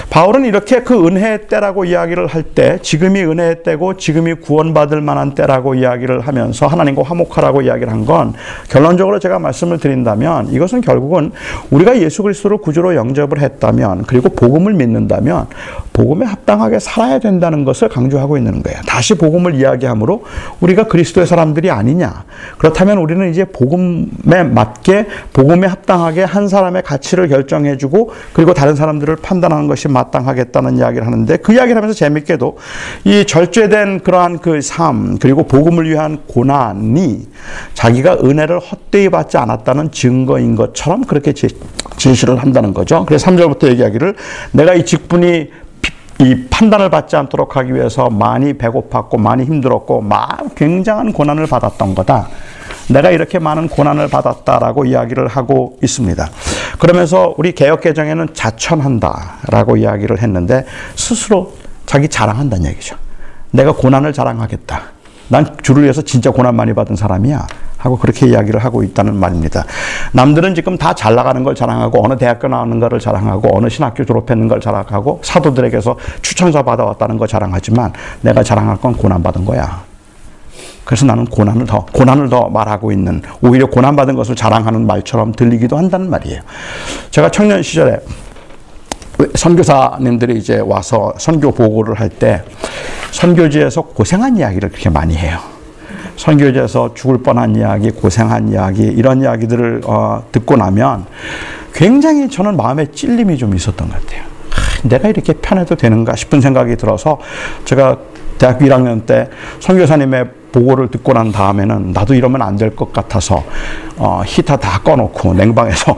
바울은 0.09 0.45
이렇게 0.45 0.81
그 0.81 1.05
은혜의 1.05 1.47
때라고 1.47 1.83
이야기를 1.85 2.27
할 2.27 2.45
때 2.55 2.77
지금이 2.81 3.21
은혜의 3.21 3.63
때고 3.63 3.97
지금이 3.97 4.35
구원받을 4.35 5.01
만한 5.01 5.33
때라고 5.35 5.75
이야기를 5.75 6.21
하면서 6.21 6.67
하나님과 6.67 7.03
화목하라고 7.03 7.63
이야기를 7.63 7.91
한 7.91 8.05
건 8.05 8.33
결론적으로 8.69 9.17
제가 9.17 9.39
말씀을 9.39 9.79
드린다면 9.79 10.49
이것은 10.49 10.81
결국은 10.81 11.31
우리가 11.71 11.99
예수 11.99 12.21
그리스도를 12.21 12.57
구주로 12.57 12.93
영접을 12.95 13.39
했다면 13.41 14.03
그리고 14.03 14.29
복음을 14.29 14.73
믿는다면 14.75 15.47
복음에 15.91 16.25
합당하게 16.25 16.77
살아야 16.79 17.17
된다는 17.17 17.65
것을 17.65 17.89
강조하고 17.89 18.37
있는 18.37 18.61
거예요. 18.61 18.79
다시 18.85 19.15
복음을 19.15 19.55
이야기하므로 19.55 20.23
우리가 20.59 20.83
그리스도의 20.83 21.25
사람들이 21.25 21.71
아니냐. 21.71 22.25
그렇다면 22.59 22.99
우리는 22.99 23.27
이제 23.31 23.43
복음에 23.45 24.43
맞게 24.43 25.07
복음에 25.33 25.65
합당하게 25.67 26.23
한 26.25 26.47
사람의 26.47 26.83
가치를 26.83 27.27
결정해주고 27.29 28.11
그리고 28.33 28.53
다른 28.53 28.75
사람들을 28.75 29.15
판단하는 29.17 29.67
것이 29.67 29.87
마땅하겠다는 29.95 30.77
이야기를 30.77 31.05
하는데 31.07 31.37
그 31.37 31.53
이야기를 31.53 31.77
하면서 31.77 31.97
재밌게도 31.97 32.57
이 33.05 33.25
절제된 33.25 34.01
그러한 34.01 34.39
그 34.39 34.59
삶 34.75 35.17
그리고 35.19 35.43
복음을 35.43 35.89
위한 35.89 36.19
고난이 36.27 37.27
자기가 37.73 38.17
은혜를 38.23 38.59
헛되이 38.59 39.09
받지 39.09 39.37
않았다는 39.37 39.91
증거인 39.91 40.55
것처럼 40.55 41.05
그렇게 41.05 41.33
제시를 41.97 42.37
한다는 42.37 42.73
거죠. 42.73 43.05
그래서 43.05 43.29
3절부터 43.29 43.67
얘기하기를 43.69 44.15
내가 44.51 44.73
이 44.73 44.85
직분이 44.85 45.49
이 46.19 46.47
판단을 46.49 46.89
받지 46.89 47.15
않도록 47.15 47.57
하기 47.57 47.73
위해서 47.73 48.09
많이 48.09 48.53
배고팠고 48.53 49.19
많이 49.19 49.43
힘들었고 49.43 50.01
막 50.01 50.55
굉장한 50.55 51.11
고난을 51.11 51.47
받았던 51.47 51.93
거다. 51.95 52.29
내가 52.89 53.09
이렇게 53.11 53.39
많은 53.39 53.67
고난을 53.67 54.09
받았다라고 54.09 54.85
이야기를 54.85 55.27
하고 55.27 55.77
있습니다. 55.83 56.29
그러면서 56.79 57.33
우리 57.37 57.51
개혁 57.53 57.81
개정에는 57.81 58.29
자천한다라고 58.33 59.77
이야기를 59.77 60.21
했는데 60.21 60.65
스스로 60.95 61.53
자기 61.85 62.07
자랑한다는 62.07 62.65
얘기죠. 62.71 62.95
내가 63.51 63.71
고난을 63.71 64.13
자랑하겠다. 64.13 64.81
난 65.27 65.55
주를 65.63 65.83
위해서 65.83 66.01
진짜 66.03 66.29
고난 66.29 66.55
많이 66.55 66.73
받은 66.73 66.95
사람이야. 66.95 67.47
하고 67.77 67.97
그렇게 67.97 68.27
이야기를 68.27 68.63
하고 68.63 68.83
있다는 68.83 69.15
말입니다. 69.15 69.63
남들은 70.11 70.55
지금 70.55 70.77
다 70.77 70.93
잘 70.93 71.13
나가는 71.13 71.43
걸 71.43 71.53
자랑하고 71.53 72.03
어느 72.03 72.17
대학교 72.17 72.47
나오는 72.47 72.79
거를 72.79 72.99
자랑하고 72.99 73.55
어느 73.55 73.69
신학교 73.69 74.03
졸업했는 74.05 74.47
걸 74.47 74.59
자랑하고 74.59 75.21
사도들에게서 75.23 75.97
추천서 76.21 76.63
받아왔다는 76.63 77.17
거 77.17 77.27
자랑하지만 77.27 77.93
내가 78.21 78.41
자랑할 78.43 78.77
건 78.77 78.93
고난 78.95 79.21
받은 79.21 79.45
거야. 79.45 79.83
그래서 80.85 81.05
나는 81.05 81.25
고난을 81.25 81.65
더 81.65 81.85
고난을 81.91 82.29
더 82.29 82.47
말하고 82.47 82.91
있는 82.91 83.21
오히려 83.41 83.65
고난 83.65 83.95
받은 83.95 84.15
것을 84.15 84.35
자랑하는 84.35 84.87
말처럼 84.87 85.33
들리기도 85.33 85.77
한다는 85.77 86.09
말이에요. 86.09 86.41
제가 87.11 87.31
청년 87.31 87.61
시절에 87.63 87.97
선교사님들이 89.33 90.37
이제 90.37 90.59
와서 90.59 91.13
선교 91.17 91.51
보고를 91.51 91.99
할 91.99 92.09
때 92.09 92.43
선교지에서 93.11 93.81
고생한 93.81 94.37
이야기를 94.37 94.69
그렇게 94.69 94.89
많이 94.89 95.15
해요. 95.15 95.39
선교지에서 96.17 96.93
죽을 96.93 97.17
뻔한 97.19 97.55
이야기, 97.55 97.91
고생한 97.91 98.49
이야기, 98.49 98.83
이런 98.83 99.21
이야기들을 99.21 99.81
어, 99.85 100.23
듣고 100.31 100.55
나면 100.57 101.05
굉장히 101.73 102.29
저는 102.29 102.57
마음에 102.57 102.91
찔림이 102.91 103.37
좀 103.37 103.55
있었던 103.55 103.89
것 103.89 104.01
같아요. 104.01 104.23
하, 104.49 104.87
내가 104.87 105.07
이렇게 105.09 105.33
편해도 105.33 105.75
되는가 105.75 106.15
싶은 106.15 106.41
생각이 106.41 106.75
들어서 106.75 107.19
제가 107.63 107.97
대학교 108.37 108.65
1학년 108.65 109.05
때 109.05 109.29
선교사님의 109.59 110.25
보고를 110.51 110.87
듣고 110.89 111.11
난 111.13 111.31
다음에는 111.33 111.91
나도 111.91 112.13
이러면 112.13 112.41
안 112.41 112.55
될 112.55 112.73
것 112.75 112.93
같아서 112.93 113.43
어, 113.97 114.21
히터 114.25 114.55
다 114.57 114.79
꺼놓고 114.79 115.33
냉방에서 115.33 115.97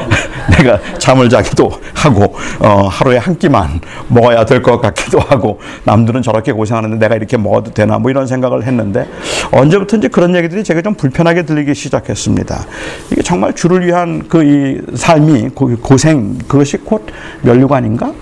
내가 0.56 0.78
잠을 0.98 1.28
자기도 1.28 1.70
하고 1.94 2.34
어, 2.58 2.88
하루에 2.88 3.18
한 3.18 3.36
끼만 3.38 3.80
먹어야 4.08 4.46
될 4.46 4.62
것 4.62 4.80
같기도 4.80 5.18
하고 5.20 5.60
남들은 5.84 6.22
저렇게 6.22 6.52
고생하는데 6.52 6.96
내가 6.98 7.16
이렇게 7.16 7.36
먹어도 7.36 7.72
되나 7.72 7.98
뭐 7.98 8.10
이런 8.10 8.26
생각을 8.26 8.64
했는데 8.64 9.06
언제부터인지 9.52 10.08
그런 10.08 10.34
얘기들이 10.34 10.64
제가 10.64 10.80
좀 10.80 10.94
불편하게 10.94 11.42
들리기 11.42 11.74
시작했습니다. 11.74 12.64
이게 13.12 13.20
정말 13.22 13.52
주를 13.54 13.86
위한 13.86 14.26
그 14.28 14.38
이 14.42 14.80
삶이 14.94 15.50
고생 15.82 16.38
그것이 16.48 16.78
곧 16.78 17.04
면류관인가? 17.42 18.12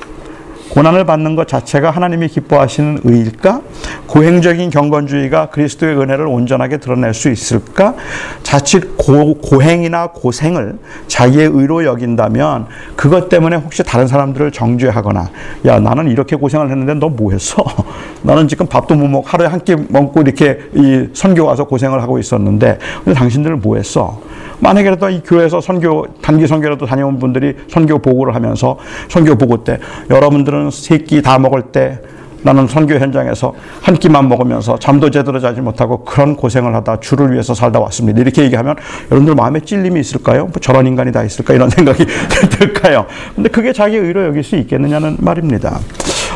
고난을 0.76 1.06
받는 1.06 1.36
것 1.36 1.48
자체가 1.48 1.90
하나님이 1.90 2.28
기뻐하시는 2.28 3.00
의일까? 3.04 3.62
고행적인 4.08 4.68
경건주의가 4.68 5.46
그리스도의 5.48 5.96
은혜를 5.96 6.26
온전하게 6.26 6.76
드러낼 6.76 7.14
수 7.14 7.30
있을까? 7.30 7.94
자칫 8.42 8.98
고, 8.98 9.38
고행이나 9.38 10.08
고생을 10.08 10.74
자기의 11.08 11.48
의로 11.54 11.82
여긴다면 11.86 12.66
그것 12.94 13.30
때문에 13.30 13.56
혹시 13.56 13.82
다른 13.84 14.06
사람들을 14.06 14.52
정죄하거나 14.52 15.30
야 15.64 15.80
나는 15.80 16.10
이렇게 16.10 16.36
고생을 16.36 16.68
했는데 16.70 16.92
너 16.92 17.06
뭐 17.08 17.32
했어? 17.32 17.64
나는 18.20 18.46
지금 18.46 18.66
밥도 18.66 18.94
못 18.96 19.06
먹고 19.08 19.26
하루에 19.26 19.46
한 19.46 19.60
끼 19.64 19.74
먹고 19.74 20.20
이렇게 20.20 20.58
이 20.74 21.08
선교 21.14 21.46
와서 21.46 21.64
고생을 21.64 22.02
하고 22.02 22.18
있었는데 22.18 22.78
근데 23.02 23.18
당신들은 23.18 23.62
뭐 23.62 23.76
했어? 23.76 24.20
만약에라도 24.60 25.10
이 25.10 25.20
교회에서 25.24 25.60
선교 25.60 26.06
단기 26.22 26.46
선교라도 26.46 26.86
다녀온 26.86 27.18
분들이 27.18 27.54
선교 27.68 27.98
보고를 27.98 28.34
하면서 28.34 28.78
선교 29.08 29.36
보고 29.36 29.64
때 29.64 29.78
여러분들은 30.10 30.70
세 30.70 30.98
끼 30.98 31.22
다 31.22 31.38
먹을 31.38 31.62
때 31.62 32.00
나는 32.42 32.68
선교 32.68 32.94
현장에서 32.94 33.54
한 33.82 33.96
끼만 33.96 34.28
먹으면서 34.28 34.78
잠도 34.78 35.10
제대로 35.10 35.40
자지 35.40 35.60
못하고 35.60 36.04
그런 36.04 36.36
고생을 36.36 36.74
하다 36.76 37.00
주를 37.00 37.32
위해서 37.32 37.54
살다 37.54 37.80
왔습니다. 37.80 38.20
이렇게 38.20 38.42
얘기하면 38.44 38.76
여러분들 39.10 39.34
마음에 39.34 39.58
찔림이 39.60 39.98
있을까요? 39.98 40.44
뭐 40.44 40.52
저런 40.60 40.86
인간이 40.86 41.10
다 41.10 41.24
있을까? 41.24 41.54
이런 41.54 41.68
생각이 41.70 42.04
들까요? 42.50 43.06
근데 43.34 43.48
그게 43.50 43.72
자기 43.72 43.96
의로 43.96 44.24
여길 44.26 44.44
수 44.44 44.54
있겠느냐는 44.56 45.16
말입니다. 45.18 45.80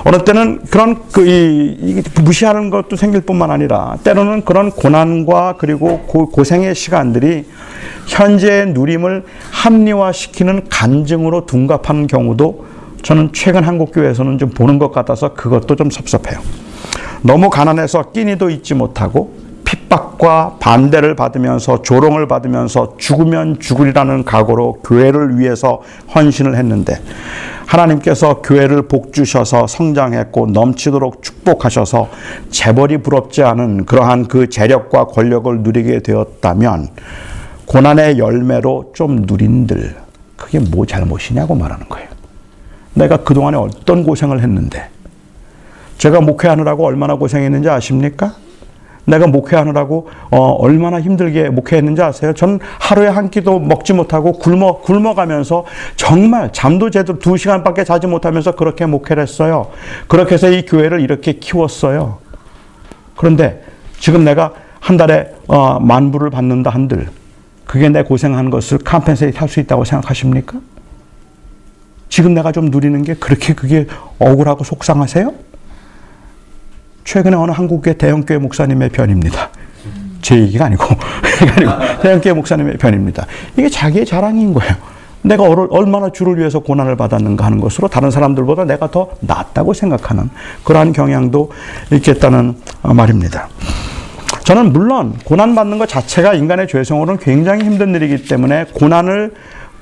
어느 0.05 0.25
때는 0.25 0.63
그런 0.71 0.97
그 1.13 1.27
이, 1.27 1.77
이 1.81 2.03
무시하는 2.23 2.71
것도 2.71 2.97
생길 2.97 3.21
뿐만 3.21 3.51
아니라 3.51 3.97
때로는 4.03 4.45
그런 4.45 4.71
고난과 4.71 5.57
그리고 5.59 6.01
고, 6.01 6.29
고생의 6.29 6.75
시간들이 6.75 7.45
현재의 8.07 8.73
누림을 8.73 9.25
합리화시키는 9.51 10.69
간증으로 10.69 11.47
둔갑하는 11.47 12.07
경우도 12.07 12.67
저는 13.03 13.31
최근 13.33 13.65
한국 13.65 13.93
교회에서는 13.93 14.39
좀 14.39 14.51
보는 14.51 14.79
것 14.79 14.93
같아서 14.93 15.35
그것도 15.35 15.77
좀 15.77 15.91
섭섭해요. 15.91 16.41
너무 17.23 17.51
가난해서 17.51 18.13
끼니도 18.13 18.51
잊지 18.51 18.75
못하고 18.75 19.40
핍박과 19.91 20.57
반대를 20.61 21.17
받으면서 21.17 21.83
조롱을 21.83 22.29
받으면서 22.29 22.95
죽으면 22.97 23.59
죽으리라는 23.59 24.25
각오로 24.25 24.81
교회를 24.85 25.39
위해서 25.39 25.83
헌신을 26.15 26.57
했는데 26.57 27.01
하나님께서 27.67 28.41
교회를 28.41 28.89
복주셔서 28.89 29.67
성장했고 29.67 30.47
넘치도록 30.47 31.23
축복하셔서 31.23 32.09
재벌이 32.51 32.99
부럽지 32.99 33.43
않은 33.43 33.85
그러한 33.85 34.29
그 34.29 34.49
재력과 34.49 35.07
권력을 35.07 35.61
누리게 35.61 36.01
되었다면 36.01 36.89
고난의 37.67 38.19
열매로 38.19 38.93
좀 38.95 39.25
누린들 39.27 39.97
그게 40.37 40.59
뭐 40.59 40.87
잘못이냐고 40.87 41.55
말하는 41.55 41.89
거예요. 41.89 42.09
내가 42.95 43.19
그동안에 43.19 43.57
어떤 43.57 44.05
고생을 44.05 44.41
했는데 44.41 44.89
제가 45.99 46.21
목회하느라고 46.21 46.87
얼마나 46.87 47.15
고생했는지 47.17 47.69
아십니까? 47.69 48.35
내가 49.05 49.27
목회하느라고 49.27 50.09
어, 50.31 50.39
얼마나 50.59 51.01
힘들게 51.01 51.49
목회했는지 51.49 52.03
아세요? 52.03 52.33
전 52.35 52.61
하루에 52.79 53.09
한 53.09 53.31
끼도 53.31 53.59
먹지 53.59 53.93
못하고 53.93 54.33
굶어 54.33 54.79
굶어가면서 54.81 55.65
정말 55.97 56.53
잠도 56.53 56.91
제대로 56.91 57.19
두 57.19 57.37
시간밖에 57.37 57.85
자지 57.85 58.07
못하면서 58.07 58.53
그렇게 58.53 58.87
목회를 58.87 59.23
했어요. 59.23 59.71
그렇게 60.07 60.35
해서 60.35 60.51
이 60.51 60.65
교회를 60.65 61.01
이렇게 61.01 61.35
키웠어요. 61.35 62.19
그런데 63.17 63.65
지금 63.99 64.25
내가 64.25 64.53
한 64.81 64.97
달에 64.97 65.35
어, 65.49 65.79
만 65.81 66.11
불을 66.11 66.31
받는다 66.31 66.71
한들 66.71 67.09
그게 67.67 67.89
내 67.89 68.03
고생한 68.03 68.51
것을 68.51 68.79
compensate 68.79 69.39
할 69.39 69.49
수 69.49 69.61
있다고 69.61 69.85
생각하십니까? 69.85 70.59
지금 72.09 72.35
내가 72.35 72.51
좀 72.51 72.67
누리는 72.67 73.03
게 73.05 73.15
그렇게 73.15 73.55
그게 73.55 73.87
억울하고 74.19 74.65
속상하세요? 74.65 75.33
최근에 77.05 77.37
어느 77.37 77.51
한국의 77.51 77.99
대형교회 77.99 78.39
목사님의 78.39 78.91
변입니다. 78.91 79.51
제 80.23 80.39
얘기가 80.39 80.67
아니고, 80.67 80.85
아니고 81.57 82.03
대형교회 82.03 82.33
목사님의 82.35 82.77
변입니다. 82.79 83.27
이게 83.57 83.69
자기의 83.69 84.07
자랑인 84.07 84.53
거예요. 84.53 84.75
내가 85.23 85.45
얼마나 85.45 86.11
주를 86.11 86.39
위해서 86.39 86.61
고난을 86.61 86.97
받았는가 86.97 87.45
하는 87.45 87.61
것으로 87.61 87.89
다른 87.89 88.11
사람들보다 88.11 88.65
내가 88.65 88.91
더 88.91 89.11
낫다고 89.21 89.75
생각하는 89.75 90.31
그러한 90.65 90.93
경향도 90.93 91.51
있겠다는 91.93 92.57
말입니다. 92.83 93.49
저는 94.45 94.73
물론 94.73 95.15
고난받는 95.25 95.79
것 95.79 95.89
자체가 95.89 96.35
인간의 96.35 96.69
죄성으로는 96.69 97.19
굉장히 97.19 97.65
힘든 97.65 97.95
일이기 97.95 98.25
때문에 98.25 98.65
고난을 98.73 99.35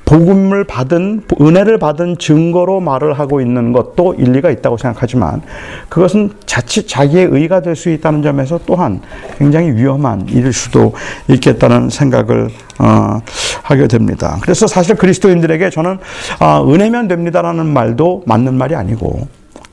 복음을 0.09 0.65
받은 0.65 1.25
은혜를 1.39 1.79
받은 1.79 2.17
증거로 2.19 2.81
말을 2.81 3.13
하고 3.13 3.43
있는 3.43 3.73
것도 3.73 4.15
일리가 4.15 4.51
있다고 4.51 4.79
생각하지만 4.79 5.43
그것은 5.91 6.31
자칫 6.47 6.89
자기의 6.89 7.29
의가 7.31 7.61
될 7.61 7.79
수 7.79 7.91
있다는 7.91 8.23
점에서 8.23 8.59
또한 8.67 9.01
굉장히 9.37 9.71
위험한 9.71 10.27
일일 10.31 10.53
수도 10.53 10.95
있겠다는 11.29 11.91
생각을 11.91 12.49
어, 12.81 13.21
하게 13.63 13.87
됩니다. 13.87 14.39
그래서 14.41 14.67
사실 14.67 14.97
그리스도인들에게 14.97 15.71
저는 15.71 15.99
어, 16.41 16.67
은혜면 16.73 17.07
됩니다라는 17.07 17.67
말도 17.67 18.25
맞는 18.27 18.55
말이 18.55 18.75
아니고 18.75 19.29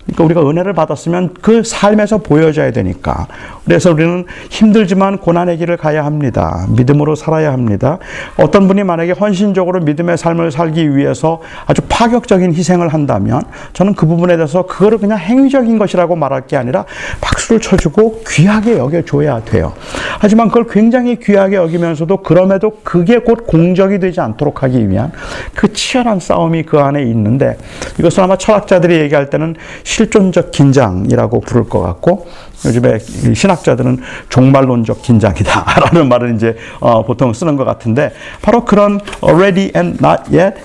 그러니까 0.06 0.24
우리가 0.24 0.50
은혜를 0.50 0.74
받았으면 0.74 1.34
그 1.42 1.64
삶에서 1.64 2.20
보여져야 2.20 2.72
되니까. 2.72 3.28
그래서 3.66 3.92
우리는 3.92 4.26
힘들지만 4.50 5.18
고난의 5.18 5.58
길을 5.58 5.78
가야 5.78 6.06
합니다. 6.06 6.68
믿음으로 6.70 7.16
살아야 7.16 7.52
합니다. 7.52 7.98
어떤 8.38 8.68
분이 8.68 8.84
만약에 8.84 9.14
헌신적으로 9.14 9.82
믿음의 9.82 10.18
삶을 10.18 10.52
살기 10.52 10.96
위해서 10.96 11.42
아주 11.66 11.82
파격적인 11.90 12.54
희생을 12.54 12.90
한다면 12.90 13.42
저는 13.74 13.96
그 13.96 14.06
부분에 14.06 14.36
대해서 14.36 14.68
그거를 14.68 15.00
그냥 15.00 15.18
행위적인 15.18 15.80
것이라고 15.80 16.16
말할 16.16 16.46
게 16.46 16.56
아니라 16.56 16.86
박수를 17.22 17.60
쳐주고 17.60 18.22
귀하게 18.28 18.78
여겨줘야 18.78 19.44
돼요. 19.44 19.74
하지만 20.20 20.50
그걸 20.50 20.68
굉장히 20.68 21.20
귀하게 21.20 21.56
여기면서도 21.56 22.18
그럼에도 22.18 22.78
그게 22.84 23.18
곧 23.18 23.48
공적이 23.48 24.00
되지 24.00 24.22
않도록 24.22 24.62
하기 24.62 24.90
위한 24.90 25.12
그 25.56 25.74
치열한 25.74 26.20
싸움이 26.20 26.64
그 26.64 26.80
안에 26.80 27.02
있는데 27.04 27.58
이것은 28.00 28.24
아마 28.24 28.38
철학자들이 28.38 29.00
얘기할 29.00 29.32
때는 29.32 29.56
실존적 29.96 30.52
긴장이라고 30.52 31.40
부를 31.40 31.64
것 31.70 31.80
같고 31.80 32.28
요즘에 32.66 33.00
신학자들은 33.34 34.00
종말론적 34.28 35.02
긴장이다라는 35.02 36.10
말을 36.10 36.36
이제 36.36 36.58
어, 36.82 37.06
보통 37.06 37.32
쓰는 37.32 37.56
것 37.56 37.64
같은데 37.64 38.12
바로 38.42 38.66
그런 38.66 39.00
already 39.24 39.72
and 39.74 40.06
not 40.06 40.24
yet, 40.36 40.58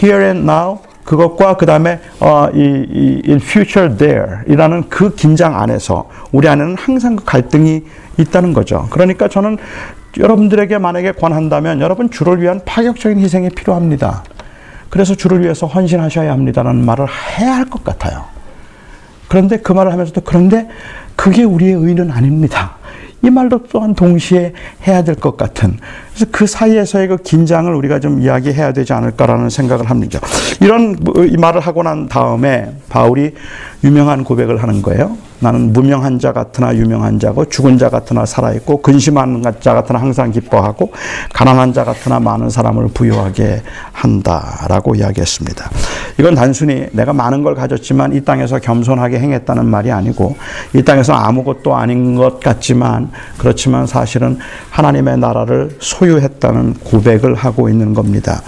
here 0.00 0.24
and 0.24 0.48
now 0.48 0.78
그것과 1.02 1.56
그 1.56 1.66
다음에 1.66 1.98
어, 2.20 2.46
이, 2.54 2.60
이 2.60 3.22
in 3.26 3.40
future 3.40 3.96
there이라는 3.96 4.84
그 4.88 5.16
긴장 5.16 5.60
안에서 5.60 6.08
우리 6.30 6.48
안에는 6.48 6.76
항상 6.78 7.16
그 7.16 7.24
갈등이 7.24 7.82
있다는 8.18 8.52
거죠. 8.52 8.86
그러니까 8.90 9.26
저는 9.26 9.58
여러분들에게 10.16 10.78
만약에 10.78 11.12
권한다면 11.12 11.80
여러분 11.80 12.08
주를 12.08 12.40
위한 12.40 12.60
파격적인 12.64 13.18
희생이 13.18 13.50
필요합니다. 13.50 14.22
그래서 14.90 15.16
주를 15.16 15.42
위해서 15.42 15.66
헌신하셔야 15.66 16.30
합니다라는 16.30 16.84
말을 16.86 17.08
해야 17.08 17.56
할 17.56 17.66
것 17.68 17.82
같아요. 17.82 18.35
그런데 19.28 19.58
그 19.58 19.72
말을 19.72 19.92
하면서도 19.92 20.20
그런데 20.22 20.68
그게 21.16 21.42
우리의 21.44 21.72
의는 21.72 22.10
아닙니다. 22.10 22.76
이 23.22 23.30
말도 23.30 23.64
또한 23.72 23.94
동시에 23.94 24.52
해야 24.86 25.02
될 25.02 25.16
것 25.16 25.36
같은 25.36 25.78
그래서 26.14 26.26
그 26.30 26.46
사이에서의 26.46 27.08
그 27.08 27.16
긴장을 27.16 27.72
우리가 27.74 27.98
좀 27.98 28.20
이야기해야 28.20 28.72
되지 28.72 28.92
않을까라는 28.92 29.50
생각을 29.50 29.90
합니다. 29.90 30.20
이런 30.60 30.96
이 31.28 31.36
말을 31.36 31.60
하고 31.60 31.82
난 31.82 32.08
다음에 32.08 32.70
바울이 32.88 33.34
유명한 33.82 34.22
고백을 34.22 34.62
하는 34.62 34.82
거예요. 34.82 35.16
나는 35.40 35.72
무명한 35.72 36.18
자 36.18 36.32
같으나 36.32 36.74
유명한 36.74 37.18
자고 37.18 37.44
죽은 37.48 37.78
자 37.78 37.90
같으나 37.90 38.24
살아있고 38.24 38.82
근심하는 38.82 39.42
자 39.60 39.74
같으나 39.74 40.00
항상 40.00 40.32
기뻐하고 40.32 40.92
가난한 41.32 41.72
자 41.72 41.84
같으나 41.84 42.20
많은 42.20 42.50
사람을 42.50 42.88
부유하게 42.94 43.62
한다라고 43.92 44.94
이야기했습니다. 44.94 45.70
이건 46.18 46.34
단순히 46.34 46.86
내가 46.92 47.12
많은 47.12 47.42
걸 47.42 47.54
가졌지만 47.54 48.14
이 48.14 48.24
땅에서 48.24 48.58
겸손하게 48.58 49.18
행했다는 49.18 49.66
말이 49.66 49.92
아니고 49.92 50.36
이 50.74 50.82
땅에서 50.82 51.12
아무것도 51.12 51.74
아닌 51.74 52.16
것 52.16 52.40
같지만 52.40 53.10
그렇지만 53.36 53.86
사실은 53.86 54.38
하나님의 54.70 55.18
나라를 55.18 55.76
소유했다는 55.78 56.74
고백을 56.84 57.34
하고 57.34 57.68
있는 57.68 57.92
겁니다. 57.92 58.42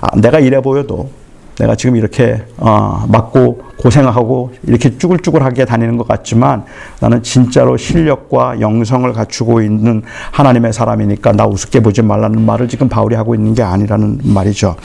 아, 0.00 0.08
내가 0.16 0.40
이래 0.40 0.60
보여도 0.60 1.21
내가 1.58 1.74
지금 1.74 1.96
이렇게 1.96 2.44
어, 2.56 3.04
맞고 3.08 3.62
고생하고 3.78 4.52
이렇게 4.66 4.96
쭈글쭈글하게 4.96 5.64
다니는 5.64 5.96
것 5.96 6.06
같지만 6.06 6.64
나는 7.00 7.22
진짜로 7.22 7.76
실력과 7.76 8.60
영성을 8.60 9.12
갖추고 9.12 9.60
있는 9.62 10.02
하나님의 10.30 10.72
사람이니까 10.72 11.32
나 11.32 11.46
우습게 11.46 11.80
보지 11.80 12.02
말라는 12.02 12.40
말을 12.44 12.68
지금 12.68 12.88
바울이 12.88 13.14
하고 13.14 13.34
있는 13.34 13.54
게 13.54 13.62
아니라는 13.62 14.20
말이죠. 14.22 14.76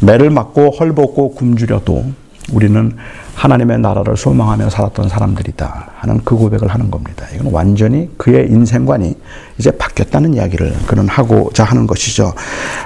매를 0.00 0.30
맞고 0.30 0.70
헐벗고 0.70 1.34
굶주려도 1.34 2.04
우리는 2.52 2.96
하나님의 3.38 3.78
나라를 3.78 4.16
소망하며 4.16 4.68
살았던 4.68 5.08
사람들이다 5.08 5.90
하는 5.94 6.20
그 6.24 6.34
고백을 6.34 6.68
하는 6.68 6.90
겁니다. 6.90 7.24
이건 7.32 7.52
완전히 7.52 8.10
그의 8.16 8.50
인생관이 8.50 9.16
이제 9.58 9.70
바뀌었다는 9.70 10.34
이야기를 10.34 10.74
그는 10.88 11.08
하고자 11.08 11.62
하는 11.62 11.86
것이죠. 11.86 12.32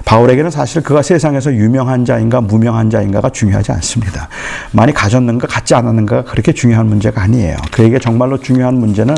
바울에게는 0.05 0.51
사실 0.51 0.83
그가 0.83 1.01
세상에서 1.01 1.55
유명한 1.55 2.05
자인가 2.05 2.43
무명한 2.43 2.91
자인가가 2.91 3.31
중요하지 3.31 3.73
않습니다. 3.73 4.29
많이 4.73 4.93
가졌는가 4.93 5.47
갖지 5.47 5.75
않았는가가 5.75 6.31
그렇게 6.31 6.53
중요한 6.53 6.87
문제가 6.87 7.23
아니에요. 7.23 7.57
그에게 7.71 7.99
정말로 7.99 8.39
중요한 8.39 8.75
문제는 8.75 9.15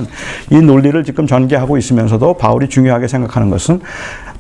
이 0.51 0.61
논리를 0.61 1.03
지금 1.03 1.27
전개하고 1.27 1.79
있으면서도 1.79 2.35
바울이 2.35 2.69
중요하게 2.69 3.09
생각하는 3.09 3.51
것은 3.51 3.81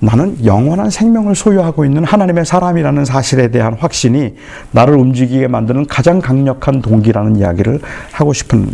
나는 0.00 0.44
영원한 0.44 0.90
생명을 0.90 1.34
소유하고 1.34 1.84
있는 1.84 2.04
하나님의 2.04 2.44
사람이라는 2.44 3.04
사실에 3.04 3.48
대한 3.48 3.74
확신이 3.78 4.34
나를 4.72 4.94
움직이게 4.96 5.48
만드는 5.48 5.86
가장 5.86 6.20
강력한 6.20 6.82
동기라는 6.84 7.36
이야기를 7.36 7.80
하고 8.12 8.32
싶은 8.34 8.70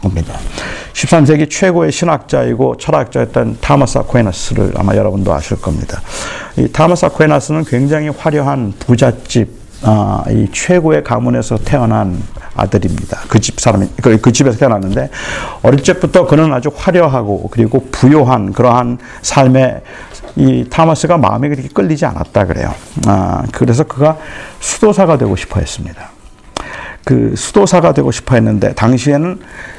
겁니다. 0.00 0.34
13세기 0.94 1.50
최고의 1.50 1.92
신학자이고 1.92 2.76
철학자였던 2.78 3.58
타마스 3.60 3.98
아쿠에나스를 3.98 4.72
아마 4.76 4.96
여러분도 4.96 5.32
아실 5.32 5.60
겁니다. 5.60 6.00
이 6.56 6.68
타마스 6.68 7.04
아쿠에나스는 7.04 7.64
굉장히 7.64 8.08
화려한 8.08 8.72
부잣집 8.78 9.64
아, 9.82 10.24
이 10.30 10.48
최고의 10.50 11.04
가문에서 11.04 11.58
태어난 11.58 12.22
아들입니다. 12.54 13.20
그 13.28 13.38
집 13.38 13.60
사람이 13.60 13.88
그, 14.00 14.18
그 14.18 14.32
집에서 14.32 14.56
태어났는데 14.56 15.10
어릴 15.62 15.82
적부터 15.82 16.26
그는 16.26 16.52
아주 16.54 16.70
화려하고 16.74 17.48
그리고 17.50 17.86
부요한 17.90 18.52
그러한 18.52 18.98
삶의 19.20 19.82
이 20.36 20.66
타마스가 20.70 21.18
마음에 21.18 21.48
그렇게 21.48 21.68
끌리지 21.68 22.06
않았다 22.06 22.46
그래요. 22.46 22.72
아, 23.06 23.42
그래서 23.52 23.84
그가 23.84 24.16
수도사가 24.60 25.18
되고 25.18 25.36
싶어 25.36 25.60
했습니다. 25.60 26.13
그 27.04 27.34
수도사가 27.36 27.92
되고 27.92 28.10
싶어 28.10 28.34
했는데 28.34 28.72
당시에는 28.74 29.38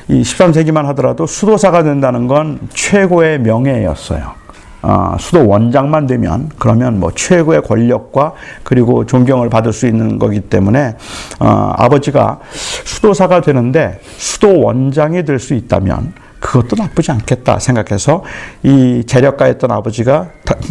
이 0.10 0.22
13세기만 0.22 0.84
하더라도 0.88 1.26
수도사가 1.26 1.84
된다는 1.84 2.28
건 2.28 2.60
최고의 2.74 3.40
명예였어요. 3.40 4.46
어, 4.84 5.18
수도 5.20 5.48
원장만 5.48 6.06
되면 6.06 6.52
그러면 6.60 7.00
뭐 7.00 7.12
최고의 7.12 7.64
권력과 7.64 8.34
그리고 8.64 9.08
존경을 9.08 9.50
받을 9.50 9.74
수 9.74 9.88
있는 9.88 10.20
거기 10.20 10.40
때문에 10.42 10.96
어, 11.40 11.74
아버지가 11.76 12.40
수도사가 12.52 13.42
되는데 13.42 14.00
수도 14.18 14.60
원장이 14.62 15.26
될 15.26 15.40
수 15.40 15.56
있다면 15.56 16.14
그것도 16.46 16.76
나쁘지 16.78 17.12
않겠다 17.12 17.58
생각해서 17.58 18.24
이 18.62 19.04
재력가였던 19.08 19.72
아버지가 19.72 20.28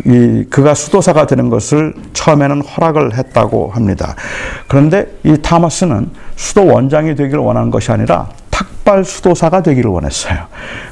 이 0.06 0.44
그가 0.48 0.72
수도사가 0.72 1.26
되는 1.26 1.50
것을 1.50 1.94
처음에는 2.12 2.62
허락을 2.62 3.16
했다고 3.16 3.72
합니다. 3.74 4.14
그런데 4.68 5.08
이 5.24 5.36
타마스는 5.36 6.10
수도 6.36 6.64
원장이 6.64 7.16
되기를 7.16 7.40
원하는 7.40 7.72
것이 7.72 7.90
아니라 7.90 8.28
탁발 8.50 9.04
수도사가 9.04 9.64
되기를 9.64 9.90
원했어요. 9.90 10.46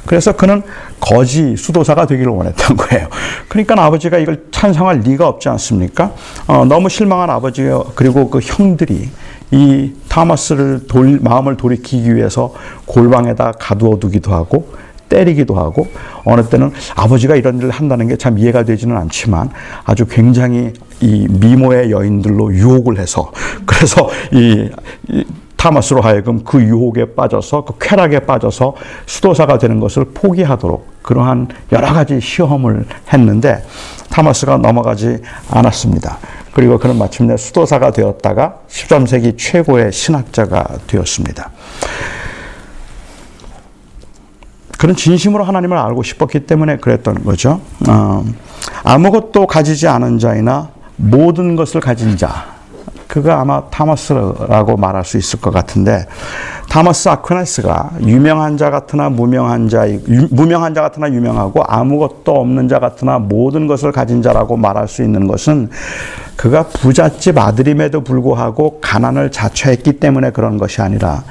그래서 0.05 0.33
그는 0.33 0.61
거지 0.99 1.55
수도사가 1.55 2.05
되기를 2.05 2.29
원했던 2.33 2.75
거예요. 2.75 3.07
그러니까 3.47 3.81
아버지가 3.85 4.17
이걸 4.17 4.43
찬성할 4.51 4.99
리가 4.99 5.25
없지 5.29 5.47
않습니까? 5.47 6.11
어, 6.45 6.65
너무 6.65 6.89
실망한 6.89 7.29
아버지 7.29 7.63
그리고 7.95 8.29
그 8.29 8.39
형들이 8.43 9.09
이 9.53 9.93
타마스를 10.09 10.87
돌, 10.87 11.19
마음을 11.21 11.57
돌이키기 11.57 12.15
위해서 12.15 12.53
골방에다 12.85 13.53
가두어 13.53 13.99
두기도 13.99 14.33
하고 14.33 14.73
때리기도 15.09 15.53
하고 15.55 15.87
어느 16.23 16.41
때는 16.41 16.71
아버지가 16.95 17.35
이런 17.35 17.59
일을 17.59 17.69
한다는 17.69 18.07
게 18.07 18.15
참 18.17 18.39
이해가 18.39 18.63
되지는 18.63 18.97
않지만 18.97 19.51
아주 19.83 20.05
굉장히 20.07 20.73
이 21.01 21.27
미모의 21.29 21.91
여인들로 21.91 22.53
유혹을 22.53 22.97
해서 22.97 23.31
그래서 23.67 24.09
이, 24.31 24.69
이 25.09 25.23
타마스로 25.63 26.01
하여금 26.01 26.43
그 26.43 26.61
유혹에 26.61 27.15
빠져서 27.15 27.63
그 27.63 27.73
쾌락에 27.79 28.19
빠져서 28.19 28.75
수도사가 29.05 29.57
되는 29.57 29.79
것을 29.79 30.03
포기하도록 30.13 31.01
그러한 31.01 31.47
여러 31.71 31.93
가지 31.93 32.19
시험을 32.19 32.85
했는데 33.13 33.63
타마스가 34.09 34.57
넘어가지 34.57 35.21
않았습니다. 35.49 36.17
그리고 36.53 36.77
그는 36.77 36.97
마침내 36.97 37.37
수도사가 37.37 37.91
되었다가 37.91 38.59
13세기 38.67 39.37
최고의 39.37 39.93
신학자가 39.93 40.67
되었습니다. 40.85 41.49
그런 44.77 44.97
진심으로 44.97 45.45
하나님을 45.45 45.77
알고 45.77 46.03
싶었기 46.03 46.41
때문에 46.41 46.75
그랬던 46.75 47.23
거죠. 47.23 47.61
어, 47.87 48.25
아무것도 48.83 49.47
가지지 49.47 49.87
않은 49.87 50.19
자이나 50.19 50.71
모든 50.97 51.55
것을 51.55 51.79
가진 51.79 52.17
자. 52.17 52.52
그가 53.13 53.41
아마 53.41 53.61
타마스라고 53.69 54.75
말할 54.75 55.05
수 55.05 55.19
있을 55.19 55.39
것 55.39 55.53
같은데 55.53 56.07
타마스 56.67 57.09
아퀴나스가 57.09 57.91
유명한 58.01 58.57
자 58.57 58.71
같으나 58.71 59.09
무명한 59.09 59.69
자 59.69 59.85
무명한 60.31 60.73
자 60.73 60.81
같으나 60.81 61.11
유명하고 61.11 61.63
아무것도 61.63 62.33
없는 62.33 62.69
자 62.69 62.79
같으나 62.79 63.19
모든 63.19 63.67
것을 63.67 63.91
가진 63.91 64.23
자라고 64.23 64.57
말할 64.57 64.87
수 64.87 65.03
있는 65.03 65.27
것은 65.27 65.69
그가 66.37 66.63
부잣집 66.63 67.37
아들임에도 67.37 68.03
불구하고 68.03 68.79
가난을 68.81 69.31
자처했기 69.31 69.99
때문에 69.99 70.31
그런 70.31 70.57
것이 70.57 70.81
아니라 70.81 71.23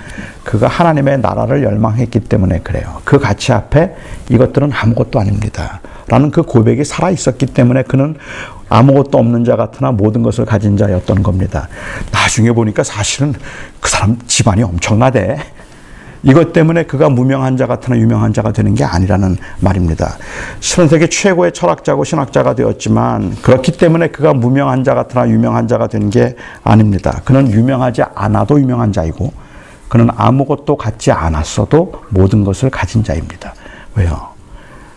그가 0.44 0.68
하나님의 0.68 1.18
나라를 1.18 1.64
열망했기 1.64 2.20
때문에 2.20 2.60
그래요. 2.60 3.00
그 3.02 3.18
가치 3.18 3.52
앞에 3.52 3.96
이것들은 4.28 4.70
아무것도 4.72 5.18
아닙니다. 5.18 5.80
라는 6.08 6.30
그 6.30 6.42
고백이 6.42 6.84
살아 6.84 7.10
있었기 7.10 7.46
때문에 7.46 7.82
그는 7.82 8.16
아무것도 8.68 9.18
없는 9.18 9.44
자 9.44 9.56
같으나 9.56 9.92
모든 9.92 10.22
것을 10.22 10.44
가진 10.44 10.76
자였던 10.76 11.22
겁니다. 11.22 11.68
나중에 12.10 12.52
보니까 12.52 12.82
사실은 12.82 13.34
그 13.80 13.90
사람 13.90 14.18
집안이 14.26 14.62
엄청나대. 14.62 15.38
이것 16.24 16.52
때문에 16.52 16.84
그가 16.84 17.08
무명한 17.08 17.56
자 17.56 17.66
같으나 17.66 17.98
유명한 17.98 18.32
자가 18.32 18.52
되는 18.52 18.74
게 18.76 18.84
아니라는 18.84 19.36
말입니다. 19.58 20.16
전 20.60 20.86
세계 20.88 21.08
최고의 21.08 21.52
철학자고 21.52 22.04
신학자가 22.04 22.54
되었지만 22.54 23.36
그렇기 23.42 23.72
때문에 23.72 24.08
그가 24.08 24.32
무명한 24.32 24.84
자 24.84 24.94
같으나 24.94 25.28
유명한 25.28 25.66
자가 25.66 25.88
된 25.88 26.10
게 26.10 26.36
아닙니다. 26.62 27.20
그는 27.24 27.50
유명하지 27.50 28.02
않아도 28.14 28.60
유명한 28.60 28.92
자이고 28.92 29.32
그는 29.88 30.08
아무것도 30.16 30.76
갖지 30.76 31.10
않았어도 31.10 31.92
모든 32.10 32.44
것을 32.44 32.70
가진 32.70 33.02
자입니다. 33.02 33.52
왜요? 33.96 34.31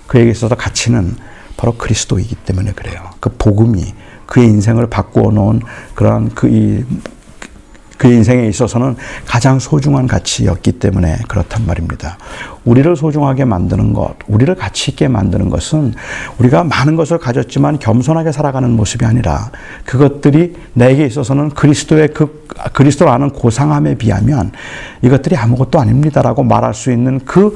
그에게 0.08 0.32
있어서 0.32 0.56
가치는 0.56 1.16
바로 1.58 1.74
그리스도이기 1.74 2.36
때문에 2.36 2.74
그래요. 2.74 3.01
그 3.20 3.30
복음이 3.38 3.93
그의 4.26 4.47
인생을 4.47 4.88
바꾸어 4.88 5.32
놓은 5.32 5.62
그러한 5.93 6.30
그이 6.30 6.84
그 7.97 8.12
인생에 8.12 8.47
있어서는 8.47 8.97
가장 9.26 9.58
소중한 9.58 10.06
가치였기 10.06 10.74
때문에 10.74 11.20
그렇단 11.28 11.66
말입니다. 11.66 12.18
우리를 12.66 12.93
소중하게 12.95 13.45
만드는 13.45 13.93
것, 13.93 14.16
우리를 14.28 14.53
가치 14.56 14.91
있게 14.91 15.08
만드는 15.08 15.49
것은 15.49 15.93
우리가 16.38 16.66
많은 16.66 16.97
것을 16.97 17.20
가졌지만 17.20 17.80
겸손하게 17.80 18.32
살아가는 18.32 18.70
모습이 18.72 19.06
아니라 19.06 19.49
그것들이 19.86 20.56
내게 20.74 21.06
있어서는 21.06 21.51
그리스도의 21.51 22.10
그 22.10 22.45
그리스도라는 22.74 23.30
고상함에 23.30 23.95
비하면 23.95 24.51
이것들이 25.01 25.38
아무것도 25.38 25.80
아닙니다라고 25.80 26.43
말할 26.43 26.74
수 26.74 26.91
있는 26.91 27.20
그 27.24 27.56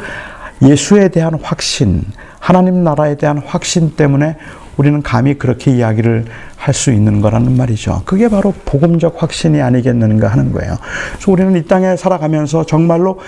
예수에 0.61 1.09
대한 1.09 1.37
확신, 1.41 2.03
하나님 2.49 2.83
나라에 2.83 3.15
대한 3.15 3.37
확신 3.45 3.91
때문에 3.91 4.35
우리는 4.75 5.03
감히 5.03 5.35
그렇게 5.35 5.69
이야기를 5.69 6.25
할 6.57 6.73
수 6.73 6.91
있는 6.91 7.21
거라는 7.21 7.55
말이죠. 7.55 8.01
그게 8.05 8.27
바로 8.27 8.55
복음적 8.65 9.21
확신이 9.21 9.61
아니겠는가 9.61 10.27
하는 10.27 10.51
거예요. 10.51 10.77
그래서 11.13 11.31
우리는 11.31 11.55
이 11.55 11.63
땅에 11.65 11.95
살아가면서 11.95 12.65
정말로 12.65 13.19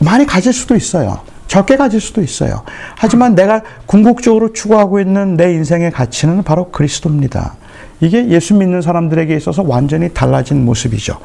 많이 0.00 0.26
가질 0.26 0.52
수도 0.52 0.74
있어요. 0.74 1.20
적게 1.46 1.76
가질 1.76 2.00
수도 2.00 2.22
있어요. 2.22 2.62
하지만 2.96 3.36
내가 3.36 3.62
궁극적으로 3.86 4.52
추구하고 4.52 4.98
있는 4.98 5.36
내 5.36 5.52
인생의 5.52 5.92
가치는 5.92 6.42
바로 6.42 6.72
그리스도입니다. 6.72 7.54
이게 8.00 8.28
예수 8.30 8.54
믿는 8.54 8.82
사람들에게 8.82 9.34
있어서 9.36 9.62
완전히 9.62 10.12
달라진 10.12 10.64
모습이죠. 10.64 11.18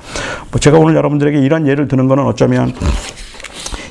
뭐 0.51 0.59
제가 0.59 0.77
오늘 0.77 0.95
여러분들에게 0.95 1.39
이런 1.39 1.67
예를 1.67 1.87
드는 1.87 2.07
거는 2.07 2.23
어쩌면 2.25 2.71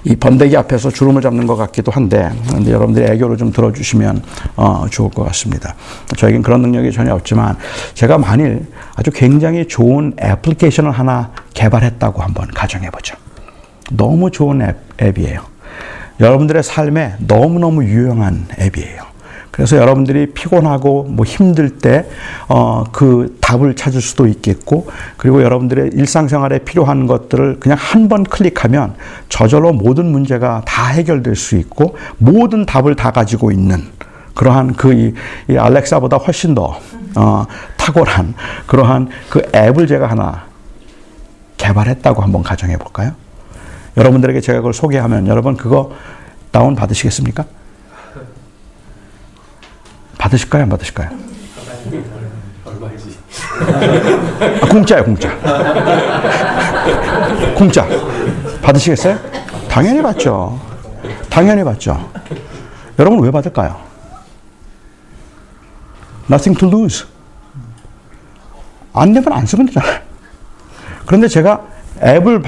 이 0.05 0.15
번데기 0.17 0.57
앞에서 0.57 0.91
주름을 0.91 1.23
잡는 1.23 1.47
것 1.47 1.57
같기도 1.57 1.91
한데 1.91 2.31
여러분들이 2.67 3.07
애교를 3.13 3.39
좀 3.39 3.53
들어주시면 3.53 4.23
어, 4.57 4.87
좋을 4.91 5.11
것 5.11 5.25
같습니다. 5.25 5.75
저에겐 6.17 6.43
그런 6.43 6.61
능력이 6.61 6.93
전혀 6.93 7.15
없지만 7.15 7.57
제가 7.95 8.19
만일 8.19 8.67
아주 8.95 9.11
굉장히 9.11 9.67
좋은 9.67 10.15
애플리케이션을 10.21 10.91
하나 10.91 11.33
개발했다고 11.55 12.23
한번 12.23 12.49
가정해 12.49 12.91
보죠. 12.91 13.17
너무 13.93 14.31
좋은 14.31 14.61
앱, 14.63 14.77
앱이에요. 15.01 15.41
여러분들의 16.21 16.63
삶에 16.63 17.15
너무너무 17.19 17.85
유용한 17.85 18.47
앱이에요. 18.61 19.14
그래서 19.55 19.77
여러분들이 19.77 20.33
피곤하고 20.33 21.05
뭐 21.05 21.25
힘들 21.25 21.79
때, 21.79 22.07
어, 22.49 22.83
그 22.91 23.39
답을 23.41 23.77
찾을 23.77 24.01
수도 24.01 24.27
있겠고, 24.27 24.89
그리고 25.17 25.45
여러분들의 25.45 25.91
일상생활에 25.95 26.59
필요한 26.65 27.07
것들을 27.07 27.61
그냥 27.61 27.79
한 27.81 28.09
번 28.09 28.25
클릭하면 28.25 28.95
저절로 29.29 29.73
모든 29.73 30.07
문제가 30.07 30.63
다 30.67 30.89
해결될 30.89 31.37
수 31.37 31.57
있고, 31.57 31.97
모든 32.19 32.67
답을 32.67 32.97
다 32.97 33.13
가지고 33.13 33.53
있는 33.53 33.85
그러한 34.35 34.75
그 34.75 34.93
이, 34.93 35.15
이 35.49 35.57
알렉사보다 35.57 36.17
훨씬 36.17 36.57
더, 36.57 36.77
어, 37.15 37.47
탁월한 37.77 38.35
그러한 38.67 39.09
그 39.31 39.41
앱을 39.55 39.87
제가 39.87 40.11
하나 40.11 40.47
개발했다고 41.59 42.23
한번 42.23 42.43
가정해 42.43 42.77
볼까요? 42.77 43.13
여러분들에게 43.97 44.41
제가 44.41 44.59
그걸 44.59 44.75
소개하면 44.75 45.29
여러분 45.29 45.57
그거 45.57 45.93
다운 46.51 46.75
받으시겠습니까? 46.75 47.45
받으실까요? 50.25 50.63
안 50.63 50.69
받으실까요? 50.71 51.11
아, 54.63 54.65
공짜예요, 54.69 55.05
공짜. 55.05 55.37
공짜. 57.55 57.87
받으시겠어요? 58.63 59.19
당연히 59.69 60.03
받죠. 60.03 60.59
당연히 61.29 61.63
받죠. 61.63 62.11
여러분 62.99 63.23
왜 63.23 63.31
받을까요? 63.31 63.77
Nothing 66.31 66.59
to 66.59 66.69
lose. 66.69 67.07
안 68.95 69.13
되면 69.13 69.31
안 69.33 69.45
쓰면 69.45 69.67
되잖아요. 69.67 70.01
그런데 71.05 71.29
제가 71.29 71.61
앱을 72.03 72.43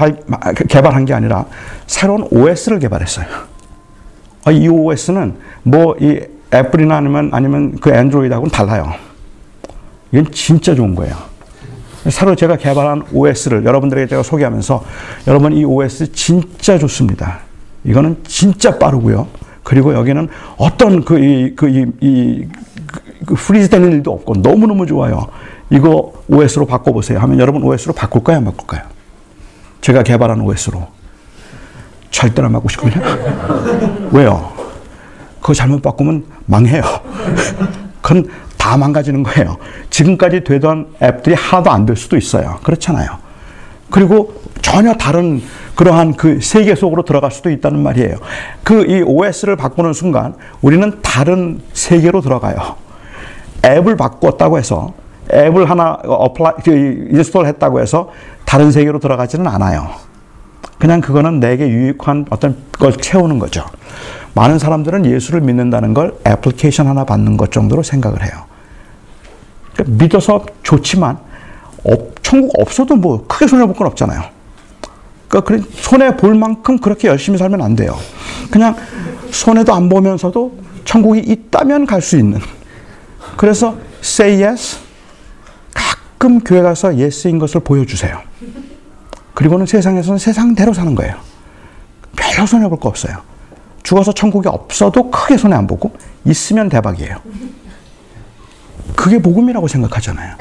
개발한 0.67 1.05
게 1.05 1.13
아니라 1.13 1.45
새로운 1.85 2.27
OS를 2.31 2.79
개발했어요. 2.79 3.27
아, 4.45 4.51
이 4.51 4.67
OS는 4.67 5.37
뭐 5.63 5.95
이 5.99 6.21
애플이나 6.53 6.97
아니면, 6.97 7.29
아니면 7.33 7.77
그 7.79 7.93
안드로이드하고는 7.93 8.51
달라요. 8.51 8.93
이건 10.11 10.31
진짜 10.31 10.73
좋은 10.73 10.95
거예요. 10.95 11.15
새로 12.09 12.35
제가 12.35 12.55
개발한 12.55 13.03
OS를 13.11 13.65
여러분들에게 13.65 14.07
제가 14.07 14.23
소개하면서 14.23 14.83
여러분 15.27 15.53
이 15.53 15.65
OS 15.65 16.11
진짜 16.13 16.77
좋습니다. 16.77 17.39
이거는 17.83 18.17
진짜 18.25 18.77
빠르고요. 18.77 19.27
그리고 19.63 19.93
여기는 19.93 20.29
어떤 20.57 21.03
그, 21.03 21.19
이, 21.19 21.53
그, 21.55 21.67
이, 21.67 21.85
이, 21.99 22.47
그 23.25 23.35
freeze 23.35 23.69
되는 23.69 23.91
일도 23.91 24.13
없고 24.13 24.35
너무너무 24.35 24.85
좋아요. 24.85 25.27
이거 25.69 26.13
OS로 26.29 26.65
바꿔보세요. 26.65 27.19
하면 27.19 27.39
여러분 27.39 27.61
OS로 27.63 27.93
바꿀까요? 27.93 28.37
안 28.37 28.45
바꿀까요? 28.45 28.83
제가 29.81 30.03
개발한 30.03 30.39
OS로. 30.39 30.87
절대로 32.09 32.47
안 32.47 32.53
바꾸실 32.53 32.79
거요 32.79 32.93
왜요? 34.11 34.56
그거 35.41 35.53
잘못 35.53 35.81
바꾸면 35.81 36.25
망해요. 36.45 36.81
그건 38.01 38.27
다 38.57 38.77
망가지는 38.77 39.23
거예요. 39.23 39.57
지금까지 39.89 40.43
되던 40.43 40.87
앱들이 41.01 41.35
하나도 41.35 41.71
안 41.71 41.85
될 41.85 41.95
수도 41.95 42.17
있어요. 42.17 42.59
그렇잖아요. 42.63 43.09
그리고 43.89 44.33
전혀 44.61 44.93
다른 44.93 45.41
그러한 45.75 46.15
그 46.15 46.39
세계 46.41 46.75
속으로 46.75 47.03
들어갈 47.03 47.31
수도 47.31 47.49
있다는 47.49 47.81
말이에요. 47.81 48.17
그 48.63 48.85
이 48.89 49.01
OS를 49.01 49.55
바꾸는 49.55 49.93
순간 49.93 50.35
우리는 50.61 50.99
다른 51.01 51.61
세계로 51.73 52.21
들어가요. 52.21 52.75
앱을 53.65 53.95
바꿨다고 53.95 54.57
해서 54.57 54.93
앱을 55.33 55.69
하나 55.69 55.93
apply 56.03 56.53
그 56.63 57.07
install 57.11 57.45
했다고 57.47 57.79
해서 57.81 58.09
다른 58.45 58.71
세계로 58.71 58.99
들어가지는 58.99 59.47
않아요. 59.47 59.89
그냥 60.79 61.01
그거는 61.01 61.39
내게 61.39 61.67
유익한 61.69 62.25
어떤 62.29 62.55
걸 62.73 62.93
채우는 62.95 63.39
거죠. 63.39 63.65
많은 64.33 64.59
사람들은 64.59 65.05
예수를 65.05 65.41
믿는다는 65.41 65.93
걸 65.93 66.15
애플리케이션 66.27 66.87
하나 66.87 67.03
받는 67.03 67.37
것 67.37 67.51
정도로 67.51 67.81
생각을 67.81 68.23
해요. 68.23 68.45
그러니까 69.73 70.03
믿어서 70.03 70.45
좋지만 70.63 71.17
천국 72.21 72.51
없어도 72.59 72.95
뭐 72.95 73.25
크게 73.27 73.47
손해 73.47 73.65
볼 73.65 73.75
건 73.75 73.87
없잖아요. 73.87 74.21
그러니까 75.27 75.67
손해 75.73 76.15
볼 76.15 76.35
만큼 76.35 76.77
그렇게 76.77 77.07
열심히 77.07 77.37
살면 77.37 77.61
안 77.61 77.75
돼요. 77.75 77.97
그냥 78.51 78.75
손해도 79.31 79.73
안 79.73 79.89
보면서도 79.89 80.57
천국이 80.85 81.19
있다면 81.19 81.85
갈 81.85 82.01
수 82.01 82.17
있는. 82.17 82.39
그래서 83.35 83.75
say 84.03 84.43
yes. 84.43 84.77
가끔 85.73 86.39
교회 86.39 86.61
가서 86.61 86.97
yes인 86.97 87.39
것을 87.39 87.61
보여주세요. 87.61 88.19
그리고는 89.37 89.67
세상에서는 89.67 90.17
세상대로 90.17 90.73
사는 90.73 90.95
거예요. 90.95 91.13
별로 92.15 92.47
손해 92.47 92.67
볼 92.67 92.79
거 92.79 92.89
없어요. 92.89 93.17
죽어서 93.83 94.11
천국에 94.11 94.49
없어도 94.49 95.11
크게 95.11 95.37
손해 95.37 95.55
안 95.55 95.67
보고 95.67 95.91
있으면 96.25 96.69
대박이에요. 96.69 97.17
그게 98.95 99.21
복음이라고 99.21 99.67
생각하잖아요. 99.67 100.37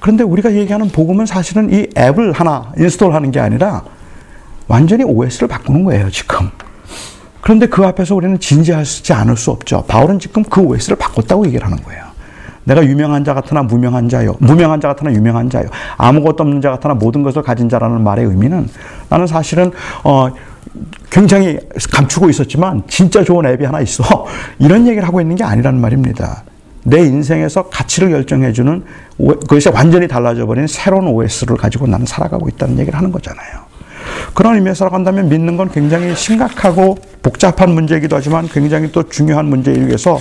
그런데 0.00 0.24
우리가 0.24 0.52
얘기하는 0.52 0.88
복음은 0.88 1.26
사실은 1.26 1.72
이 1.72 1.86
앱을 1.96 2.32
하나 2.32 2.72
install 2.76 3.14
하는 3.14 3.30
게 3.30 3.38
아니라 3.38 3.84
완전히 4.66 5.04
OS를 5.04 5.46
바꾸는 5.46 5.84
거예요, 5.84 6.10
지금. 6.10 6.50
그런데 7.40 7.66
그 7.68 7.86
앞에서 7.86 8.16
우리는 8.16 8.40
진지하지 8.40 9.12
않을 9.12 9.36
수 9.36 9.52
없죠. 9.52 9.84
바울은 9.86 10.18
지금 10.18 10.42
그 10.42 10.60
OS를 10.60 10.96
바꿨다고 10.96 11.46
얘기를 11.46 11.64
하는 11.64 11.80
거예요. 11.84 12.07
내가 12.68 12.84
유명한 12.84 13.24
자 13.24 13.32
같으나 13.32 13.62
무명한 13.62 14.10
자요. 14.10 14.36
무명한 14.40 14.78
자 14.80 14.88
같으나 14.88 15.10
유명한 15.12 15.48
자요. 15.48 15.64
아무것도 15.96 16.42
없는 16.42 16.60
자 16.60 16.70
같으나 16.70 16.92
모든 16.92 17.22
것을 17.22 17.40
가진 17.40 17.68
자라는 17.70 18.04
말의 18.04 18.26
의미는 18.26 18.68
나는 19.08 19.26
사실은 19.26 19.72
어 20.04 20.28
굉장히 21.10 21.58
감추고 21.90 22.28
있었지만 22.28 22.82
진짜 22.86 23.24
좋은 23.24 23.46
앱이 23.46 23.64
하나 23.64 23.80
있어. 23.80 24.04
이런 24.60 24.86
얘기를 24.86 25.08
하고 25.08 25.22
있는 25.22 25.34
게 25.34 25.44
아니라는 25.44 25.80
말입니다. 25.80 26.42
내 26.84 27.00
인생에서 27.00 27.64
가치를 27.70 28.10
결정해주는 28.10 28.84
그것이 29.16 29.70
완전히 29.70 30.06
달라져 30.06 30.44
버린 30.44 30.66
새로운 30.66 31.08
OS를 31.08 31.56
가지고 31.56 31.86
나는 31.86 32.04
살아가고 32.04 32.48
있다는 32.50 32.78
얘기를 32.78 32.98
하는 32.98 33.10
거잖아요. 33.10 33.68
그런 34.34 34.56
의미에서 34.56 34.80
살아간다면 34.80 35.28
믿는 35.28 35.56
건 35.56 35.70
굉장히 35.70 36.14
심각하고 36.14 36.98
복잡한 37.28 37.72
문제이기도 37.72 38.16
하지만 38.16 38.48
굉장히 38.48 38.90
또 38.90 39.02
중요한 39.02 39.44
문제이기 39.46 39.86
위해서 39.86 40.18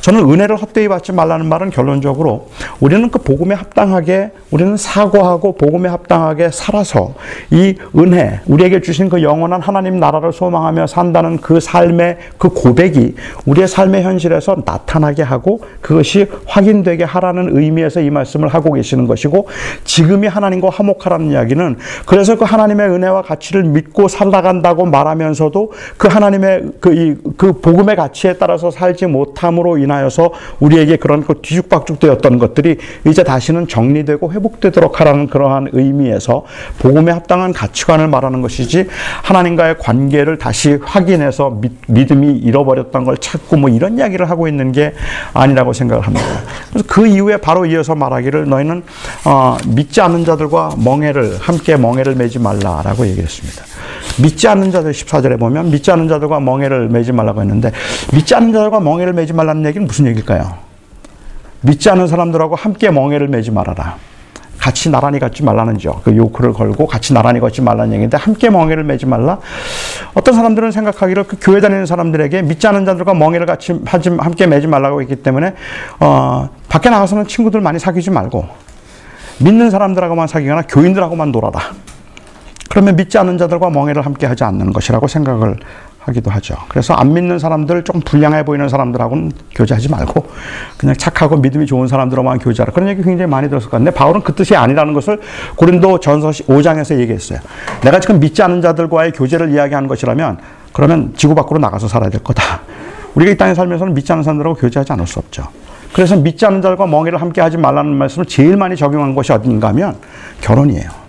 저는 0.00 0.28
은혜를 0.28 0.56
헛되이 0.56 0.88
받지 0.88 1.12
말라는 1.12 1.46
말은 1.46 1.70
결론적으로 1.70 2.48
우리는 2.80 3.08
그 3.10 3.20
복음에 3.20 3.54
합당하게 3.54 4.32
우리는 4.50 4.76
사고하고 4.76 5.52
복음에 5.52 5.88
합당하게 5.88 6.50
살아서 6.50 7.14
이 7.52 7.76
은혜 7.96 8.40
우리에게 8.46 8.80
주신 8.80 9.08
그 9.08 9.22
영원한 9.22 9.60
하나님 9.60 10.00
나라를 10.00 10.32
소망하며 10.32 10.88
산다는 10.88 11.36
그 11.36 11.60
삶의 11.60 12.18
그 12.38 12.48
고백이 12.48 13.14
우리의 13.46 13.68
삶의 13.68 14.02
현실에서 14.02 14.56
나타나게 14.64 15.22
하고 15.22 15.60
그것이 15.80 16.26
확인되게 16.46 17.04
하라는 17.04 17.56
의미에서 17.56 18.00
이 18.00 18.10
말씀을 18.10 18.48
하고 18.48 18.72
계시는 18.72 19.06
것이고 19.06 19.46
지금이 19.84 20.26
하나님과 20.26 20.70
화목하라는 20.70 21.30
이야기는 21.30 21.76
그래서 22.04 22.36
그 22.36 22.44
하나님의 22.44 22.88
은혜와 22.88 23.22
가치를 23.22 23.62
믿고 23.62 24.08
살아간다고 24.08 24.86
말하면서도 24.86 25.72
그 25.96 26.08
하나님의 26.08 26.47
그, 26.80 26.94
이, 26.94 27.16
그 27.36 27.60
복음의 27.60 27.96
가치에 27.96 28.34
따라서 28.34 28.70
살지 28.70 29.06
못함으로 29.06 29.78
인하여서 29.78 30.32
우리에게 30.60 30.96
그런 30.96 31.24
그 31.24 31.40
뒤죽박죽되었던 31.42 32.38
것들이 32.38 32.78
이제 33.06 33.22
다시는 33.22 33.68
정리되고 33.68 34.32
회복되도록 34.32 35.00
하라는 35.00 35.28
그러한 35.28 35.68
의미에서 35.72 36.44
복음에 36.78 37.12
합당한 37.12 37.52
가치관을 37.52 38.08
말하는 38.08 38.40
것이지 38.40 38.86
하나님과의 39.22 39.78
관계를 39.78 40.38
다시 40.38 40.78
확인해서 40.82 41.58
믿, 41.60 41.72
믿음이 41.86 42.38
잃어버렸던 42.38 43.04
걸 43.04 43.18
찾고 43.18 43.56
뭐 43.56 43.68
이런 43.68 43.98
이야기를 43.98 44.30
하고 44.30 44.48
있는 44.48 44.72
게 44.72 44.94
아니라고 45.34 45.72
생각을 45.72 46.06
합니다. 46.06 46.26
그래서 46.70 46.86
그 46.88 47.06
이후에 47.06 47.36
바로 47.36 47.66
이어서 47.66 47.94
말하기를 47.94 48.48
너희는 48.48 48.82
어, 49.26 49.56
믿지 49.66 50.00
않는 50.00 50.24
자들과 50.24 50.70
멍해를 50.82 51.38
함께 51.40 51.76
멍해를 51.76 52.14
매지 52.14 52.38
말라라고 52.38 53.06
얘기. 53.06 53.18
얘기했습니다. 53.18 53.64
믿지 54.20 54.48
않는 54.48 54.70
자들 54.70 54.92
14절에 54.92 55.38
보면 55.38 55.70
믿지 55.70 55.90
않는 55.90 56.08
자들과 56.08 56.40
멍해를 56.40 56.88
매지 56.88 57.12
말라고 57.12 57.40
했는데 57.40 57.72
믿지 58.12 58.34
않는 58.34 58.52
자들과 58.52 58.80
멍해를 58.80 59.12
매지 59.12 59.32
말라는 59.32 59.64
얘기는 59.66 59.86
무슨 59.86 60.06
얘기일까요? 60.06 60.54
믿지 61.60 61.90
않는 61.90 62.06
사람들하고 62.06 62.54
함께 62.54 62.90
멍해를 62.90 63.28
매지 63.28 63.50
말아라. 63.50 63.96
같이 64.58 64.90
나란히 64.90 65.18
걷지 65.20 65.44
말라는죠. 65.44 66.00
그 66.04 66.16
요크를 66.16 66.52
걸고 66.52 66.86
같이 66.86 67.14
나란히 67.14 67.38
걷지 67.38 67.62
말라는 67.62 67.92
얘기인데 67.94 68.16
함께 68.16 68.50
멍해를 68.50 68.82
매지 68.84 69.06
말라. 69.06 69.38
어떤 70.14 70.34
사람들은 70.34 70.72
생각하기를 70.72 71.24
그 71.24 71.36
교회 71.40 71.60
다니는 71.60 71.86
사람들에게 71.86 72.42
믿지 72.42 72.66
않는 72.66 72.84
자들과 72.84 73.14
멍해를 73.14 73.46
같이 73.46 73.80
하지 73.86 74.10
함께 74.10 74.46
매지 74.46 74.66
말라고 74.66 75.00
했기 75.00 75.16
때문에 75.16 75.54
어, 76.00 76.48
밖에 76.68 76.90
나가서는 76.90 77.28
친구들 77.28 77.60
많이 77.60 77.78
사귀지 77.78 78.10
말고 78.10 78.46
믿는 79.38 79.70
사람들하고만 79.70 80.26
사귀거나 80.26 80.62
교인들하고만 80.62 81.30
놀아라. 81.30 81.60
그러면 82.68 82.96
믿지 82.96 83.18
않는 83.18 83.38
자들과 83.38 83.70
멍해를 83.70 84.04
함께 84.04 84.26
하지 84.26 84.44
않는 84.44 84.72
것이라고 84.72 85.08
생각을 85.08 85.56
하기도 86.08 86.30
하죠. 86.30 86.56
그래서 86.68 86.94
안 86.94 87.12
믿는 87.12 87.38
사람들, 87.38 87.84
조금 87.84 88.00
불량해 88.00 88.44
보이는 88.44 88.68
사람들하고는 88.68 89.32
교제하지 89.54 89.90
말고 89.90 90.26
그냥 90.76 90.96
착하고 90.96 91.36
믿음이 91.36 91.66
좋은 91.66 91.86
사람들하고만 91.86 92.38
교제하라. 92.38 92.72
그런 92.72 92.88
얘기 92.88 93.02
굉장히 93.02 93.30
많이 93.30 93.48
들었을 93.48 93.68
것 93.68 93.72
같은데 93.72 93.90
바울은 93.90 94.22
그 94.22 94.34
뜻이 94.34 94.56
아니라는 94.56 94.94
것을 94.94 95.20
고린도 95.56 96.00
전서 96.00 96.30
5장에서 96.30 96.98
얘기했어요. 96.98 97.40
내가 97.82 98.00
지금 98.00 98.20
믿지 98.20 98.42
않는 98.42 98.62
자들과의 98.62 99.12
교제를 99.12 99.50
이야기하는 99.50 99.88
것이라면 99.88 100.38
그러면 100.72 101.12
지구 101.16 101.34
밖으로 101.34 101.58
나가서 101.58 101.88
살아야 101.88 102.10
될 102.10 102.22
거다. 102.22 102.60
우리가 103.14 103.32
이 103.32 103.36
땅에 103.36 103.54
살면서는 103.54 103.94
믿지 103.94 104.12
않는 104.12 104.22
사람들하고 104.22 104.56
교제하지 104.56 104.92
않을 104.92 105.06
수 105.06 105.18
없죠. 105.18 105.44
그래서 105.92 106.16
믿지 106.16 106.46
않는 106.46 106.62
자들과 106.62 106.86
멍해를 106.86 107.20
함께 107.20 107.40
하지 107.40 107.56
말라는 107.56 107.92
말씀을 107.92 108.26
제일 108.26 108.56
많이 108.56 108.76
적용한 108.76 109.14
것이 109.14 109.32
어딘가 109.32 109.68
하면 109.68 109.96
결혼이에요. 110.40 111.07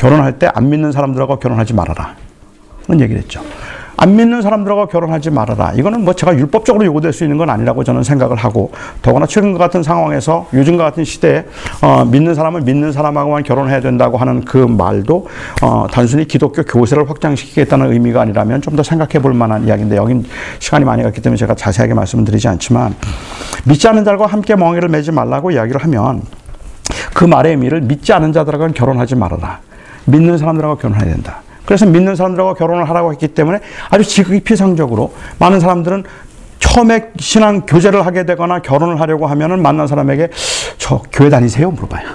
결혼할 0.00 0.38
때 0.38 0.48
안 0.54 0.70
믿는 0.70 0.92
사람들하고 0.92 1.38
결혼하지 1.38 1.74
말아라. 1.74 2.14
그런 2.86 3.00
얘기를 3.00 3.20
했죠. 3.20 3.42
안 3.98 4.16
믿는 4.16 4.40
사람들하고 4.40 4.86
결혼하지 4.86 5.28
말아라. 5.30 5.72
이거는 5.74 6.04
뭐 6.04 6.14
제가 6.14 6.34
율법적으로 6.34 6.86
요구될 6.86 7.12
수 7.12 7.22
있는 7.22 7.36
건 7.36 7.50
아니라고 7.50 7.84
저는 7.84 8.02
생각을 8.02 8.38
하고 8.38 8.72
더구나 9.02 9.26
최근과 9.26 9.58
같은 9.58 9.82
상황에서 9.82 10.46
요즘과 10.54 10.84
같은 10.84 11.04
시대에 11.04 11.44
어, 11.82 12.06
믿는 12.06 12.34
사람은 12.34 12.64
믿는 12.64 12.92
사람하고만 12.92 13.42
결혼해야 13.42 13.82
된다고 13.82 14.16
하는 14.16 14.42
그 14.46 14.56
말도 14.56 15.28
어, 15.62 15.86
단순히 15.92 16.24
기독교 16.26 16.62
교세를 16.62 17.10
확장시키겠다는 17.10 17.92
의미가 17.92 18.22
아니라면 18.22 18.62
좀 18.62 18.74
더 18.74 18.82
생각해 18.82 19.20
볼 19.20 19.34
만한 19.34 19.66
이야기인데 19.66 19.96
여긴 19.96 20.24
시간이 20.60 20.86
많이 20.86 21.02
갔기 21.02 21.20
때문에 21.20 21.36
제가 21.36 21.54
자세하게 21.54 21.92
말씀드리지 21.92 22.48
않지만 22.48 22.94
믿지 23.66 23.86
않는 23.86 24.04
자들과 24.04 24.24
함께 24.24 24.56
멍에를 24.56 24.88
매지 24.88 25.12
말라고 25.12 25.50
이야기를 25.50 25.84
하면 25.84 26.22
그 27.12 27.26
말의 27.26 27.52
의미를 27.52 27.82
믿지 27.82 28.14
않은 28.14 28.32
자들하고는 28.32 28.72
결혼하지 28.72 29.16
말아라. 29.16 29.60
믿는 30.06 30.38
사람들하고 30.38 30.76
결혼해야 30.76 31.04
된다. 31.04 31.42
그래서 31.64 31.86
믿는 31.86 32.16
사람들하고 32.16 32.54
결혼을 32.54 32.88
하라고 32.88 33.12
했기 33.12 33.28
때문에 33.28 33.60
아주 33.90 34.04
지극히 34.04 34.40
피상적으로 34.40 35.14
많은 35.38 35.60
사람들은 35.60 36.04
처음에 36.58 37.10
신앙 37.18 37.62
교제를 37.62 38.04
하게 38.06 38.26
되거나 38.26 38.60
결혼을 38.60 39.00
하려고 39.00 39.26
하면은 39.26 39.62
만난 39.62 39.86
사람에게 39.86 40.30
저 40.78 41.02
교회 41.12 41.30
다니세요? 41.30 41.70
물어봐요. 41.70 42.08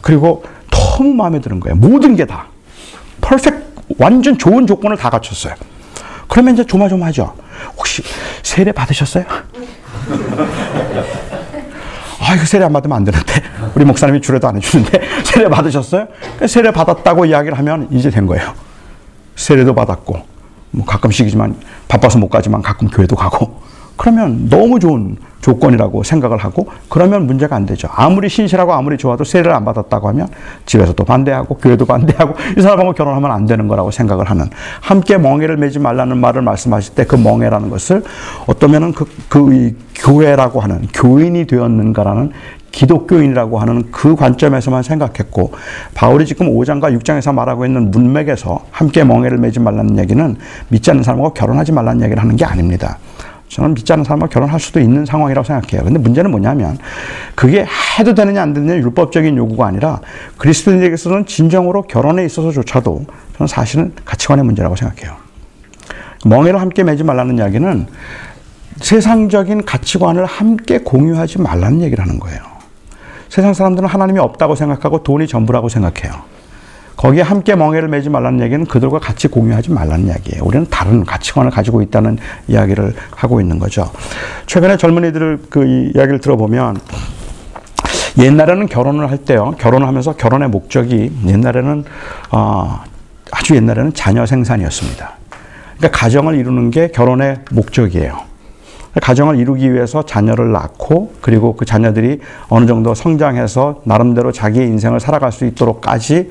그리고 0.00 0.44
너무 0.70 1.14
마음에 1.14 1.40
드는 1.40 1.60
거예요. 1.60 1.76
모든 1.76 2.16
게 2.16 2.24
다. 2.24 2.46
퍼펙트, 3.20 3.64
완전 3.98 4.38
좋은 4.38 4.66
조건을 4.66 4.96
다 4.96 5.10
갖췄어요. 5.10 5.54
그러면 6.26 6.54
이제 6.54 6.64
조마조마하죠. 6.64 7.34
혹시 7.76 8.02
세례 8.42 8.72
받으셨어요? 8.72 9.24
아, 12.20 12.34
이거 12.34 12.44
세례 12.44 12.64
안 12.64 12.72
받으면 12.72 12.96
안 12.96 13.04
되는데. 13.04 13.42
우리 13.74 13.84
목사님이 13.84 14.20
주례도 14.20 14.48
안 14.48 14.56
해주는데. 14.56 15.00
세례 15.38 15.48
받으셨어요? 15.48 16.08
세례 16.48 16.72
받았다고 16.72 17.26
이야기를 17.26 17.56
하면 17.58 17.86
이제 17.92 18.10
된 18.10 18.26
거예요. 18.26 18.54
세례도 19.36 19.72
받았고, 19.72 20.18
뭐 20.72 20.84
가끔씩이지만 20.84 21.54
바빠서 21.86 22.18
못 22.18 22.28
가지만 22.28 22.60
가끔 22.60 22.88
교회도 22.88 23.14
가고. 23.14 23.60
그러면 23.96 24.48
너무 24.48 24.78
좋은 24.80 25.16
조건이라고 25.40 26.02
생각을 26.02 26.38
하고 26.38 26.68
그러면 26.88 27.26
문제가 27.26 27.56
안 27.56 27.66
되죠. 27.66 27.88
아무리 27.92 28.28
신실하고 28.28 28.72
아무리 28.72 28.96
좋아도 28.96 29.24
세례를 29.24 29.52
안 29.52 29.64
받았다고 29.64 30.08
하면 30.08 30.28
집에서도 30.66 31.02
반대하고 31.04 31.56
교회도 31.56 31.84
반대하고 31.84 32.34
이 32.56 32.60
사람하고 32.60 32.92
결혼하면 32.92 33.30
안 33.30 33.46
되는 33.46 33.66
거라고 33.66 33.90
생각을 33.90 34.30
하는 34.30 34.46
함께 34.80 35.18
멍해를 35.18 35.56
매지 35.56 35.78
말라는 35.78 36.16
말을 36.18 36.42
말씀하실 36.42 36.94
때 36.94 37.04
그 37.08 37.16
멍해라는 37.16 37.70
것을 37.70 38.02
어떠면은 38.46 38.92
그, 38.92 39.04
그 39.28 39.76
교회라고 39.96 40.60
하는 40.60 40.86
교인이 40.92 41.46
되었는가라는 41.46 42.32
기독교인이라고 42.78 43.58
하는 43.58 43.90
그 43.90 44.14
관점에서만 44.14 44.84
생각했고 44.84 45.52
바울이 45.94 46.24
지금 46.26 46.46
5장과 46.46 46.96
6장에서 46.96 47.34
말하고 47.34 47.66
있는 47.66 47.90
문맥에서 47.90 48.66
함께 48.70 49.02
멍해를 49.02 49.38
매지 49.38 49.58
말라는 49.58 49.98
얘기는 49.98 50.36
믿지 50.68 50.90
않는 50.92 51.02
사람하고 51.02 51.34
결혼하지 51.34 51.72
말라는 51.72 52.02
얘기를 52.02 52.22
하는 52.22 52.36
게 52.36 52.44
아닙니다. 52.44 52.98
저는 53.48 53.74
믿지 53.74 53.92
않는 53.92 54.04
사람과 54.04 54.28
결혼할 54.28 54.60
수도 54.60 54.78
있는 54.78 55.04
상황이라고 55.04 55.44
생각해요. 55.44 55.82
근데 55.82 55.98
문제는 55.98 56.30
뭐냐면 56.30 56.78
그게 57.34 57.66
해도 57.98 58.14
되느냐 58.14 58.42
안 58.42 58.52
되느냐 58.52 58.76
율법적인 58.76 59.36
요구가 59.36 59.66
아니라 59.66 60.00
그리스도인에게서는 60.36 61.26
진정으로 61.26 61.82
결혼에 61.82 62.24
있어서조차도 62.24 63.06
저는 63.38 63.48
사실은 63.48 63.92
가치관의 64.04 64.44
문제라고 64.44 64.76
생각해요. 64.76 65.16
멍해를 66.26 66.60
함께 66.60 66.84
매지 66.84 67.02
말라는 67.02 67.38
이야기는 67.38 67.86
세상적인 68.76 69.64
가치관을 69.64 70.26
함께 70.26 70.78
공유하지 70.78 71.40
말라는 71.40 71.82
얘기를 71.82 72.04
하는 72.04 72.20
거예요. 72.20 72.57
세상 73.28 73.54
사람들은 73.54 73.88
하나님이 73.88 74.18
없다고 74.18 74.54
생각하고 74.54 75.02
돈이 75.02 75.26
전부라고 75.26 75.68
생각해요. 75.68 76.12
거기에 76.96 77.22
함께 77.22 77.54
멍해를 77.54 77.88
매지 77.88 78.10
말라는 78.10 78.40
얘기는 78.40 78.64
그들과 78.66 78.98
같이 78.98 79.28
공유하지 79.28 79.70
말라는 79.70 80.08
이야기예요. 80.08 80.42
우리는 80.44 80.66
다른 80.68 81.04
가치관을 81.04 81.50
가지고 81.52 81.80
있다는 81.80 82.18
이야기를 82.48 82.92
하고 83.14 83.40
있는 83.40 83.60
거죠. 83.60 83.90
최근에 84.46 84.76
젊은이들 84.76 85.42
그 85.48 85.64
이야기를 85.94 86.20
들어보면 86.20 86.80
옛날에는 88.18 88.66
결혼을 88.66 89.10
할 89.10 89.18
때요. 89.18 89.54
결혼을 89.58 89.86
하면서 89.86 90.16
결혼의 90.16 90.48
목적이 90.48 91.12
옛날에는 91.24 91.84
어, 92.32 92.80
아주 93.30 93.54
옛날에는 93.54 93.94
자녀 93.94 94.26
생산이었습니다. 94.26 95.12
그러니까 95.76 95.98
가정을 95.98 96.34
이루는 96.34 96.72
게 96.72 96.88
결혼의 96.88 97.38
목적이에요. 97.52 98.18
가정을 99.00 99.38
이루기 99.38 99.72
위해서 99.72 100.04
자녀를 100.04 100.52
낳고 100.52 101.14
그리고 101.20 101.56
그 101.56 101.64
자녀들이 101.64 102.20
어느 102.48 102.66
정도 102.66 102.94
성장해서 102.94 103.82
나름대로 103.84 104.32
자기의 104.32 104.66
인생을 104.66 105.00
살아갈 105.00 105.32
수 105.32 105.44
있도록까지 105.44 106.30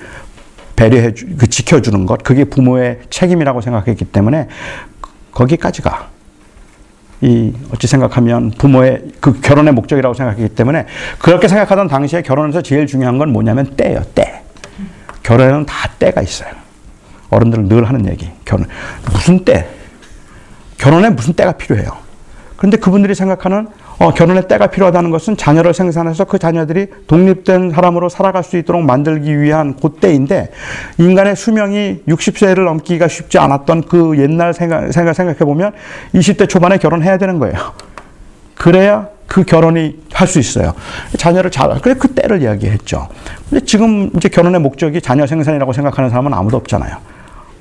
배려해 0.75 1.13
주, 1.13 1.25
그 1.37 1.47
지켜주는 1.47 2.05
것, 2.05 2.23
그게 2.23 2.43
부모의 2.43 2.99
책임이라고 3.09 3.61
생각했기 3.61 4.05
때문에 4.05 4.47
거기까지가 5.31 6.09
이 7.21 7.51
어찌 7.73 7.87
생각하면 7.87 8.51
부모의 8.51 9.05
그 9.19 9.41
결혼의 9.41 9.73
목적이라고 9.73 10.13
생각했기 10.13 10.53
때문에 10.53 10.85
그렇게 11.17 11.47
생각하던 11.47 11.87
당시에 11.87 12.21
결혼에서 12.21 12.61
제일 12.61 12.85
중요한 12.85 13.17
건 13.17 13.31
뭐냐면 13.31 13.75
때예요, 13.75 14.03
때. 14.13 14.43
결혼에는 15.23 15.65
다 15.65 15.89
때가 15.97 16.21
있어요. 16.21 16.49
어른들은 17.29 17.67
늘 17.67 17.85
하는 17.85 18.07
얘기. 18.07 18.29
결혼 18.45 18.67
무슨 19.11 19.43
때? 19.43 19.67
결혼에 20.77 21.09
무슨 21.09 21.33
때가 21.33 21.53
필요해요? 21.53 22.06
그런데 22.57 22.77
그분들이 22.77 23.15
생각하는 23.15 23.67
어, 23.99 24.13
결혼의 24.13 24.47
때가 24.47 24.67
필요하다는 24.67 25.11
것은 25.11 25.37
자녀를 25.37 25.73
생산해서 25.73 26.25
그 26.25 26.37
자녀들이 26.37 26.87
독립된 27.07 27.71
사람으로 27.71 28.09
살아갈 28.09 28.43
수 28.43 28.57
있도록 28.57 28.83
만들기 28.83 29.39
위한 29.39 29.75
그때인데 29.75 30.51
인간의 30.97 31.35
수명이 31.35 32.01
60세를 32.07 32.65
넘기가 32.65 33.07
쉽지 33.07 33.37
않았던 33.37 33.83
그 33.83 34.17
옛날 34.17 34.53
생각, 34.53 34.91
생각 34.91 35.13
생각해 35.13 35.39
보면 35.39 35.71
20대 36.13 36.49
초반에 36.49 36.77
결혼해야 36.77 37.17
되는 37.17 37.39
거예요. 37.39 37.55
그래야 38.55 39.07
그 39.27 39.43
결혼이 39.43 39.97
할 40.13 40.27
수 40.27 40.39
있어요. 40.39 40.73
자녀를 41.17 41.51
잘, 41.51 41.69
그래 41.81 41.95
그 41.97 42.07
때를 42.07 42.41
이야기했죠. 42.41 43.07
근데 43.49 43.63
지금 43.65 44.09
이제 44.15 44.29
결혼의 44.29 44.59
목적이 44.61 45.01
자녀 45.01 45.27
생산이라고 45.27 45.73
생각하는 45.73 46.09
사람은 46.09 46.33
아무도 46.33 46.57
없잖아요. 46.57 46.97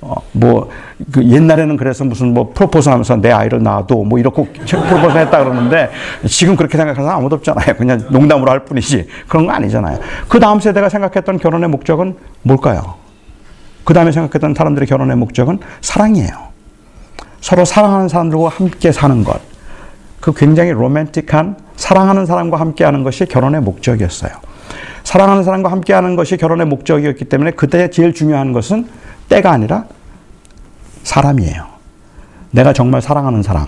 어, 0.01 0.15
뭐, 0.33 0.71
그 1.13 1.25
옛날에는 1.25 1.77
그래서 1.77 2.05
무슨 2.05 2.35
뭐 2.35 2.53
프로포즈 2.55 2.89
하면서 2.89 3.17
내 3.17 3.31
아이를 3.31 3.63
낳아도 3.63 4.05
뭐 4.05 4.19
이렇게 4.19 4.43
프로포즈 4.45 5.17
했다 5.17 5.39
그러는데 5.39 5.91
지금 6.27 6.57
그렇게 6.57 6.77
생각하는 6.77 7.07
사람 7.07 7.21
아무도 7.21 7.37
없잖아요. 7.37 7.75
그냥 7.77 8.03
농담으로 8.11 8.51
할 8.51 8.65
뿐이지. 8.65 9.07
그런 9.29 9.47
거 9.47 9.53
아니잖아요. 9.53 9.99
그 10.29 10.39
다음 10.39 10.61
세대가 10.61 10.89
생각했던 10.89 11.39
결혼의 11.39 11.69
목적은 11.69 12.17
뭘까요? 12.43 12.95
그 13.85 13.95
다음에 13.95 14.13
생각했던 14.13 14.55
사람들의 14.55 14.87
결혼의 14.89 15.17
목적은 15.17 15.61
사랑이에요. 15.81 16.47
서로 17.41 17.65
사랑하는 17.65 18.09
사람들과 18.09 18.49
함께 18.49 18.91
사는 18.91 19.23
것. 19.23 19.41
그 20.21 20.33
굉장히 20.33 20.73
로맨틱한 20.73 21.57
사랑하는 21.77 22.27
사람과 22.27 22.59
함께 22.59 22.85
하는 22.85 23.05
것이 23.05 23.27
결혼의 23.27 23.61
목적이었어요. 23.61 24.33
사랑하는 25.05 25.45
사람과 25.45 25.71
함께 25.71 25.93
하는 25.93 26.17
것이 26.17 26.37
결혼의 26.37 26.67
목적이었기 26.67 27.27
때문에 27.27 27.53
그때 27.53 27.91
제일 27.91 28.13
중요한 28.13 28.53
것은 28.53 28.89
때가 29.29 29.51
아니라 29.51 29.85
사람이에요. 31.03 31.67
내가 32.51 32.73
정말 32.73 33.03
사랑하는 33.03 33.43
사람, 33.43 33.67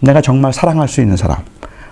내가 0.00 0.20
정말 0.20 0.52
사랑할 0.52 0.88
수 0.88 1.00
있는 1.00 1.16
사람, 1.16 1.38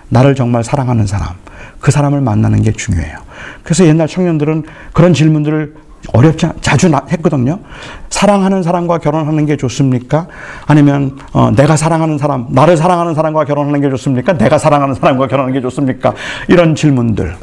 나를 0.09 0.35
정말 0.35 0.63
사랑하는 0.63 1.05
사람, 1.07 1.35
그 1.79 1.91
사람을 1.91 2.21
만나는 2.21 2.61
게 2.61 2.71
중요해요. 2.71 3.17
그래서 3.63 3.85
옛날 3.85 4.07
청년들은 4.07 4.63
그런 4.93 5.13
질문들을 5.13 5.75
어렵지 6.13 6.47
자주 6.61 6.91
했거든요. 7.11 7.59
사랑하는 8.09 8.63
사람과 8.63 8.97
결혼하는 8.97 9.45
게 9.45 9.55
좋습니까? 9.55 10.27
아니면 10.65 11.17
어, 11.33 11.51
내가 11.51 11.77
사랑하는 11.77 12.17
사람, 12.17 12.47
나를 12.49 12.77
사랑하는 12.77 13.13
사람과 13.13 13.45
결혼하는 13.45 13.81
게 13.81 13.89
좋습니까? 13.89 14.33
내가 14.33 14.57
사랑하는 14.57 14.95
사람과 14.95 15.27
결혼하는 15.27 15.53
게 15.53 15.61
좋습니까? 15.61 16.13
이런 16.47 16.75
질문들. 16.75 17.35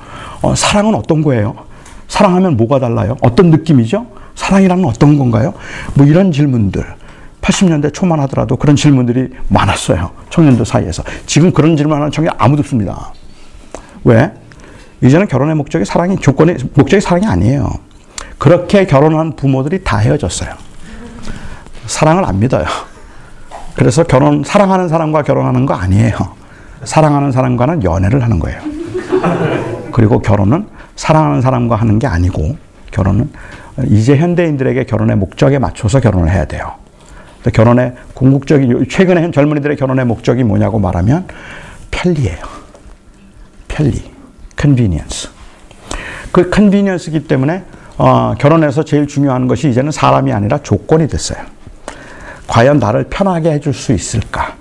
어, 0.43 0.55
사랑은 0.55 0.95
어떤 0.95 1.23
거예요? 1.23 1.55
사랑하면 2.09 2.57
뭐가 2.57 2.79
달라요? 2.79 3.17
어떤 3.23 3.51
느낌이죠? 3.51 4.07
사랑이란 4.35 4.85
어떤 4.85 5.19
건가요? 5.19 5.55
뭐 5.95 6.07
이런 6.07 6.33
질문들. 6.33 6.85
80년대 7.41 7.93
초만 7.93 8.21
하더라도 8.21 8.57
그런 8.57 8.77
질문들이 8.77 9.31
많았어요. 9.49 10.11
청년들 10.31 10.65
사이에서. 10.65 11.03
지금 11.27 11.53
그런 11.53 11.77
질문하는 11.77 12.11
청년 12.11 12.35
아무도 12.39 12.61
없습니다. 12.61 13.13
왜? 14.05 14.33
이제는 15.03 15.29
결혼의 15.29 15.55
목적이 15.55 15.85
사랑이, 15.85 16.17
조건의 16.17 16.57
목적이 16.75 17.01
사랑이 17.01 17.27
아니에요. 17.27 17.71
그렇게 18.39 18.87
결혼한 18.87 19.37
부모들이 19.37 19.83
다 19.85 19.99
헤어졌어요. 19.99 20.51
사랑을 21.87 22.25
안 22.25 22.39
믿어요. 22.39 22.65
그래서 23.75 24.03
결혼, 24.03 24.43
사랑하는 24.45 24.89
사람과 24.89 25.23
결혼하는 25.23 25.67
거 25.67 25.75
아니에요. 25.75 26.15
사랑하는 26.85 27.33
사람과는 27.33 27.85
연애를 27.85 28.23
하는 28.23 28.39
거예요. 28.39 28.78
그리고 29.93 30.21
결혼은 30.21 30.67
사랑하는 30.97 31.41
사람과 31.41 31.77
하는 31.77 31.99
게 31.99 32.07
아니고, 32.07 32.57
결혼은 32.91 33.31
이제 33.87 34.17
현대인들에게 34.17 34.85
결혼의 34.85 35.17
목적에 35.17 35.59
맞춰서 35.59 36.01
결혼을 36.01 36.31
해야 36.31 36.45
돼요. 36.45 36.75
결혼의 37.53 37.95
궁극적인 38.15 38.87
최근에 38.91 39.31
젊은이들의 39.31 39.77
결혼의 39.77 40.05
목적이 40.05 40.45
뭐냐고 40.45 40.79
말하면 40.79 41.27
편리예요. 41.91 42.39
편리, 43.69 44.11
convenience. 44.59 45.31
그 46.33 46.51
convenience이기 46.53 47.27
때문에 47.27 47.65
어, 47.97 48.35
결혼에서 48.39 48.85
제일 48.85 49.07
중요한 49.07 49.47
것이 49.49 49.69
이제는 49.69 49.93
사람이 49.93 50.33
아니라 50.33 50.59
조건이 50.59 51.09
됐어요. 51.09 51.39
과연 52.47 52.79
나를 52.79 53.05
편하게 53.05 53.53
해줄 53.53 53.75
수 53.75 53.93
있을까? 53.93 54.55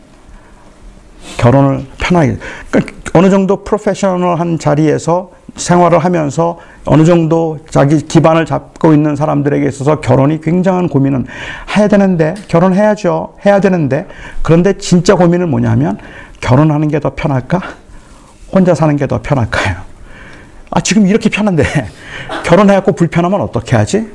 결혼을 1.38 1.86
편하게. 1.98 2.38
그러니까 2.70 2.97
어느 3.18 3.32
정도 3.32 3.64
프로페셔널한 3.64 4.60
자리에서 4.60 5.32
생활을 5.56 5.98
하면서 5.98 6.60
어느 6.86 7.04
정도 7.04 7.58
자기 7.68 7.98
기반을 8.00 8.46
잡고 8.46 8.94
있는 8.94 9.16
사람들에게 9.16 9.68
있어서 9.70 10.00
결혼이 10.02 10.40
굉장한 10.40 10.88
고민은 10.88 11.26
해야 11.76 11.88
되는데, 11.88 12.36
결혼해야죠. 12.48 13.34
해야 13.44 13.60
되는데, 13.60 14.06
그런데 14.44 14.78
진짜 14.78 15.16
고민은 15.16 15.50
뭐냐 15.50 15.72
하면, 15.72 15.98
결혼하는 16.42 16.90
게 16.90 17.00
더 17.00 17.16
편할까? 17.16 17.60
혼자 18.54 18.76
사는 18.76 18.96
게 18.96 19.08
더 19.08 19.20
편할까요? 19.24 19.78
아, 20.70 20.80
지금 20.82 21.08
이렇게 21.08 21.28
편한데, 21.32 21.64
결혼해갖고 22.46 22.92
불편하면 22.92 23.42
어떻게 23.42 23.76
하지? 23.76 24.12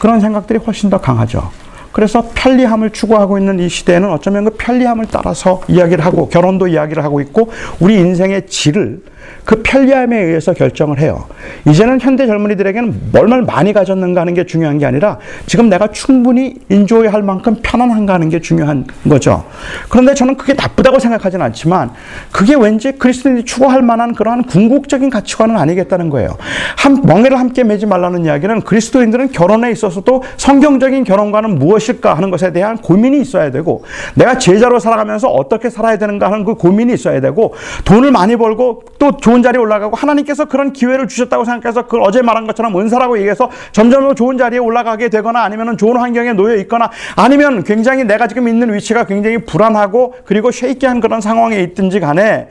그런 0.00 0.20
생각들이 0.20 0.58
훨씬 0.60 0.88
더 0.88 0.98
강하죠. 0.98 1.50
그래서 1.98 2.30
편리함을 2.32 2.90
추구하고 2.90 3.38
있는 3.38 3.58
이 3.58 3.68
시대에는 3.68 4.08
어쩌면 4.12 4.44
그 4.44 4.50
편리함을 4.56 5.06
따라서 5.10 5.62
이야기를 5.66 6.04
하고 6.04 6.28
결혼도 6.28 6.68
이야기를 6.68 7.02
하고 7.02 7.20
있고 7.20 7.50
우리 7.80 7.96
인생의 7.96 8.46
질을 8.46 9.00
그 9.44 9.62
편리함에 9.62 10.16
의해서 10.16 10.52
결정을 10.52 10.98
해요. 11.00 11.24
이제는 11.66 12.00
현대 12.00 12.26
젊은이들에게는 12.26 13.12
얼마나 13.14 13.42
많이 13.42 13.72
가졌는가 13.72 14.20
하는 14.20 14.34
게 14.34 14.44
중요한 14.44 14.78
게 14.78 14.86
아니라 14.86 15.18
지금 15.46 15.68
내가 15.68 15.88
충분히 15.88 16.54
인조이 16.68 17.06
할 17.06 17.22
만큼 17.22 17.56
편안한가 17.62 18.14
하는 18.14 18.28
게 18.28 18.40
중요한 18.40 18.86
거죠. 19.08 19.44
그런데 19.88 20.14
저는 20.14 20.36
그게 20.36 20.54
나쁘다고 20.54 20.98
생각하지는 20.98 21.44
않지만 21.46 21.90
그게 22.32 22.54
왠지 22.54 22.92
그리스도인이 22.92 23.44
추구할 23.44 23.82
만한 23.82 24.14
그러한 24.14 24.44
궁극적인 24.44 25.10
가치관은 25.10 25.56
아니겠다는 25.56 26.10
거예요. 26.10 26.36
한, 26.76 27.02
멍해를 27.02 27.38
함께 27.38 27.64
매지 27.64 27.86
말라는 27.86 28.24
이야기는 28.24 28.62
그리스도인들은 28.62 29.32
결혼에 29.32 29.70
있어서도 29.70 30.22
성경적인 30.36 31.04
결혼과는 31.04 31.58
무엇일까 31.58 32.14
하는 32.14 32.30
것에 32.30 32.52
대한 32.52 32.76
고민이 32.78 33.20
있어야 33.20 33.50
되고 33.50 33.84
내가 34.14 34.38
제자로 34.38 34.78
살아가면서 34.78 35.28
어떻게 35.28 35.70
살아야 35.70 35.98
되는가 35.98 36.26
하는 36.26 36.44
그 36.44 36.54
고민이 36.54 36.92
있어야 36.94 37.20
되고 37.20 37.54
돈을 37.84 38.10
많이 38.10 38.36
벌고 38.36 38.82
또 38.98 39.16
좋은 39.20 39.42
자리에 39.42 39.60
올라가고 39.60 39.96
하나님께서 39.96 40.46
그런 40.46 40.72
기회를 40.72 41.08
주셨다고 41.08 41.44
생각해서 41.44 41.82
그걸 41.82 42.02
어제 42.02 42.22
말한 42.22 42.46
것처럼 42.46 42.78
은사라고 42.78 43.18
얘기해서 43.18 43.50
점점 43.72 44.08
더 44.08 44.14
좋은 44.14 44.38
자리에 44.38 44.58
올라가게 44.58 45.08
되거나 45.08 45.42
아니면 45.42 45.76
좋은 45.76 45.96
환경에 45.96 46.32
놓여 46.32 46.56
있거나 46.56 46.90
아니면 47.16 47.64
굉장히 47.64 48.04
내가 48.04 48.26
지금 48.26 48.48
있는 48.48 48.72
위치가 48.72 49.04
굉장히 49.04 49.38
불안하고 49.38 50.14
그리고 50.24 50.50
쉐이키한 50.50 51.00
그런 51.00 51.20
상황에 51.20 51.60
있든지 51.60 52.00
간에 52.00 52.48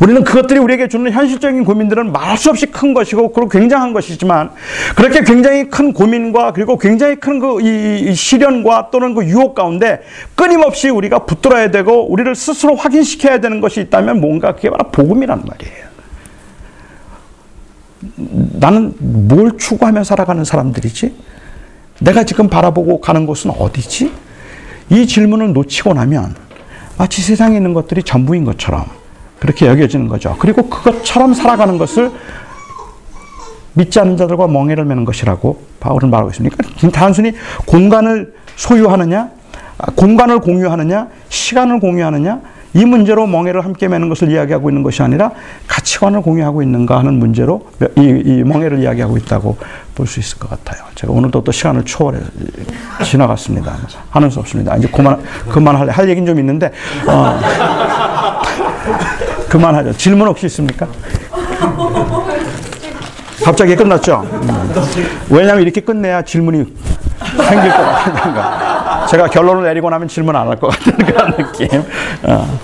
우리는 0.00 0.24
그것들이 0.24 0.58
우리에게 0.58 0.88
주는 0.88 1.10
현실적인 1.10 1.64
고민들은 1.64 2.12
말할 2.12 2.36
수 2.36 2.50
없이 2.50 2.66
큰 2.66 2.94
것이고 2.94 3.32
그리고 3.32 3.48
굉장한 3.48 3.92
것이지만 3.92 4.50
그렇게 4.94 5.22
굉장히 5.22 5.68
큰 5.68 5.92
고민과 5.92 6.52
그리고 6.52 6.78
굉장히 6.78 7.16
큰 7.16 7.38
그 7.40 7.60
이 7.60 8.14
시련과 8.14 8.88
또는 8.90 9.14
그 9.14 9.24
유혹 9.24 9.54
가운데 9.54 10.00
끊임없이 10.34 10.88
우리가 10.88 11.20
붙들어야 11.20 11.70
되고 11.70 12.10
우리를 12.10 12.34
스스로 12.34 12.74
확인시켜야 12.76 13.40
되는 13.40 13.60
것이 13.60 13.80
있다면 13.80 14.20
뭔가 14.20 14.54
그게 14.54 14.70
바로 14.70 14.90
복음이란 14.90 15.44
말이에요. 15.46 15.86
나는 18.60 18.94
뭘 18.98 19.56
추구하며 19.58 20.04
살아가는 20.04 20.44
사람들이지? 20.44 21.14
내가 22.00 22.24
지금 22.24 22.48
바라보고 22.48 23.00
가는 23.00 23.26
곳은 23.26 23.50
어디지? 23.50 24.12
이 24.90 25.06
질문을 25.06 25.52
놓치고 25.52 25.94
나면 25.94 26.34
마치 26.98 27.22
세상에 27.22 27.56
있는 27.56 27.74
것들이 27.74 28.02
전부인 28.02 28.44
것처럼 28.44 28.84
그렇게 29.46 29.66
여겨지는 29.68 30.08
거죠. 30.08 30.34
그리고 30.40 30.68
그것처럼 30.68 31.32
살아가는 31.32 31.78
것을 31.78 32.10
믿지 33.74 34.00
않는 34.00 34.16
자들과 34.16 34.48
멍해를 34.48 34.84
매는 34.84 35.04
것이라고 35.04 35.62
바울은 35.78 36.10
말하고 36.10 36.30
있습니다. 36.30 36.56
그러니까 36.56 36.90
단순히 36.90 37.32
공간을 37.64 38.34
소유하느냐, 38.56 39.30
공간을 39.94 40.40
공유하느냐, 40.40 41.08
시간을 41.28 41.78
공유하느냐, 41.78 42.40
이 42.74 42.84
문제로 42.84 43.26
멍해를 43.26 43.64
함께 43.64 43.86
매는 43.88 44.08
것을 44.08 44.30
이야기하고 44.30 44.68
있는 44.68 44.82
것이 44.82 45.02
아니라 45.02 45.30
가치관을 45.66 46.20
공유하고 46.22 46.62
있는가 46.62 46.98
하는 46.98 47.14
문제로 47.14 47.66
이, 47.96 48.22
이 48.24 48.42
멍해를 48.44 48.80
이야기하고 48.80 49.16
있다고 49.16 49.56
볼 49.94 50.06
수 50.06 50.20
있을 50.20 50.38
것 50.38 50.50
같아요. 50.50 50.84
제가 50.94 51.12
오늘도 51.12 51.42
또 51.44 51.52
시간을 51.52 51.84
초월해 51.84 52.18
지나갔습니다. 53.02 53.76
하는 54.10 54.28
수 54.28 54.40
없습니다. 54.40 54.76
이제 54.76 54.88
그만 54.88 55.22
그만할 55.48 55.88
할 55.88 56.08
얘기는 56.08 56.26
좀 56.26 56.38
있는데 56.38 56.70
어, 57.06 57.40
그만하죠. 59.48 59.92
질문 59.96 60.26
혹시 60.28 60.46
있습니까? 60.46 60.86
갑자기 63.44 63.76
끝났죠? 63.76 64.22
음. 64.32 64.74
왜냐하면 65.30 65.62
이렇게 65.62 65.80
끝내야 65.80 66.22
질문이 66.22 66.64
생길 67.48 67.70
것 67.70 67.76
같으니까. 67.78 69.06
제가 69.08 69.28
결론을 69.28 69.62
내리고 69.64 69.88
나면 69.90 70.08
질문 70.08 70.34
안 70.34 70.48
할 70.48 70.58
것 70.58 70.68
같은 70.68 70.92
그런 70.96 71.36
느낌. 71.36 71.68
어. 72.24 72.58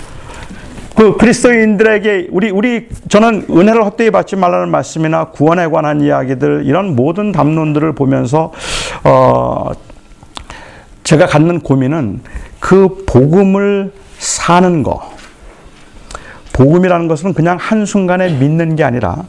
그 0.95 1.17
그리스도인들에게 1.17 2.27
우리 2.31 2.51
우리 2.51 2.87
저는 3.09 3.47
은혜를 3.49 3.83
헛되이 3.85 4.11
받지 4.11 4.35
말라는 4.35 4.69
말씀이나 4.69 5.25
구원에 5.25 5.67
관한 5.67 6.01
이야기들 6.01 6.63
이런 6.65 6.95
모든 6.95 7.31
담론들을 7.31 7.93
보면서 7.95 8.51
어 9.03 9.71
제가 11.03 11.25
갖는 11.25 11.61
고민은 11.61 12.21
그 12.59 13.03
복음을 13.07 13.91
사는 14.19 14.83
거 14.83 15.11
복음이라는 16.53 17.07
것은 17.07 17.33
그냥 17.33 17.57
한순간에 17.59 18.37
믿는 18.37 18.75
게 18.75 18.83
아니라 18.83 19.23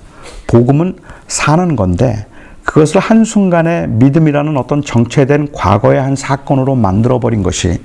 복음은 0.47 0.97
사는 1.27 1.77
건데 1.77 2.27
그것을 2.65 2.99
한순간에 3.01 3.87
믿음이라는 3.87 4.57
어떤 4.57 4.83
정체된 4.83 5.53
과거의 5.53 6.01
한 6.01 6.17
사건으로 6.17 6.75
만들어버린 6.75 7.43
것이 7.43 7.83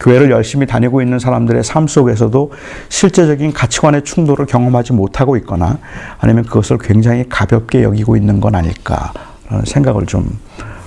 교회를 0.00 0.30
열심히 0.30 0.66
다니고 0.66 1.02
있는 1.02 1.18
사람들의 1.18 1.62
삶 1.62 1.86
속에서도 1.86 2.52
실제적인 2.88 3.52
가치관의 3.52 4.02
충돌을 4.02 4.46
경험하지 4.46 4.94
못하고 4.94 5.36
있거나 5.38 5.78
아니면 6.18 6.44
그것을 6.44 6.78
굉장히 6.78 7.28
가볍게 7.28 7.82
여기고 7.82 8.16
있는 8.16 8.40
건 8.40 8.54
아닐까라는 8.54 9.64
생각을 9.66 10.06
좀 10.06 10.38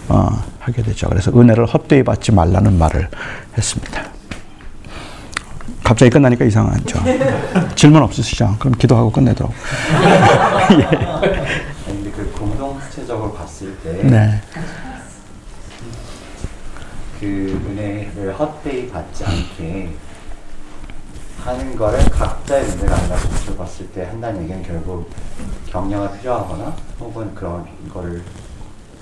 어, 0.10 0.30
하게 0.60 0.82
되죠. 0.82 1.08
그래서 1.10 1.32
은혜를 1.32 1.66
헛되이 1.66 2.04
받지 2.04 2.32
말라는 2.32 2.78
말을 2.78 3.08
했습니다. 3.56 4.17
갑자기 5.88 6.10
끝나니까 6.10 6.44
이상하죠. 6.44 7.00
질문 7.76 8.04
없으시죠? 8.04 8.58
그럼 8.60 8.74
기도하고 8.74 9.10
끝내도록. 9.10 9.54
예. 10.82 11.18
공동체적으로 12.38 13.32
봤을 13.32 13.74
때 13.78 13.94
네. 14.04 14.42
그 17.22 17.26
은혜를 17.26 18.38
헛되이 18.38 18.90
받지 18.90 19.24
않게 19.24 19.94
하는 21.46 21.76
거를 21.78 22.04
각자의 22.10 22.66
문제가 22.66 22.98
아니라 22.98 23.18
전체로 23.18 23.56
봤을 23.56 23.88
때 23.88 24.04
한다는 24.04 24.44
얘기는 24.44 24.62
결국 24.64 25.10
격려가 25.68 26.12
필요하거나 26.12 26.76
혹은 27.00 27.34
그런 27.34 27.66
거를 27.94 28.22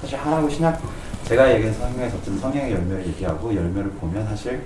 사실 0.01 0.19
하라고 0.19 0.47
신약 0.47 0.79
제가 1.23 1.51
얘기한 1.55 1.73
성경에서 1.73 2.17
어떤 2.17 2.37
성경의 2.37 2.73
열매를 2.73 3.07
얘기하고 3.07 3.55
열매를 3.55 3.89
보면 3.93 4.27
사실 4.27 4.61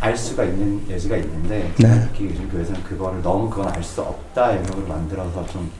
알 0.00 0.16
수가 0.16 0.44
있는 0.44 0.84
예지가 0.88 1.16
있는데 1.16 1.72
네. 1.78 2.08
특히 2.08 2.26
요즘 2.26 2.48
교회에서는 2.50 2.82
그거를 2.84 3.22
너무 3.22 3.48
그건 3.50 3.68
알 3.74 3.82
수 3.82 4.02
없다 4.02 4.56
영역으로 4.56 4.86
만들어서 4.86 5.46
좀 5.46 5.70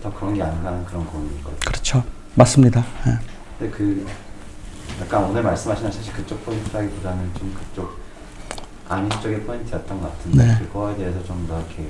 더 0.00 0.14
그런 0.14 0.32
게안 0.32 0.62
가는 0.62 0.84
그런 0.84 1.04
고민인 1.06 1.42
거죠. 1.42 1.56
그렇죠. 1.66 2.04
맞습니다. 2.36 2.86
네. 3.04 3.18
근데 3.58 3.76
그 3.76 4.06
약간 5.00 5.24
오늘 5.24 5.42
말씀하시는 5.42 5.90
사실 5.90 6.12
그쪽 6.12 6.44
포인트라기보다는 6.46 7.30
좀 7.36 7.52
그쪽 7.52 7.98
아닌 8.88 9.10
쪽의 9.20 9.40
포인트였던 9.42 10.00
것 10.00 10.16
같은데 10.16 10.46
네. 10.46 10.58
그거에 10.60 10.94
대해서 10.96 11.20
좀 11.24 11.44
더 11.48 11.58
이렇게 11.58 11.88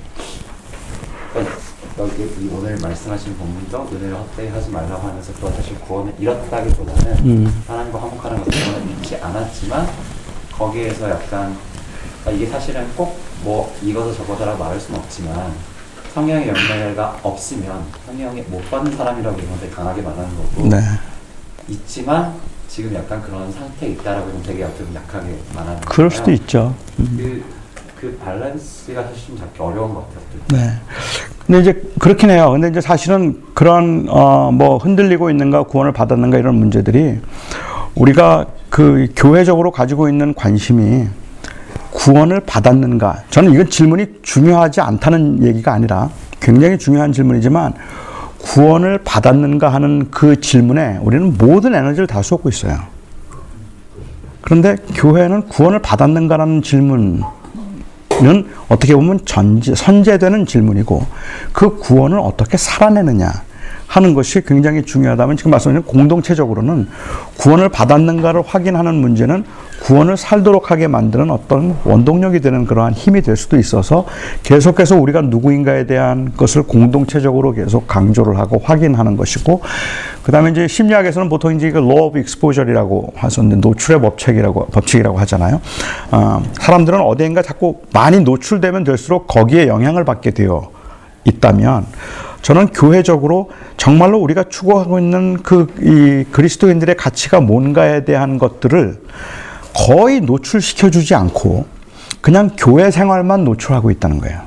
그러니까 1.35 1.55
여기 1.99 2.23
이 2.23 2.49
오늘 2.51 2.79
말씀하신 2.79 3.37
본문도 3.37 3.89
은혜를 3.93 4.17
헛되이 4.17 4.49
하지 4.49 4.71
말라고 4.71 5.07
하면서 5.09 5.31
또 5.35 5.51
사실 5.51 5.79
구원을 5.81 6.15
잃었다기보다는 6.19 7.19
음. 7.27 7.63
하나님과 7.67 8.01
화목하는 8.01 8.43
것을 8.43 8.65
구원을 8.73 8.91
잃지 8.97 9.17
않았지만 9.17 9.87
거기에서 10.59 11.09
약간 11.11 11.57
그러니까 12.25 12.31
이게 12.33 12.47
사실은 12.51 12.87
꼭 12.97 13.29
뭐 13.45 13.73
이것을 13.85 14.15
저거다라고 14.17 14.59
말할 14.59 14.81
수는 14.81 14.99
없지만 14.99 15.53
성령의 16.13 16.49
열매가 16.49 17.21
없으면 17.23 17.85
성령이 18.05 18.43
못 18.49 18.69
받는 18.69 18.97
사람이라고 18.97 19.39
이건 19.39 19.61
되게 19.61 19.73
강하게 19.73 20.03
말하는 20.03 20.29
거고 20.37 20.69
네. 20.69 20.77
있지만 21.69 22.35
지금 22.67 22.93
약간 22.97 23.23
그런 23.23 23.53
상태에 23.53 23.91
있다라고 23.91 24.33
좀 24.33 24.43
되게 24.43 24.65
좀 24.77 24.91
약하게 24.93 25.39
말하는 25.55 25.81
그럴. 25.83 26.11
수도 26.11 26.33
있죠. 26.33 26.75
그, 26.97 27.45
그 28.01 28.19
밸런스가 28.25 29.05
사실 29.05 29.27
좀 29.29 29.39
잡기 29.39 29.63
어려운 29.63 29.95
것 29.95 30.01
같아요. 30.09 30.25
또. 30.49 30.57
네. 30.57 30.73
근데 31.47 31.61
이제 31.61 31.83
그렇긴 32.01 32.31
해요. 32.31 32.51
근데 32.51 32.69
이제 32.71 32.81
사실은 32.81 33.45
그런 33.55 34.07
어 34.11 34.51
뭐 34.51 34.79
흔들리고 34.79 35.31
있는가 35.31 35.63
구원을 35.63 35.93
받았는가 35.93 36.39
이런 36.39 36.57
문제들이 36.57 37.21
우리가 37.95 38.47
그 38.71 39.09
교회적으로 39.17 39.71
가지고 39.71 40.09
있는 40.09 40.35
관심이 40.35 41.07
구원을 41.91 42.41
받았는가? 42.41 43.25
저는 43.31 43.53
이건 43.53 43.71
질문이 43.71 44.07
중요하지 44.23 44.81
않다는 44.81 45.43
얘기가 45.45 45.73
아니라 45.73 46.11
굉장히 46.41 46.79
중요한 46.79 47.13
질문이지만 47.13 47.75
구원을 48.39 48.99
받았는가 49.05 49.69
하는 49.69 50.11
그 50.11 50.41
질문에 50.41 50.99
우리는 51.03 51.37
모든 51.37 51.75
에너지를 51.75 52.07
다 52.07 52.23
쏟고 52.23 52.49
있어요. 52.49 52.79
그런데 54.41 54.77
교회는 54.95 55.49
구원을 55.49 55.81
받았는가라는 55.81 56.63
질문 56.63 57.23
는 58.21 58.49
어떻게 58.69 58.97
보면 58.97 59.21
전제, 59.25 59.77
선제되는 59.77 60.45
질문이고 60.45 61.07
그 61.53 61.77
구원을 61.77 62.19
어떻게 62.19 62.57
살아내느냐 62.57 63.31
하는 63.89 64.15
것이 64.15 64.43
굉장히 64.45 64.83
중요하다면 64.83 65.37
지금 65.37 65.51
말씀하신 65.51 65.83
공동체적으로는 65.85 66.89
구원을 67.39 67.71
받았는가를 67.71 68.43
확인하는 68.47 68.95
문제는 68.97 69.45
구원을 69.83 70.17
살도록 70.17 70.71
하게 70.71 70.89
만드는 70.89 71.31
어떤 71.31 71.77
원동력이 71.85 72.41
되는 72.41 72.67
그러한 72.67 72.93
힘이 72.93 73.23
될 73.23 73.37
수도 73.37 73.59
있어서 73.59 74.05
계속해서 74.43 74.97
우리가 74.97 75.23
누구인가에 75.23 75.87
대한 75.87 76.33
것을 76.37 76.65
공동체적으로 76.65 77.53
계속 77.53 77.87
강조를 77.87 78.39
하고 78.39 78.61
확인하는 78.63 79.17
것이고 79.17 79.63
그다음에 80.23 80.51
이제 80.51 80.69
심리학에서는 80.69 81.29
보통 81.31 81.57
이제 81.57 81.71
그 81.71 81.79
law 81.79 82.03
of 82.03 82.19
exposure이라고 82.19 83.15
해서 83.23 83.43
노출의 83.43 84.01
법칙이라고 84.03 84.67
법칙이라고 84.67 85.19
하잖아요. 85.21 85.61
어, 86.11 86.43
사람들은 86.61 87.01
어디인가 87.01 87.41
자꾸 87.41 87.81
많이 87.95 88.21
노출되면 88.21 88.85
될수록 88.85 89.27
거기에 89.27 89.69
영향을 89.69 90.05
받게 90.05 90.33
되어 90.33 90.71
있다면 91.25 91.87
저는 92.43 92.69
교회적으로 92.69 93.51
정말로 93.77 94.19
우리가 94.19 94.45
추구하고 94.45 94.99
있는 94.99 95.43
그 95.43 95.67
이 95.81 96.25
그리스도인들의 96.33 96.97
가치가 96.97 97.41
뭔가에 97.41 98.05
대한 98.05 98.39
것들을 98.39 99.01
거의 99.75 100.21
노출시켜 100.21 100.91
주지 100.91 101.15
않고 101.15 101.67
그냥 102.21 102.51
교회 102.57 102.91
생활만 102.91 103.45
노출하고 103.45 103.91
있다는 103.91 104.19
거예요. 104.19 104.41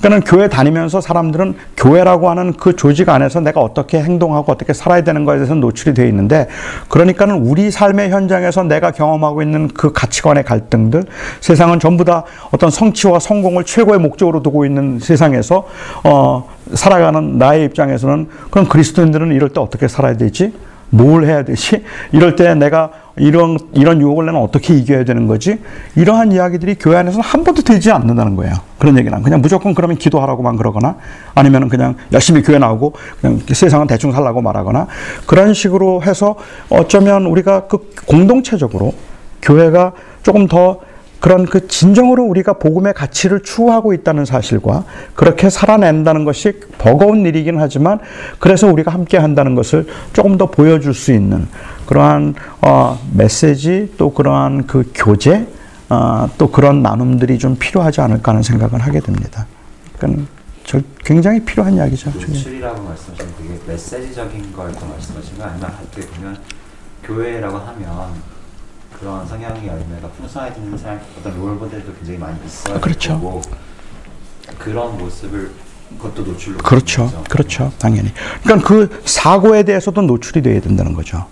그러니까 0.00 0.30
교회 0.30 0.48
다니면서 0.48 1.00
사람들은 1.00 1.54
교회라고 1.76 2.28
하는 2.28 2.52
그 2.52 2.76
조직 2.76 3.08
안에서 3.08 3.40
내가 3.40 3.60
어떻게 3.60 4.02
행동하고 4.02 4.52
어떻게 4.52 4.72
살아야 4.72 5.02
되는 5.02 5.24
것에 5.24 5.38
대해서 5.38 5.54
노출이 5.54 5.94
되어 5.94 6.06
있는데 6.06 6.48
그러니까는 6.88 7.36
우리 7.36 7.70
삶의 7.70 8.10
현장에서 8.10 8.62
내가 8.64 8.90
경험하고 8.90 9.42
있는 9.42 9.68
그 9.68 9.92
가치관의 9.92 10.44
갈등들 10.44 11.04
세상은 11.40 11.80
전부 11.80 12.04
다 12.04 12.24
어떤 12.52 12.70
성취와 12.70 13.18
성공을 13.18 13.64
최고의 13.64 13.98
목적으로 13.98 14.42
두고 14.42 14.66
있는 14.66 14.98
세상에서 14.98 15.66
어 16.04 16.48
살아가는 16.74 17.38
나의 17.38 17.64
입장에서는 17.64 18.28
그럼 18.50 18.68
그리스도인들은 18.68 19.32
이럴 19.32 19.50
때 19.50 19.60
어떻게 19.60 19.88
살아야 19.88 20.16
되지? 20.16 20.52
뭘 20.90 21.24
해야 21.24 21.44
되지? 21.44 21.84
이럴 22.12 22.36
때 22.36 22.54
내가 22.54 22.90
이런 23.18 23.58
이런 23.72 24.00
유혹을 24.00 24.26
내는 24.26 24.40
어떻게 24.40 24.74
이겨야 24.74 25.04
되는 25.04 25.26
거지? 25.26 25.58
이러한 25.94 26.32
이야기들이 26.32 26.76
교회 26.78 26.96
안에서는 26.96 27.24
한 27.24 27.44
번도 27.44 27.62
되지 27.62 27.90
않는다는 27.90 28.36
거예요. 28.36 28.54
그런 28.78 28.98
얘기는 28.98 29.22
그냥 29.22 29.40
무조건 29.40 29.74
그러면 29.74 29.96
기도하라고만 29.96 30.56
그러거나 30.56 30.96
아니면은 31.34 31.68
그냥 31.68 31.96
열심히 32.12 32.42
교회 32.42 32.58
나오고 32.58 32.92
그냥 33.20 33.40
세상은 33.48 33.86
대충 33.86 34.12
살라고 34.12 34.42
말하거나 34.42 34.86
그런 35.26 35.54
식으로 35.54 36.02
해서 36.02 36.36
어쩌면 36.68 37.26
우리가 37.26 37.66
그 37.68 37.90
공동체적으로 38.06 38.92
교회가 39.40 39.92
조금 40.22 40.46
더 40.46 40.80
그런 41.20 41.46
그 41.46 41.66
진정으로 41.66 42.24
우리가 42.24 42.54
복음의 42.54 42.94
가치를 42.94 43.40
추구하고 43.42 43.92
있다는 43.94 44.24
사실과 44.24 44.84
그렇게 45.14 45.50
살아낸다는 45.50 46.24
것이 46.24 46.60
버거운 46.78 47.24
일이긴 47.26 47.58
하지만 47.58 47.98
그래서 48.38 48.70
우리가 48.70 48.92
함께 48.92 49.16
한다는 49.16 49.54
것을 49.54 49.86
조금 50.12 50.36
더 50.36 50.46
보여줄 50.46 50.94
수 50.94 51.12
있는 51.12 51.48
그러한 51.86 52.34
어, 52.60 52.98
메시지 53.14 53.92
또 53.96 54.12
그러한 54.12 54.66
그 54.66 54.90
교제 54.94 55.46
어, 55.88 56.28
또 56.36 56.50
그런 56.50 56.82
나눔들이 56.82 57.38
좀 57.38 57.56
필요하지 57.58 58.00
않을까 58.00 58.32
하는 58.32 58.42
생각을 58.42 58.80
하게 58.80 59.00
됩니다. 59.00 59.46
그러니까 59.96 60.24
저 60.64 60.80
굉장히 61.04 61.40
필요한 61.44 61.74
이야기죠. 61.74 62.10
노출이라고 62.10 62.82
말씀하신 62.82 63.26
그게 63.36 63.60
메시지적인 63.68 64.52
걸더 64.52 64.84
말씀하신 64.84 65.38
거 65.38 65.44
아니면 65.44 65.70
어떻게 65.80 66.06
보면 66.08 66.36
교회라고 67.04 67.56
하면 67.56 68.35
그런 68.98 69.26
성향의 69.26 69.66
열매가 69.66 70.08
풍성해지는 70.16 70.76
사람 70.78 71.00
어떤 71.18 71.38
롤 71.38 71.54
모델도 71.54 71.92
굉장히 71.94 72.18
많이 72.18 72.36
있어요. 72.44 72.80
그렇죠. 72.80 73.12
거고 73.20 73.42
그런 74.58 74.96
모습을 74.98 75.50
그것도 75.98 76.22
노출로 76.22 76.58
그렇죠. 76.58 77.24
그렇죠. 77.28 77.72
당연히. 77.78 78.12
그러니까 78.42 78.66
그 78.66 79.02
사고에 79.04 79.62
대해서도 79.62 80.02
노출이 80.02 80.42
돼야 80.42 80.60
된다는 80.60 80.94
거죠. 80.94 81.26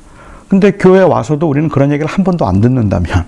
근데 0.49 0.73
교회 0.73 1.01
와서도 1.01 1.49
우리는 1.49 1.69
그런 1.69 1.91
얘기를 1.91 2.07
한 2.07 2.23
번도 2.23 2.47
안 2.47 2.61
듣는다면 2.61 3.25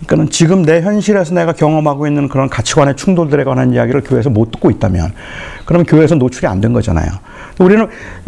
그러니까는 0.00 0.30
지금 0.30 0.62
내 0.62 0.80
현실에서 0.82 1.34
내가 1.34 1.52
경험하고 1.52 2.06
있는 2.06 2.28
그런 2.28 2.48
가치관의 2.48 2.96
충돌들에 2.96 3.44
관한 3.44 3.72
이야기를 3.72 4.02
교회에서 4.02 4.30
못 4.30 4.50
듣고 4.50 4.70
있다면 4.70 5.12
그러면 5.66 5.86
교회에서 5.86 6.14
노출이 6.16 6.46
안 6.46 6.60
된 6.60 6.72
거잖아요. 6.72 7.10
우리는 7.58 7.86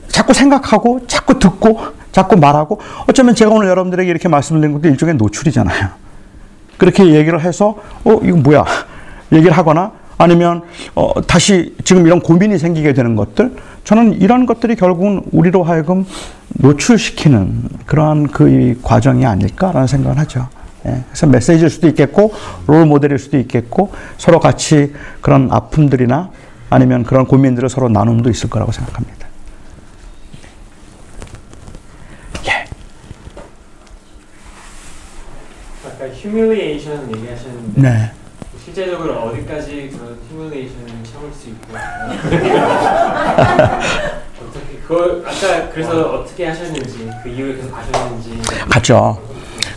자꾸 0.09 0.33
생각하고 0.33 1.01
자꾸 1.07 1.39
듣고 1.39 1.81
자꾸 2.17 2.35
말하고 2.39 2.81
어쩌면 3.07 3.35
제가 3.35 3.51
오늘 3.51 3.69
여러분들에게 3.69 4.09
이렇게 4.09 4.27
말씀을 4.27 4.63
드린 4.63 4.73
것도 4.73 4.89
일종의 4.89 5.17
노출이잖아요. 5.17 5.91
그렇게 6.79 7.05
얘기를 7.05 7.39
해서 7.43 7.77
어 8.05 8.19
이거 8.23 8.39
뭐야 8.39 8.65
얘기를 9.33 9.53
하거나 9.53 9.93
아니면 10.17 10.63
어 10.95 11.21
다시 11.27 11.77
지금 11.85 12.07
이런 12.07 12.21
고민이 12.21 12.57
생기게 12.57 12.95
되는 12.95 13.17
것들 13.17 13.57
저는 13.85 14.15
이런 14.15 14.47
것들이 14.47 14.77
결국은 14.77 15.25
우리로 15.31 15.63
하여금 15.63 16.07
노출시키는 16.55 17.69
그러한 17.85 18.29
그 18.29 18.81
과정이 18.83 19.27
아닐까라는 19.27 19.87
생각을 19.87 20.17
하죠. 20.21 20.49
예, 20.87 21.05
그래서 21.11 21.27
메시지일 21.27 21.69
수도 21.69 21.87
있겠고 21.89 22.33
롤 22.67 22.87
모델일 22.87 23.19
수도 23.19 23.37
있겠고 23.37 23.93
서로 24.17 24.41
같이 24.41 24.95
그런 25.21 25.49
아픔들이나 25.53 26.31
아니면 26.71 27.05
그런 27.05 27.27
고민들을 27.27 27.69
서로 27.69 27.91
나눔도 27.91 28.31
있을 28.31 28.49
거라고 28.49 28.73
생각합니다. 28.73 29.27
예. 32.47 32.65
아까 35.85 36.07
humiliation 36.31 37.15
얘기하셨는데 37.17 37.81
네. 37.81 38.11
실제적으로 38.65 39.15
어디까지 39.15 39.91
그런 39.97 40.19
humiliation을 40.31 40.87
참을 41.05 41.31
수 41.33 41.49
있고 41.51 41.73
어떻게 44.49 44.79
그걸 44.87 45.23
아까 45.25 45.71
그래서 45.73 46.11
어떻게 46.13 46.47
하셨는지 46.47 47.11
그 47.23 47.29
이후에 47.29 47.55
계속 47.57 47.71
가셨는지 47.73 48.41
같죠. 48.69 49.21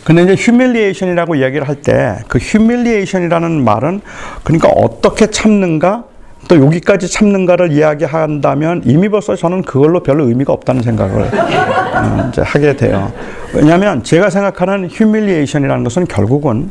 근데 0.04 0.22
이제 0.24 0.34
humiliation이라고 0.34 1.34
이야기를 1.36 1.68
할 1.68 1.76
때 1.82 2.16
그 2.28 2.38
humiliation이라는 2.38 3.64
말은 3.64 4.00
그러니까 4.44 4.68
어떻게 4.68 5.26
참는가 5.30 6.04
또 6.48 6.56
여기까지 6.64 7.08
참는가를 7.08 7.70
이야기한다면 7.72 8.82
이미 8.84 9.08
벌써 9.08 9.36
저는 9.36 9.62
그걸로 9.62 10.02
별로 10.02 10.26
의미가 10.28 10.52
없다는 10.52 10.82
생각을 10.82 11.22
어, 11.22 12.30
하게 12.42 12.76
돼요. 12.76 13.12
왜냐하면 13.54 14.02
제가 14.02 14.30
생각하는 14.30 14.88
휴밀리에이션이라는 14.90 15.84
것은 15.84 16.06
결국은 16.06 16.70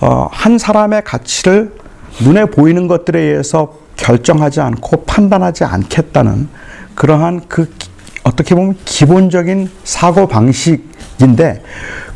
어, 0.00 0.28
한 0.30 0.58
사람의 0.58 1.02
가치를 1.04 1.72
눈에 2.22 2.44
보이는 2.46 2.86
것들에 2.88 3.20
의해서 3.20 3.74
결정하지 3.96 4.60
않고 4.60 5.04
판단하지 5.04 5.64
않겠다는 5.64 6.48
그러한 6.94 7.42
그 7.48 7.66
기- 7.78 7.90
어떻게 8.24 8.54
보면 8.54 8.76
기본적인 8.84 9.70
사고 9.84 10.26
방식인데 10.28 11.62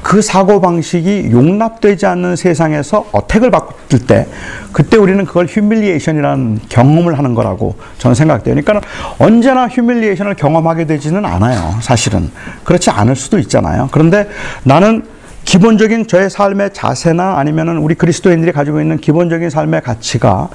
그 0.05 0.21
사고 0.21 0.61
방식이 0.61 1.31
용납되지 1.33 2.05
않는 2.05 2.37
세상에서 2.37 3.07
어택을 3.11 3.51
받을 3.51 4.07
때 4.07 4.29
그때 4.71 4.99
우리는 4.99 5.25
그걸 5.25 5.47
휴밀리에이션이라는 5.47 6.61
경험을 6.69 7.17
하는 7.17 7.35
거라고 7.35 7.75
저는 7.97 8.15
생각돼요. 8.15 8.55
그러니까 8.55 8.87
언제나 9.19 9.67
휴밀리에이션을 9.67 10.35
경험하게 10.35 10.85
되지는 10.85 11.25
않아요. 11.25 11.77
사실은 11.81 12.31
그렇지 12.65 12.91
않을 12.91 13.17
수도 13.17 13.39
있잖아요. 13.39 13.89
그런데 13.93 14.29
나는 14.63 15.07
기본적인 15.47 16.07
저의 16.07 16.29
삶의 16.29 16.75
자세나 16.75 17.39
아니면은 17.39 17.79
우리 17.79 17.95
그리스도인들이 17.95 18.53
가지고 18.53 18.83
있는 18.83 18.99
기본적인 18.99 19.49
삶의 19.49 19.81
가치가 19.81 20.51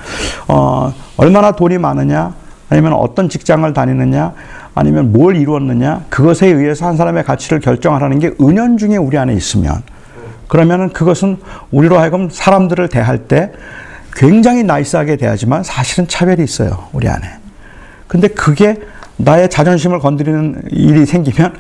어, 0.47 0.93
얼마나 1.17 1.53
돈이 1.53 1.79
많으냐 1.79 2.35
아니면 2.69 2.93
어떤 2.93 3.29
직장을 3.29 3.73
다니느냐 3.73 4.33
아니면 4.79 5.11
뭘 5.11 5.35
이루었느냐 5.35 6.05
그것에 6.07 6.47
의해서 6.47 6.87
한 6.87 6.95
사람의 6.95 7.25
가치를 7.25 7.59
결정하라는 7.59 8.19
게 8.19 8.31
은연중에 8.39 8.95
우리 8.95 9.17
안에 9.17 9.33
있으면 9.33 9.83
그러면은 10.47 10.89
그것은 10.93 11.37
우리로 11.71 11.99
하여금 11.99 12.29
사람들을 12.31 12.87
대할 12.87 13.27
때 13.27 13.51
굉장히 14.13 14.63
나이스하게 14.63 15.17
대하지만 15.17 15.63
사실은 15.63 16.07
차별이 16.07 16.41
있어요 16.41 16.87
우리 16.93 17.09
안에 17.09 17.27
근데 18.07 18.29
그게 18.29 18.77
나의 19.17 19.49
자존심을 19.49 19.99
건드리는 19.99 20.63
일이 20.71 21.05
생기면 21.05 21.55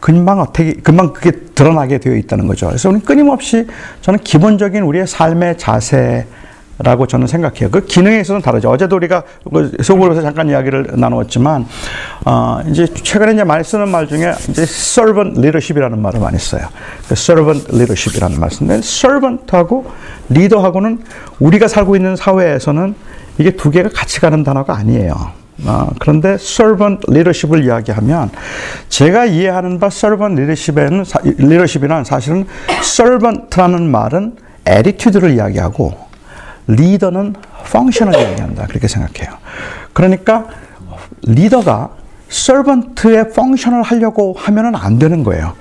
금방 0.00 0.40
어떻게 0.40 0.72
금방 0.72 1.12
그게 1.12 1.30
드러나게 1.30 1.98
되어 1.98 2.16
있다는 2.16 2.48
거죠. 2.48 2.66
그래서 2.66 2.88
우리는 2.88 3.06
끊임없이 3.06 3.68
저는 4.00 4.18
기본적인 4.18 4.82
우리의 4.82 5.06
삶의 5.06 5.58
자세 5.58 6.26
라고 6.78 7.06
저는 7.06 7.26
생각해요. 7.26 7.70
그 7.70 7.84
기능에 7.84 8.20
있어서는 8.20 8.40
다르죠. 8.40 8.70
어제도 8.70 8.96
우리가 8.96 9.22
그 9.52 9.72
소그룹에서 9.82 10.22
잠깐 10.22 10.48
이야기를 10.48 10.92
나누었지만 10.96 11.66
어, 12.24 12.60
이제 12.68 12.86
최근에 12.86 13.34
이제 13.34 13.44
많이 13.44 13.62
쓰는 13.62 13.88
말 13.88 14.08
중에 14.08 14.32
이제 14.48 14.62
servant 14.62 15.38
leadership이라는 15.38 16.00
말을 16.00 16.20
많이 16.20 16.38
써요. 16.38 16.62
그 17.06 17.12
servant 17.12 17.66
leadership이라는 17.72 18.40
말 18.40 18.50
쓰는데 18.50 18.78
servant하고 18.78 19.86
리더하고는 20.30 21.04
우리가 21.40 21.68
살고 21.68 21.94
있는 21.94 22.16
사회에서는 22.16 22.94
이게 23.38 23.50
두 23.52 23.70
개가 23.70 23.90
같이 23.90 24.20
가는 24.20 24.42
단어가 24.42 24.74
아니에요. 24.76 25.14
아, 25.66 25.88
그런데 26.00 26.30
servant 26.32 27.06
leadership을 27.08 27.64
이야기하면 27.64 28.30
제가 28.88 29.26
이해하는 29.26 29.78
바 29.78 29.86
servant 29.86 30.40
leadership에는 30.40 31.04
사, 31.04 31.20
leadership이란 31.24 32.04
사실은 32.04 32.46
servant라는 32.80 33.90
말은 33.90 34.36
attitude를 34.66 35.30
이야기하고 35.34 36.11
리더는 36.66 37.34
function을 37.66 38.18
이야기한다 38.18 38.66
그렇게 38.66 38.88
생각해요. 38.88 39.38
그러니까 39.92 40.46
리더가 41.22 41.90
servant의 42.30 43.26
function을 43.30 43.82
하려고 43.82 44.34
하면은 44.38 44.74
안 44.74 44.98
되는 44.98 45.22
거예요. 45.22 45.54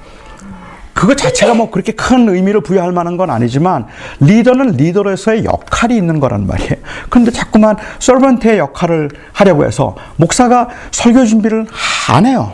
그거 0.94 1.16
자체가 1.16 1.54
뭐 1.54 1.72
그렇게 1.72 1.94
큰 1.94 2.30
의미를 2.30 2.62
부여할 2.62 2.92
만한 2.92 3.18
건 3.18 3.30
아니지만 3.30 3.88
리더는 4.20 4.74
리더로서의 4.74 5.46
역할이 5.46 5.96
있는 5.96 6.20
거란 6.20 6.46
말이에요. 6.46 6.76
그런데 7.10 7.32
자꾸만 7.32 7.78
서번트의 8.00 8.60
역할을 8.60 9.10
하려고 9.32 9.66
해서 9.66 9.96
목사가 10.18 10.70
설교 10.92 11.26
준비를 11.26 11.66
안 12.10 12.26
해요. 12.26 12.52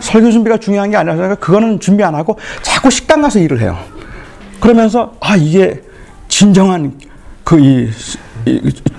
설교 0.00 0.30
준비가 0.30 0.56
중요한 0.58 0.90
게 0.90 0.96
아니라서 0.96 1.34
그거는 1.34 1.80
준비 1.80 2.04
안 2.04 2.14
하고 2.14 2.38
자꾸 2.62 2.90
식당 2.90 3.22
가서 3.22 3.38
일을 3.38 3.60
해요. 3.60 3.76
그러면서 4.60 5.14
아 5.20 5.36
이게 5.36 5.82
진정한 6.28 6.92
그 7.48 7.56
이 7.58 7.88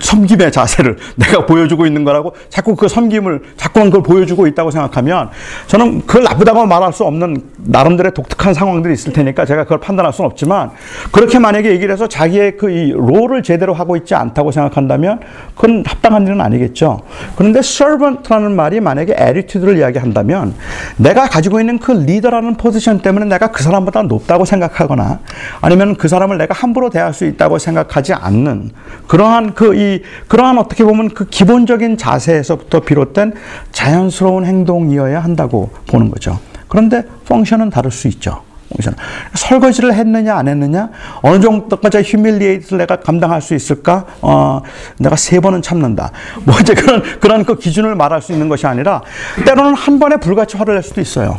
섬김의 0.00 0.52
자세를 0.52 0.96
내가 1.16 1.44
보여주고 1.46 1.86
있는 1.86 2.04
거라고 2.04 2.34
자꾸 2.48 2.74
그 2.74 2.88
섬김을 2.88 3.42
자꾸만 3.56 3.90
그걸 3.90 4.02
보여주고 4.02 4.46
있다고 4.46 4.70
생각하면 4.70 5.30
저는 5.66 6.06
그걸 6.06 6.22
나쁘다고 6.22 6.66
말할 6.66 6.92
수 6.92 7.04
없는 7.04 7.42
나름대로의 7.58 8.14
독특한 8.14 8.54
상황들이 8.54 8.94
있을 8.94 9.12
테니까 9.12 9.44
제가 9.44 9.64
그걸 9.64 9.80
판단할 9.80 10.12
수는 10.12 10.30
없지만 10.30 10.70
그렇게 11.12 11.38
만약에 11.38 11.70
얘기를 11.70 11.92
해서 11.92 12.08
자기의 12.08 12.56
그 12.56 12.70
이 12.70 12.92
롤을 12.92 13.42
제대로 13.42 13.74
하고 13.74 13.96
있지 13.96 14.14
않다고 14.14 14.52
생각한다면 14.52 15.20
그건 15.54 15.84
합당한 15.86 16.26
일은 16.26 16.40
아니겠죠. 16.40 17.00
그런데 17.36 17.58
servant라는 17.58 18.54
말이 18.54 18.80
만약에 18.80 19.14
attitude를 19.18 19.78
이야기한다면 19.78 20.54
내가 20.96 21.28
가지고 21.28 21.60
있는 21.60 21.78
그 21.78 21.92
리더라는 21.92 22.54
포지션 22.54 23.00
때문에 23.00 23.26
내가 23.26 23.48
그 23.48 23.62
사람보다 23.62 24.02
높다고 24.02 24.44
생각하거나 24.44 25.18
아니면 25.60 25.96
그 25.96 26.08
사람을 26.08 26.38
내가 26.38 26.54
함부로 26.54 26.90
대할 26.90 27.12
수 27.12 27.24
있다고 27.24 27.58
생각하지 27.58 28.14
않는 28.14 28.70
그러한 29.08 29.39
그 29.48 29.70
이 29.80 30.02
그러한 30.28 30.58
어떻게 30.58 30.84
보면 30.84 31.10
그 31.10 31.26
기본적인 31.26 31.96
자세에서부터 31.96 32.80
비롯된 32.80 33.34
자연스러운 33.72 34.44
행동이어야 34.44 35.20
한다고 35.20 35.70
보는 35.86 36.10
거죠. 36.10 36.38
그런데 36.68 37.02
펑션은 37.26 37.70
다를 37.70 37.90
수 37.90 38.08
있죠. 38.08 38.42
펑션. 38.70 38.94
설거지를 39.34 39.94
했느냐 39.94 40.36
안 40.36 40.46
했느냐 40.46 40.90
어느 41.22 41.40
정도까지 41.40 42.02
휴밀리에이트를 42.02 42.78
내가 42.78 42.96
감당할 42.96 43.42
수 43.42 43.54
있을까 43.54 44.04
어 44.22 44.62
내가 44.98 45.16
세 45.16 45.40
번은 45.40 45.60
참는다 45.60 46.12
뭐 46.44 46.54
이제 46.60 46.74
그런 46.74 47.02
그런 47.18 47.44
그 47.44 47.56
기준을 47.56 47.96
말할 47.96 48.22
수 48.22 48.32
있는 48.32 48.48
것이 48.48 48.68
아니라 48.68 49.02
때로는 49.44 49.74
한 49.74 49.98
번에 49.98 50.18
불같이 50.18 50.56
화를 50.56 50.74
낼 50.74 50.84
수도 50.84 51.00
있어요 51.00 51.36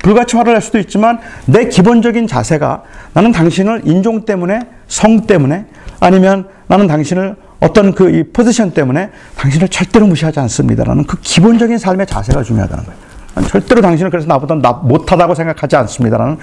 불같이 0.00 0.36
화를 0.36 0.52
낼 0.52 0.60
수도 0.60 0.78
있지만 0.78 1.20
내 1.46 1.68
기본적인 1.68 2.26
자세가 2.26 2.82
나는 3.14 3.32
당신을 3.32 3.82
인종 3.84 4.26
때문에 4.26 4.60
성 4.86 5.26
때문에 5.26 5.64
아니면 6.04 6.48
나는 6.66 6.86
당신을 6.86 7.36
어떤 7.60 7.94
그 7.94 8.10
이 8.10 8.22
포지션 8.24 8.72
때문에 8.72 9.10
당신을 9.36 9.68
절대로 9.68 10.06
무시하지 10.06 10.38
않습니다라는 10.40 11.04
그 11.06 11.18
기본적인 11.20 11.78
삶의 11.78 12.06
자세가 12.06 12.42
중요하다는 12.42 12.84
거예요. 12.84 12.98
난 13.34 13.44
절대로 13.46 13.80
당신을 13.80 14.10
그래서 14.10 14.28
나보다 14.28 14.54
나 14.56 14.72
못하다고 14.72 15.34
생각하지 15.34 15.76
않습니다라는 15.76 16.36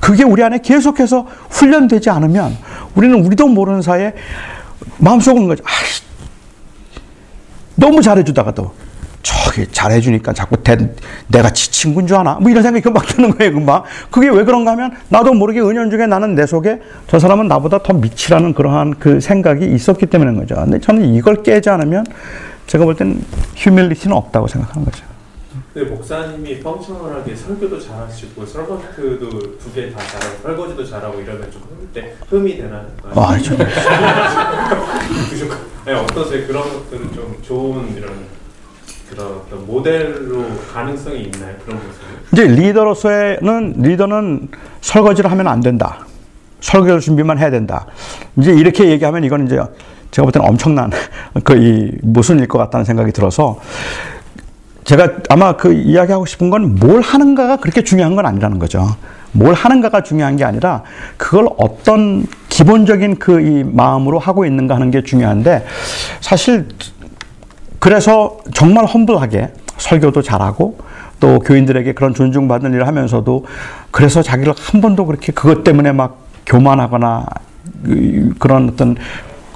그게 0.00 0.22
우리 0.22 0.42
안에 0.42 0.60
계속해서 0.62 1.26
훈련되지 1.50 2.10
않으면 2.10 2.56
우리는 2.94 3.22
우리도 3.24 3.48
모르는 3.48 3.82
사이에 3.82 4.14
마음속은 4.98 5.48
거죠. 5.48 5.64
아이씨, 5.66 6.02
너무 7.74 8.00
잘해주다가도 8.00 8.72
저기 9.28 9.66
잘해주니까 9.70 10.32
자꾸 10.32 10.56
대, 10.62 10.76
내가 11.26 11.50
지 11.50 11.70
친구인 11.70 12.06
줄 12.06 12.16
아나? 12.16 12.34
뭐 12.36 12.50
이런 12.50 12.62
생각이 12.62 12.82
금방 12.82 13.04
드는 13.06 13.36
거예요, 13.36 13.52
금방. 13.52 13.82
그게 14.10 14.28
왜 14.30 14.42
그런가 14.44 14.70
하면 14.72 14.92
나도 15.10 15.34
모르게 15.34 15.60
은연중에 15.60 16.06
나는 16.06 16.34
내 16.34 16.46
속에 16.46 16.80
저 17.08 17.18
사람은 17.18 17.46
나보다 17.48 17.82
더 17.82 17.92
미치라는 17.92 18.54
그러한 18.54 18.94
그 18.98 19.20
생각이 19.20 19.66
있었기 19.66 20.06
때문인 20.06 20.36
거죠. 20.36 20.54
근데 20.54 20.78
저는 20.80 21.04
이걸 21.14 21.42
깨지 21.42 21.68
않으면 21.68 22.06
제가 22.66 22.84
볼 22.86 22.94
땐 22.94 23.22
휴밀리티는 23.56 24.16
없다고 24.16 24.46
생각하는 24.46 24.84
거죠. 24.86 25.04
근데 25.74 25.90
목사님이 25.90 26.60
펑셔널하게 26.60 27.34
설교도 27.36 27.78
잘하시고 27.80 28.46
설거지도 28.46 29.28
두 29.58 29.72
개 29.74 29.92
다 29.92 29.98
잘하고 29.98 30.42
설거지도 30.42 30.84
잘하고 30.86 31.20
이러면 31.20 31.50
좀때 31.50 32.14
흠이 32.30 32.56
되나요? 32.56 32.86
아, 33.14 33.38
저. 33.42 33.54
네, 35.84 35.92
어떠세요? 35.94 36.46
그런 36.46 36.62
것들은 36.64 37.12
좀 37.14 37.36
좋은 37.42 37.94
이런 37.96 38.10
그런 39.10 39.26
어떤 39.26 39.66
모델로 39.66 40.44
가능성이 40.72 41.22
있나요? 41.22 41.54
그런 41.64 41.78
모습이? 41.78 42.04
이제 42.32 42.46
리더로서는 42.46 43.74
리더는 43.78 44.48
설거지를 44.80 45.30
하면 45.30 45.48
안 45.48 45.60
된다. 45.60 46.06
설거지 46.60 47.04
준비만 47.06 47.38
해야 47.38 47.50
된다. 47.50 47.86
이제 48.36 48.52
이렇게 48.52 48.88
얘기하면 48.90 49.24
이건 49.24 49.46
이제 49.46 49.56
제가 50.10 50.24
볼 50.24 50.32
때는 50.32 50.48
엄청난 50.48 50.90
그이 51.44 51.92
모순일 52.02 52.48
것 52.48 52.58
같다는 52.58 52.84
생각이 52.84 53.12
들어서 53.12 53.60
제가 54.84 55.08
아마 55.28 55.56
그 55.56 55.72
이야기하고 55.72 56.26
싶은 56.26 56.50
건 56.50 56.76
뭘 56.78 57.00
하는가가 57.00 57.56
그렇게 57.56 57.82
중요한 57.82 58.16
건 58.16 58.26
아니라는 58.26 58.58
거죠. 58.58 58.86
뭘 59.32 59.52
하는가가 59.54 60.02
중요한 60.02 60.36
게 60.36 60.44
아니라 60.44 60.82
그걸 61.18 61.46
어떤 61.58 62.26
기본적인 62.48 63.18
그 63.18 63.40
이 63.40 63.62
마음으로 63.64 64.18
하고 64.18 64.44
있는가 64.46 64.74
하는 64.74 64.90
게 64.90 65.02
중요한데 65.02 65.64
사실 66.20 66.66
그래서 67.78 68.38
정말 68.54 68.84
험블하게 68.86 69.52
설교도 69.76 70.22
잘하고 70.22 70.78
또 71.20 71.38
교인들에게 71.40 71.92
그런 71.94 72.14
존중받는 72.14 72.72
일을 72.74 72.86
하면서도 72.86 73.44
그래서 73.90 74.22
자기를 74.22 74.54
한 74.56 74.80
번도 74.80 75.06
그렇게 75.06 75.32
그것 75.32 75.64
때문에 75.64 75.92
막 75.92 76.26
교만하거나 76.46 77.26
그- 77.84 78.34
그런 78.38 78.68
어떤 78.70 78.96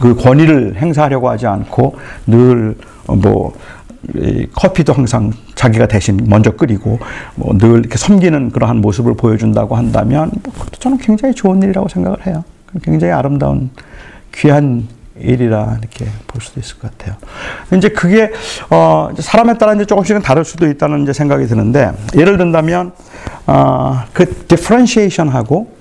그 0.01 0.15
권위를 0.17 0.77
행사하려고 0.77 1.29
하지 1.31 1.47
않고 1.47 1.97
늘뭐 2.27 3.53
커피도 4.55 4.93
항상 4.93 5.33
자기가 5.55 5.87
대신 5.87 6.19
먼저 6.29 6.51
끓이고 6.53 6.99
뭐 7.37 7.57
늘 7.57 7.79
이렇게 7.81 7.97
섬기는 7.97 8.51
그러한 8.51 8.79
모습을 8.81 9.15
보여준다고 9.15 9.77
한다면 9.77 10.31
뭐 10.43 10.53
저는 10.79 10.99
굉장히 10.99 11.35
좋은 11.35 11.63
일이라고 11.63 11.89
생각을 11.89 12.27
해요. 12.27 12.43
굉장히 12.83 13.13
아름다운 13.13 13.71
귀한 14.35 14.89
일이라 15.23 15.77
이렇게 15.81 16.07
볼 16.27 16.41
수도 16.43 16.61
있을 16.61 16.79
것 16.79 16.91
같아요. 16.97 17.17
이제 17.77 17.89
그게 17.89 18.33
어 18.71 19.11
사람에 19.19 19.59
따라 19.59 19.75
이제 19.75 19.85
조금씩은 19.85 20.23
다를 20.23 20.45
수도 20.45 20.69
있다는 20.69 21.03
이제 21.03 21.13
생각이 21.13 21.47
드는데 21.47 21.93
예를 22.17 22.39
든다면 22.39 22.93
어그 23.47 24.47
differentiation하고 24.49 25.73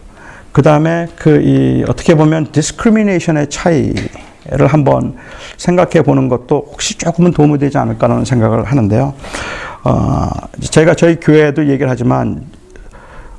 그 0.51 0.61
다음에 0.61 1.07
그 1.17 1.41
이 1.41 1.83
어떻게 1.87 2.15
보면 2.15 2.51
discrimination의 2.51 3.49
차이를 3.49 4.67
한번 4.67 5.15
생각해 5.57 6.01
보는 6.03 6.29
것도 6.29 6.67
혹시 6.71 6.97
조금은 6.97 7.31
도움이 7.31 7.57
되지 7.57 7.77
않을까라는 7.77 8.25
생각을 8.25 8.63
하는데요. 8.65 9.13
어 9.83 10.29
제가 10.59 10.93
저희 10.95 11.19
교회에도 11.19 11.67
얘기를 11.67 11.89
하지만 11.89 12.43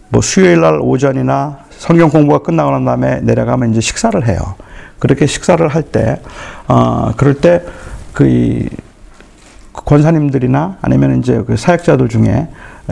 뭐 0.09 0.21
수요일 0.21 0.61
날 0.61 0.79
오전이나 0.81 1.59
성경 1.71 2.11
공부가 2.11 2.39
끝나고 2.41 2.71
난 2.71 2.85
다음에 2.85 3.21
내려가면 3.23 3.71
이제 3.71 3.81
식사를 3.81 4.27
해요. 4.29 4.55
그렇게 5.03 5.27
식사를 5.27 5.67
할 5.67 5.83
때, 5.83 6.21
어, 6.69 7.11
그럴 7.17 7.35
때, 7.35 7.65
그, 8.13 8.25
이 8.25 8.69
권사님들이나 9.73 10.77
아니면 10.81 11.19
이제 11.19 11.43
그 11.45 11.57
사역자들 11.57 12.09
중에 12.09 12.47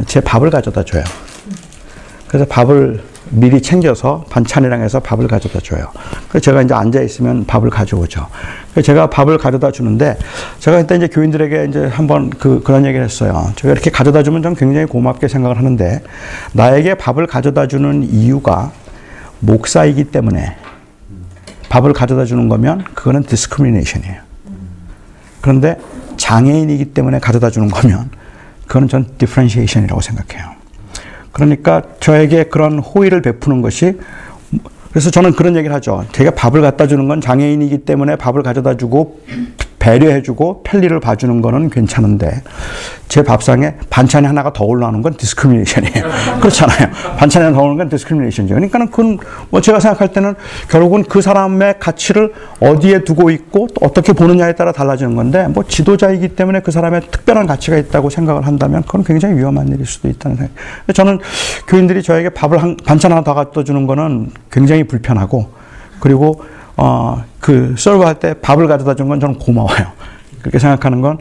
제 0.07 0.21
밥을 0.21 0.51
가져다 0.51 0.83
줘요. 0.83 1.05
그래서 2.27 2.47
밥을 2.47 3.01
미리 3.29 3.63
챙겨서 3.63 4.25
반찬이랑 4.29 4.83
해서 4.83 4.99
밥을 4.99 5.29
가져다 5.29 5.61
줘요. 5.61 5.87
그래서 6.29 6.41
제가 6.41 6.63
이제 6.63 6.75
앉아 6.75 7.01
있으면 7.01 7.47
밥을 7.47 7.71
가져오죠. 7.71 8.27
그래서 8.73 8.87
제가 8.87 9.09
밥을 9.09 9.39
가져다 9.39 9.71
주는데 9.71 10.19
제가 10.59 10.79
그때 10.79 10.97
이제 10.97 11.07
교인들에게 11.07 11.67
이제 11.69 11.87
한번 11.87 12.31
그 12.31 12.61
그런 12.65 12.87
얘기를 12.87 13.05
했어요. 13.05 13.53
제가 13.55 13.71
이렇게 13.71 13.89
가져다 13.91 14.25
주면 14.25 14.43
전 14.43 14.57
굉장히 14.57 14.87
고맙게 14.87 15.29
생각을 15.29 15.59
하는데 15.59 16.03
나에게 16.55 16.95
밥을 16.95 17.29
가져다 17.29 17.69
주는 17.69 18.03
이유가 18.03 18.73
목사이기 19.39 20.07
때문에 20.07 20.57
밥을 21.71 21.95
가져다 21.95 22.27
주는 22.27 22.49
거면 22.49 22.85
그거는 22.95 23.23
discrimination이에요. 23.23 24.21
그런데 25.41 25.79
장애인이기 26.19 26.87
때문에 26.87 27.19
가져다 27.21 27.49
주는 27.49 27.69
거면 27.69 28.11
그거는 28.67 28.89
전 28.89 29.07
differentiation이라고 29.17 30.01
생각해요. 30.03 30.51
그러니까 31.33 31.83
저에게 32.01 32.45
그런 32.45 32.81
호의를 32.81 33.23
베푸는 33.23 33.63
것이 33.63 33.99
그래서 34.91 35.11
저는 35.11 35.33
그런 35.33 35.57
얘기를 35.57 35.75
하죠. 35.77 36.05
제가 36.13 36.33
밥을 36.33 36.61
갖다 36.61 36.89
주는 36.89 37.07
건 37.07 37.21
장애인이기 37.21 37.79
때문에 37.79 38.17
밥을 38.17 38.43
가져다 38.43 38.77
주고 38.77 39.21
배려해 39.81 40.23
주고 40.23 40.63
편리를 40.63 41.01
봐주는 41.01 41.41
거는 41.41 41.71
괜찮은데 41.71 42.43
제 43.09 43.25
밥상에 43.25 43.75
반찬이 43.89 44.27
하나가 44.27 44.53
더 44.53 44.65
올라오는 44.65 45.03
건 45.03 45.17
discrimination이에요. 45.17 46.05
그렇잖아요. 46.41 46.91
반찬이 47.17 47.47
하나 47.47 47.57
더 47.57 47.65
오는 47.65 47.77
건 47.77 47.89
discrimination이죠. 47.89 48.55
그러니까는 48.55 48.91
그건 48.91 49.19
뭐 49.49 49.61
제가 49.61 49.81
생각할 49.81 50.13
때는 50.13 50.35
결국은 50.69 51.03
그 51.03 51.23
사람의 51.23 51.81
가치를 51.81 52.33
어디에 52.61 53.05
두고 53.05 53.31
있고 53.31 53.69
또 53.69 53.87
어떻게 53.87 54.13
보느냐에 54.13 54.55
따라 54.55 54.71
달라지는 54.71 55.17
건데 55.17 55.49
뭐 55.49 55.65
지도자이기 55.65 56.29
때문에 56.29 56.61
그 56.61 56.71
사람의 56.71 57.01
특별한 57.11 57.47
가치가 57.47 57.79
있다고 57.79 58.11
생각을 58.11 58.47
한다면 58.47 58.83
그건 58.83 59.03
굉장히 59.03 59.39
위험한 59.39 59.67
일일 59.69 59.87
수도 59.87 60.09
있다는 60.09 60.37
생각. 60.37 60.55
저는 60.95 61.19
교인들이 61.67 62.03
저에게 62.03 62.29
밥을 62.29 62.63
한, 62.63 62.77
반찬 62.85 63.11
하나 63.11 63.25
더 63.25 63.33
갖다 63.33 63.65
주는 63.65 63.87
거는 63.87 64.31
굉장히 64.53 64.85
불편하고 64.85 65.51
그리고 66.01 66.43
어, 66.83 67.23
그 67.41 67.75
서브 67.77 68.03
할 68.05 68.15
때 68.19 68.35
밥을 68.35 68.67
가져다 68.67 68.95
준 68.95 69.09
건 69.09 69.21
저는 69.21 69.39
고마워요. 69.39 69.93
그렇게 70.41 70.59
생각하는 70.59 71.01
건 71.03 71.19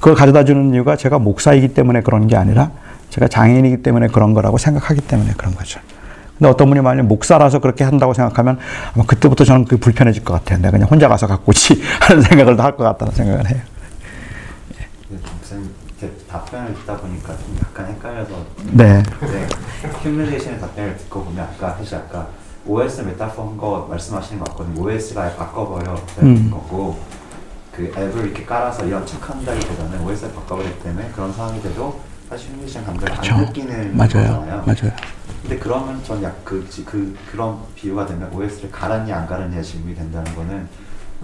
그걸 0.00 0.14
가져다 0.14 0.44
주는 0.44 0.72
이유가 0.72 0.96
제가 0.96 1.18
목사이기 1.18 1.68
때문에 1.74 2.00
그런 2.00 2.26
게 2.26 2.36
아니라 2.36 2.70
제가 3.10 3.28
장애인이기 3.28 3.82
때문에 3.82 4.08
그런 4.08 4.32
거라고 4.32 4.56
생각하기 4.58 5.02
때문에 5.02 5.32
그런 5.36 5.54
거죠. 5.54 5.80
근데 6.38 6.48
어떤 6.50 6.68
분이 6.68 6.80
만약 6.80 7.02
목사라서 7.04 7.58
그렇게 7.58 7.84
한다고 7.84 8.14
생각하면 8.14 8.58
아마 8.94 9.04
그때부터 9.04 9.44
저는 9.44 9.66
그 9.66 9.76
불편해질 9.76 10.24
것 10.24 10.32
같아요. 10.34 10.58
내가 10.58 10.70
그냥 10.72 10.88
혼자 10.88 11.08
가서 11.08 11.26
갖고 11.26 11.50
오지 11.50 11.82
하는 12.00 12.22
생각을 12.22 12.58
할 12.58 12.72
것 12.76 12.84
같다는 12.84 13.12
생각을 13.14 13.50
해요. 13.50 13.60
답변을 16.28 16.74
듣다 16.74 16.96
보니까 16.96 17.28
좀 17.36 17.56
약간 17.60 17.86
헷갈려서 17.94 18.30
네. 18.72 19.02
네, 19.02 19.46
humiliation의 20.02 20.58
답변을 20.60 20.96
듣고 20.96 21.22
보면 21.24 21.44
아까 21.44 21.76
사실 21.76 21.94
아까 21.96 22.26
OS 22.66 23.00
메타포 23.02 23.42
한거 23.42 23.86
말씀하시는 23.90 24.38
것 24.38 24.50
같거든요. 24.50 24.82
OS가 24.82 25.34
바꿔버려 25.36 25.94
음. 26.22 26.50
거고 26.50 26.98
그 27.72 27.92
앱을 27.96 28.26
이렇게 28.26 28.44
깔아서 28.44 28.84
이런 28.84 29.04
척한다기보다는 29.04 30.00
OS를 30.02 30.32
바꿔버리기 30.34 30.80
때문에 30.80 31.10
그런 31.14 31.32
상황이 31.32 31.60
돼도 31.62 32.00
사실 32.28 32.50
humiliation 32.52 32.84
감정을 32.84 33.12
그렇죠. 33.12 33.34
안 33.34 33.44
느끼는 33.46 33.96
맞아요. 33.96 34.08
거잖아요. 34.10 34.64
맞아요. 34.66 34.92
근데 35.42 35.58
그러면 35.58 36.04
전 36.04 36.22
약그 36.22 36.68
그 36.86 37.16
그런 37.30 37.58
비유가 37.74 38.06
되면 38.06 38.32
OS를 38.32 38.70
갈았냐 38.70 39.16
안 39.16 39.26
갈았냐 39.26 39.60
질문이 39.60 39.94
된다는 39.96 40.34
거는 40.36 40.68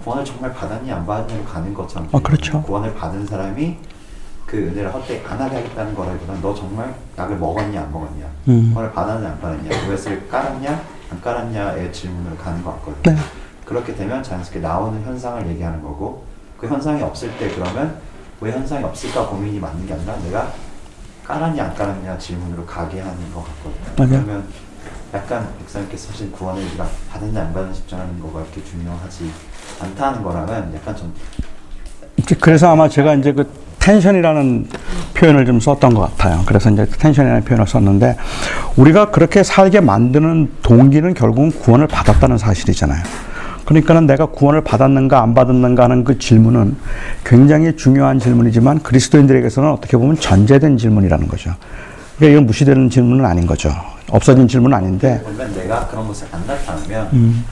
구원을 0.03 0.25
정말 0.25 0.53
받았냐 0.53 0.95
안 0.95 1.05
받았냐로 1.05 1.43
가는 1.45 1.73
것처럼 1.73 2.09
아, 2.11 2.19
그렇죠. 2.19 2.61
구원을 2.63 2.93
받은 2.95 3.25
사람이 3.25 3.77
그 4.45 4.57
은혜를 4.57 4.93
헛되이 4.93 5.23
안 5.25 5.39
하게 5.39 5.57
하겠다는 5.57 5.95
거라기보다는 5.95 6.41
너 6.41 6.53
정말 6.53 6.93
약을 7.17 7.37
먹었냐 7.37 7.81
안 7.81 7.91
먹었냐 7.91 8.25
음. 8.49 8.71
구원을 8.73 8.91
받았냐 8.93 9.29
안 9.29 9.39
받았냐 9.39 9.89
OS를 9.89 10.27
깔았냐 10.27 10.81
안 11.11 11.21
깔았냐의 11.21 11.91
질문으로 11.91 12.35
가는 12.37 12.63
것 12.63 12.71
같거든요 12.75 13.15
네. 13.15 13.21
그렇게 13.65 13.95
되면 13.95 14.23
자연스럽게 14.23 14.59
나오는 14.59 15.03
현상을 15.03 15.47
얘기하는 15.47 15.81
거고 15.81 16.23
그 16.57 16.67
현상이 16.67 17.01
없을 17.01 17.35
때 17.37 17.49
그러면 17.49 17.99
왜 18.41 18.51
현상이 18.51 18.83
없을까 18.83 19.27
고민이 19.27 19.59
맞는 19.59 19.85
게 19.85 19.93
아니라 19.93 20.17
내가 20.17 20.53
깔았냐 21.25 21.63
안 21.63 21.75
깔았냐 21.75 22.17
질문으로 22.17 22.65
가게 22.65 22.99
하는 23.01 23.33
것 23.33 23.45
같거든요. 23.45 23.93
맞아요. 23.97 24.25
그러면 24.25 24.47
약간 25.13 25.47
백사님께서 25.59 26.11
사실 26.11 26.31
구원을 26.31 26.63
우리가 26.63 26.87
받았냐 27.11 27.41
안 27.41 27.53
받았냐 27.53 27.73
집중하는 27.73 28.19
거가 28.19 28.41
이렇게 28.41 28.63
중요하지 28.63 29.31
않다는 29.81 30.23
거랑은 30.23 30.73
약간 30.73 30.95
좀 30.95 31.13
그래서 32.41 32.71
아마 32.71 32.89
제가 32.89 33.13
이제 33.15 33.31
그 33.31 33.49
텐션이라는 33.79 34.67
표현을 35.13 35.45
좀 35.45 35.59
썼던 35.59 35.93
것 35.93 36.01
같아요. 36.01 36.43
그래서 36.45 36.69
이제 36.69 36.85
텐션이라는 36.85 37.43
표현을 37.43 37.67
썼는데 37.67 38.17
우리가 38.75 39.11
그렇게 39.11 39.43
살게 39.43 39.79
만드는 39.79 40.51
동기는 40.61 41.13
결국은 41.13 41.51
구원을 41.51 41.87
받았다는 41.87 42.37
사실이잖아요. 42.37 43.01
그러니까는 43.65 44.07
내가 44.07 44.25
구원을 44.25 44.61
받았는가 44.63 45.21
안 45.21 45.35
받았는가 45.35 45.83
하는 45.83 46.03
그 46.03 46.17
질문은 46.17 46.75
굉장히 47.23 47.75
중요한 47.75 48.17
질문이지만 48.17 48.79
그리스도인들에게서는 48.81 49.69
어떻게 49.69 49.95
보면 49.95 50.17
전제된 50.19 50.77
질문이라는 50.77 51.27
거죠. 51.27 51.53
그러니까 52.17 52.33
이건 52.33 52.45
무시되는 52.47 52.89
질문은 52.89 53.25
아닌 53.25 53.45
거죠. 53.45 53.71
없어진 54.09 54.47
질문은 54.47 54.75
아닌데 54.75 55.21
보면 55.23 55.53
내가 55.53 55.87
그런 55.87 56.07
것을 56.07 56.27
안 56.31 56.43
나타나면 56.47 57.09
음. 57.13 57.45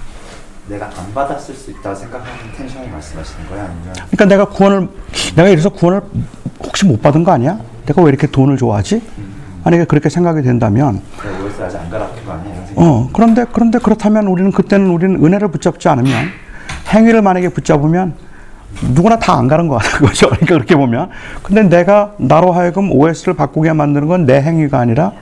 내가 0.67 0.85
안 0.97 1.13
받았을 1.13 1.55
수 1.55 1.71
있다고 1.71 1.95
생각하는 1.95 2.33
텐션을 2.57 2.89
말씀하시는 2.89 3.47
거예요? 3.49 3.63
아니면 3.65 3.93
그러니까 4.11 4.25
내가 4.25 4.45
구원을 4.45 4.89
내가 5.35 5.49
이래서 5.49 5.69
구원을 5.69 6.01
혹시 6.63 6.85
못 6.85 7.01
받은 7.01 7.23
거 7.23 7.31
아니야? 7.31 7.59
내가 7.85 8.01
왜 8.01 8.09
이렇게 8.09 8.27
돈을 8.27 8.57
좋아하지? 8.57 9.01
만약에 9.63 9.85
그렇게 9.85 10.09
생각이 10.09 10.41
된다면 10.41 11.01
아직 11.65 11.77
안거 11.77 12.31
아니야? 12.31 12.65
어 12.75 13.09
그런데 13.13 13.45
그런데 13.51 13.79
그렇다면 13.79 14.27
우리는 14.27 14.51
그때는 14.51 14.89
우리는 14.89 15.23
은혜를 15.23 15.49
붙잡지 15.49 15.87
않으면 15.89 16.11
행위를 16.93 17.21
만약에 17.21 17.49
붙잡으면 17.49 18.15
누구나 18.93 19.17
다 19.17 19.33
안 19.37 19.47
가는 19.47 19.67
거 19.67 19.77
같은 19.77 19.99
거죠. 20.05 20.27
그러니까 20.27 20.53
그렇게 20.55 20.75
보면 20.75 21.09
근데 21.43 21.63
내가 21.63 22.13
나로 22.17 22.51
하여금 22.51 22.91
OS를 22.91 23.33
바꾸게 23.35 23.71
만드는 23.73 24.07
건 24.07 24.25
내 24.25 24.41
행위가 24.41 24.79
아니라 24.79 25.13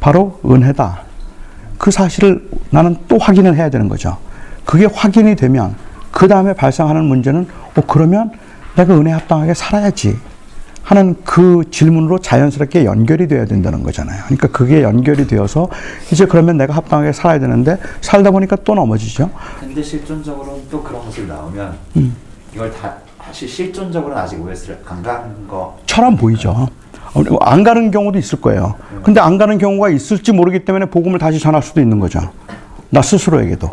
바로 0.00 0.40
은혜다. 0.44 1.02
그 1.82 1.90
사실을 1.90 2.48
나는 2.70 2.96
또 3.08 3.18
확인을 3.18 3.56
해야 3.56 3.68
되는 3.68 3.88
거죠. 3.88 4.16
그게 4.64 4.86
확인이 4.86 5.34
되면 5.34 5.74
그 6.12 6.28
다음에 6.28 6.54
발생하는 6.54 7.02
문제는 7.02 7.48
어 7.74 7.80
그러면 7.88 8.30
내가 8.76 8.94
은혜 8.94 9.10
합당하게 9.10 9.52
살아야지 9.52 10.16
하는 10.84 11.16
그 11.24 11.64
질문으로 11.72 12.20
자연스럽게 12.20 12.84
연결이 12.84 13.26
돼야 13.26 13.46
된다는 13.46 13.82
거잖아요. 13.82 14.22
그러니까 14.26 14.46
그게 14.52 14.84
연결이 14.84 15.26
되어서 15.26 15.68
이제 16.12 16.24
그러면 16.24 16.56
내가 16.56 16.72
합당하게 16.76 17.10
살아야 17.10 17.40
되는데 17.40 17.76
살다 18.00 18.30
보니까 18.30 18.54
또 18.62 18.76
넘어지죠. 18.76 19.28
근데 19.58 19.82
실존적으로는 19.82 20.62
또 20.70 20.80
그런 20.84 21.04
모습이 21.04 21.26
나오면 21.26 21.76
음. 21.96 22.14
이걸 22.54 22.72
다 22.72 22.94
사실 23.26 23.48
실존적으로는 23.48 24.22
아직 24.22 24.40
OS를 24.40 24.78
안 24.86 25.02
가는 25.02 25.48
거 25.48 25.76
처럼 25.86 26.16
보이죠. 26.16 26.68
어, 27.14 27.22
안 27.40 27.62
가는 27.62 27.90
경우도 27.90 28.18
있을 28.18 28.40
거예요. 28.40 28.74
근데 29.02 29.20
안 29.20 29.38
가는 29.38 29.58
경우가 29.58 29.90
있을지 29.90 30.32
모르기 30.32 30.64
때문에 30.64 30.86
복음을 30.86 31.18
다시 31.18 31.38
전할 31.38 31.62
수도 31.62 31.80
있는 31.80 31.98
거죠. 32.00 32.20
나 32.90 33.02
스스로에게도. 33.02 33.70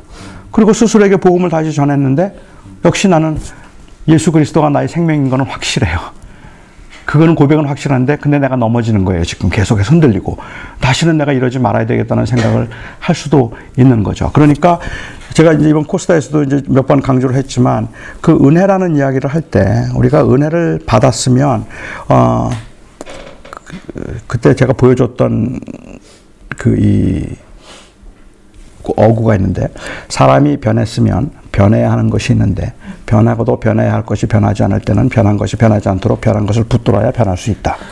그리고 0.52 0.74
스스로에게 0.74 1.18
복음을 1.18 1.50
다시 1.50 1.72
전했는데 1.74 2.36
역시 2.86 3.08
나는 3.08 3.38
예수 4.08 4.32
그리스도가 4.32 4.70
나의 4.70 4.88
생명인 4.88 5.30
거는 5.30 5.46
확실해요. 5.46 6.00
그거는 7.06 7.34
고백은 7.34 7.66
확실한데 7.66 8.18
근데 8.18 8.38
내가 8.38 8.56
넘어지는 8.56 9.04
거예요. 9.04 9.24
지금 9.24 9.50
계속해서 9.50 9.92
흔들리고 9.94 10.38
다시는 10.80 11.18
내가 11.18 11.32
이러지 11.34 11.58
말아야 11.58 11.86
되겠다는 11.88 12.26
생각을 12.28 12.70
할 13.00 13.16
수도 13.16 13.54
있는 13.78 14.04
거죠. 14.04 14.30
그러니까 14.32 14.80
제가 15.34 15.54
이제 15.54 15.70
이번 15.70 15.86
코스타에서도 15.86 16.44
이제 16.44 16.62
몇 16.68 16.86
번 16.86 17.02
강조를 17.02 17.36
했지만 17.36 17.88
그 18.22 18.38
은혜라는 18.44 18.96
이야기를 18.96 19.30
할 19.34 19.42
때 19.42 19.86
우리가 19.96 20.24
은혜를 20.32 20.82
받았으면 20.86 21.66
어 22.10 22.50
그, 23.70 24.20
그때 24.28 24.56
제가 24.56 24.74
보여줬던 24.74 25.60
그이 26.58 27.26
그 28.84 28.94
어구가 28.96 29.36
있는데 29.36 29.68
사람이 30.08 30.58
변했으면 30.58 31.32
변해야 31.52 31.92
하는 31.92 32.10
것이 32.10 32.34
있는데 32.34 32.74
변하고도 33.06 33.60
변해야 33.60 33.94
할 33.94 34.06
것이 34.06 34.26
변하지 34.26 34.64
않을 34.64 34.82
때는 34.82 35.10
변한 35.10 35.38
것이 35.38 35.56
변하지 35.56 35.90
않도록 35.90 36.22
변한 36.22 36.46
것을 36.46 36.64
붙들어야 36.64 37.12
변할 37.12 37.38
수 37.38 37.52
있다. 37.52 37.78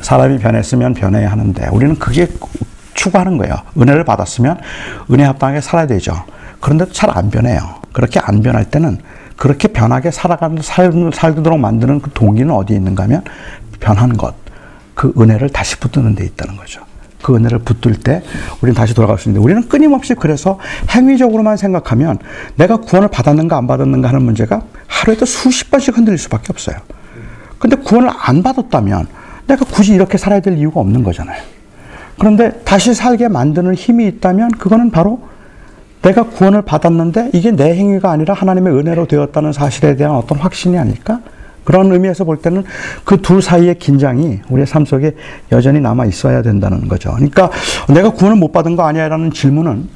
사람이 0.00 0.38
변했으면 0.38 0.94
변해야 0.94 1.30
하는데 1.30 1.68
우리는 1.72 1.98
그게 1.98 2.28
추구하는 2.94 3.36
거예요. 3.38 3.56
은혜를 3.78 4.04
받았으면 4.04 4.58
은혜 5.10 5.24
합당하게 5.24 5.60
살아야 5.60 5.86
되죠. 5.86 6.14
그런데 6.60 6.86
잘안 6.92 7.30
변해요. 7.30 7.60
그렇게 7.92 8.20
안 8.20 8.42
변할 8.42 8.64
때는 8.64 8.98
그렇게 9.36 9.68
변하게 9.68 10.10
살아가는 10.10 10.60
삶을 10.60 11.12
살도록 11.12 11.58
만드는 11.58 12.00
그 12.00 12.10
동기는 12.12 12.52
어디에 12.52 12.76
있는가 12.76 13.04
하면 13.04 13.22
변한 13.80 14.16
것, 14.16 14.34
그 14.94 15.12
은혜를 15.18 15.50
다시 15.50 15.78
붙드는 15.78 16.14
데 16.14 16.24
있다는 16.24 16.56
거죠. 16.56 16.82
그 17.22 17.34
은혜를 17.34 17.60
붙들 17.60 17.96
때 17.96 18.22
우리는 18.60 18.74
다시 18.74 18.94
돌아갈 18.94 19.18
수 19.18 19.28
있는데 19.28 19.42
우리는 19.44 19.68
끊임없이 19.68 20.14
그래서 20.14 20.58
행위적으로만 20.90 21.56
생각하면 21.56 22.18
내가 22.56 22.76
구원을 22.76 23.08
받았는가 23.08 23.56
안 23.56 23.66
받았는가 23.66 24.08
하는 24.08 24.22
문제가 24.22 24.62
하루에도 24.86 25.26
수십 25.26 25.70
번씩 25.70 25.96
흔들릴 25.96 26.18
수밖에 26.18 26.46
없어요. 26.50 26.76
근데 27.58 27.76
구원을 27.76 28.10
안 28.16 28.42
받았다면 28.42 29.08
내가 29.48 29.64
굳이 29.64 29.92
이렇게 29.92 30.18
살아야 30.18 30.40
될 30.40 30.56
이유가 30.56 30.80
없는 30.80 31.02
거잖아요. 31.02 31.42
그런데 32.18 32.52
다시 32.64 32.94
살게 32.94 33.28
만드는 33.28 33.74
힘이 33.74 34.06
있다면 34.06 34.52
그거는 34.52 34.90
바로 34.90 35.20
내가 36.06 36.22
구원을 36.22 36.62
받았는데 36.62 37.30
이게 37.34 37.50
내 37.50 37.74
행위가 37.74 38.10
아니라 38.10 38.32
하나님의 38.34 38.72
은혜로 38.74 39.06
되었다는 39.06 39.52
사실에 39.52 39.96
대한 39.96 40.14
어떤 40.14 40.38
확신이 40.38 40.78
아닐까? 40.78 41.20
그런 41.64 41.90
의미에서 41.92 42.22
볼 42.24 42.36
때는 42.36 42.62
그 43.04 43.20
둘 43.20 43.42
사이의 43.42 43.80
긴장이 43.80 44.40
우리의 44.48 44.68
삶 44.68 44.84
속에 44.84 45.16
여전히 45.50 45.80
남아 45.80 46.04
있어야 46.06 46.42
된다는 46.42 46.86
거죠. 46.86 47.10
그러니까 47.14 47.50
내가 47.92 48.10
구원을 48.10 48.38
못 48.38 48.52
받은 48.52 48.76
거 48.76 48.84
아니야라는 48.84 49.32
질문은 49.32 49.88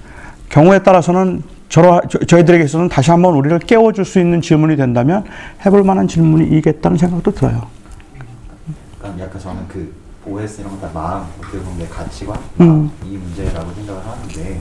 경우에 0.48 0.80
따라서는 0.80 1.44
저러, 1.68 2.00
저, 2.26 2.38
희들에게 2.38 2.64
있어서는 2.64 2.88
다시 2.88 3.12
한번 3.12 3.34
우리를 3.34 3.56
깨워줄 3.60 4.04
수 4.04 4.18
있는 4.18 4.40
질문이 4.40 4.74
된다면 4.74 5.22
해볼 5.64 5.84
만한 5.84 6.08
질문이겠다는 6.08 6.96
생각도 6.98 7.30
들어요. 7.30 7.62
그러니까 8.98 9.24
약간 9.26 9.40
저는 9.40 9.68
그 9.68 9.94
OS 10.26 10.62
이런 10.62 10.72
거 10.72 10.88
다 10.88 10.90
마음, 10.92 11.22
어떻게 11.38 11.58
보면 11.58 11.78
내 11.78 11.86
가치관, 11.86 12.36
음. 12.60 12.90
이 13.08 13.16
문제라고 13.16 13.72
생각을 13.74 14.02
하는데 14.04 14.60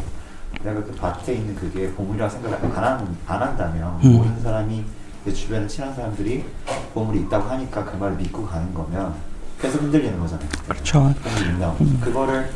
내가 0.63 0.83
그 0.83 0.91
밭에 0.91 1.33
있는 1.33 1.55
그게 1.55 1.91
보물이라고 1.91 2.31
생각을 2.31 2.57
안, 2.57 2.83
한, 2.83 3.17
안 3.27 3.41
한다면 3.41 3.99
음. 4.03 4.13
모든 4.13 4.41
사람이 4.41 4.83
내 5.25 5.33
주변에 5.33 5.67
친한 5.67 5.93
사람들이 5.93 6.45
보물이 6.93 7.21
있다고 7.21 7.49
하니까 7.49 7.85
그 7.85 7.95
말을 7.97 8.17
믿고 8.17 8.45
가는 8.45 8.73
거면 8.73 9.13
계속 9.61 9.81
흔들리는 9.81 10.19
거잖아요. 10.19 10.47
그렇죠. 10.67 11.13
있나 11.45 11.75
그거를 12.01 12.49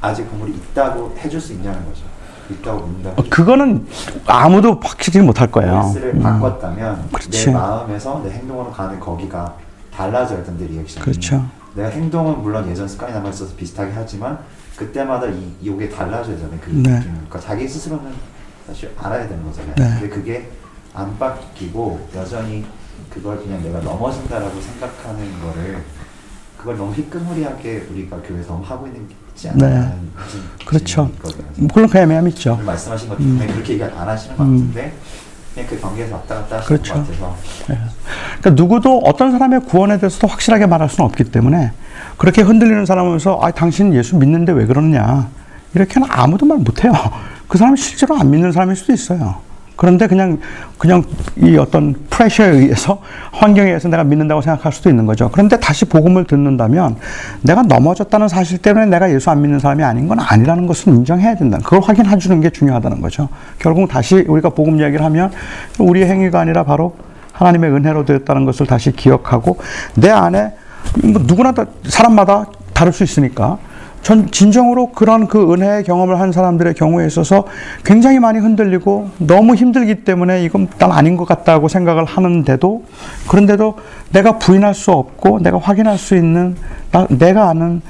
아직 0.00 0.30
보물이 0.30 0.52
있다고 0.52 1.14
해줄 1.18 1.40
수 1.40 1.52
있냐는 1.52 1.84
거죠. 1.86 2.04
있다고 2.50 2.86
믿는다고. 2.86 3.22
어, 3.22 3.24
그거는 3.28 3.86
아무도 4.26 4.78
확실히 4.82 5.20
못할 5.20 5.50
거예요. 5.50 5.80
OS를 5.86 6.14
음. 6.14 6.22
바꿨다면 6.22 7.08
그렇지. 7.12 7.46
내 7.46 7.52
마음에서 7.52 8.22
내 8.24 8.30
행동으로 8.30 8.70
가는 8.70 9.00
거기가 9.00 9.54
달라져야 9.92 10.44
내 10.56 10.66
리액션이. 10.66 11.04
그렇죠. 11.04 11.44
내가 11.74 11.88
행동은 11.88 12.42
물론 12.42 12.68
예전 12.70 12.88
습관이 12.88 13.12
남아 13.12 13.30
있어서 13.30 13.54
비슷하게 13.54 13.92
하지만 13.94 14.38
그때마다 14.76 15.26
이 15.26 15.52
이게 15.60 15.88
달라져야 15.88 16.36
되잖아요. 16.36 16.58
그 16.60 16.70
네. 16.70 17.00
그러니까 17.00 17.40
자기 17.40 17.66
스스로는 17.66 18.12
사실 18.66 18.92
알아야 18.98 19.26
되는 19.26 19.44
거잖아요. 19.44 19.74
네. 19.76 20.00
근데 20.00 20.08
그게 20.08 20.48
안 20.94 21.18
바뀌고 21.18 22.08
여전히 22.14 22.64
그걸 23.10 23.38
그냥 23.38 23.62
내가 23.62 23.80
넘어진다라고 23.80 24.60
생각하는 24.60 25.40
거를 25.40 25.82
그걸 26.58 26.76
너무 26.76 26.92
희끄무리하게 26.94 27.86
우리가 27.90 28.18
교회에서 28.22 28.48
너무 28.48 28.64
하고 28.64 28.86
있는 28.86 29.06
지 29.34 29.48
않나 29.50 29.68
네. 29.68 29.94
그렇죠. 30.66 31.10
물론 31.56 31.88
그 31.88 31.98
애매함이 31.98 32.30
있죠. 32.30 32.56
말씀하신 32.56 33.08
것 33.08 33.18
때문에 33.18 33.46
그렇게 33.46 33.74
얘기 33.74 33.84
안 33.84 34.08
하시는 34.08 34.36
것 34.36 34.44
음. 34.44 34.58
같은데 34.58 34.94
그냥 35.54 35.68
그 35.68 35.80
관계에서 35.80 36.14
왔다 36.16 36.34
갔다 36.36 36.56
하시는 36.58 36.82
그렇죠. 36.82 36.94
것 36.94 37.00
같아서 37.00 37.36
그러니까 38.40 38.50
누구도 38.50 38.98
어떤 39.04 39.32
사람의 39.32 39.60
구원에 39.60 39.98
대해서도 39.98 40.26
확실하게 40.26 40.66
말할 40.66 40.88
수는 40.88 41.06
없기 41.08 41.24
때문에 41.24 41.72
그렇게 42.16 42.42
흔들리는 42.42 42.86
사람에서 42.86 43.40
아 43.42 43.50
당신 43.50 43.92
예수 43.94 44.16
믿는데 44.16 44.52
왜 44.52 44.66
그러느냐 44.66 45.28
이렇게는 45.74 46.08
아무도 46.10 46.46
말 46.46 46.58
못해요. 46.58 46.92
그 47.48 47.58
사람이 47.58 47.76
실제로 47.76 48.16
안 48.16 48.30
믿는 48.30 48.52
사람일 48.52 48.76
수도 48.76 48.92
있어요. 48.92 49.46
그런데 49.76 50.06
그냥 50.06 50.38
그냥 50.78 51.04
이 51.36 51.56
어떤 51.58 51.94
프레셔에 52.08 52.48
의해서 52.48 53.02
환경에 53.32 53.68
의해서 53.68 53.88
내가 53.88 54.04
믿는다고 54.04 54.40
생각할 54.40 54.72
수도 54.72 54.88
있는 54.88 55.04
거죠. 55.04 55.28
그런데 55.30 55.60
다시 55.60 55.84
복음을 55.84 56.24
듣는다면 56.24 56.96
내가 57.42 57.62
넘어졌다는 57.62 58.28
사실 58.28 58.56
때문에 58.58 58.86
내가 58.86 59.12
예수 59.12 59.30
안 59.30 59.42
믿는 59.42 59.58
사람이 59.58 59.84
아닌 59.84 60.08
건 60.08 60.18
아니라는 60.18 60.66
것을 60.66 60.94
인정해야 60.94 61.36
된다. 61.36 61.58
그걸 61.62 61.80
확인해 61.80 62.16
주는 62.16 62.40
게 62.40 62.48
중요하다는 62.48 63.02
거죠. 63.02 63.28
결국 63.58 63.88
다시 63.88 64.24
우리가 64.26 64.48
복음 64.48 64.78
이야기를 64.78 65.04
하면 65.04 65.30
우리의 65.78 66.06
행위가 66.06 66.40
아니라 66.40 66.64
바로 66.64 66.96
하나님의 67.32 67.70
은혜로 67.70 68.06
되었다는 68.06 68.46
것을 68.46 68.66
다시 68.66 68.92
기억하고 68.92 69.58
내 69.94 70.08
안에 70.08 70.54
뭐 71.02 71.22
누구나 71.24 71.52
다 71.52 71.66
사람마다 71.84 72.46
다를 72.72 72.92
수 72.92 73.04
있으니까 73.04 73.58
전 74.02 74.30
진정으로 74.30 74.92
그런 74.92 75.26
그 75.26 75.52
은혜의 75.52 75.82
경험을 75.82 76.20
한 76.20 76.30
사람들의 76.30 76.74
경우에 76.74 77.06
있어서 77.06 77.44
굉장히 77.84 78.20
많이 78.20 78.38
흔들리고 78.38 79.10
너무 79.18 79.56
힘들기 79.56 80.04
때문에 80.04 80.44
이건 80.44 80.68
난 80.78 80.92
아닌 80.92 81.16
것 81.16 81.26
같다고 81.26 81.66
생각을 81.66 82.04
하는데도 82.04 82.84
그런데도 83.28 83.76
내가 84.12 84.38
부인할 84.38 84.74
수 84.74 84.92
없고 84.92 85.40
내가 85.40 85.58
확인할 85.58 85.98
수 85.98 86.14
있는 86.14 86.54
나- 86.92 87.08
내가 87.10 87.48
아는 87.50 87.82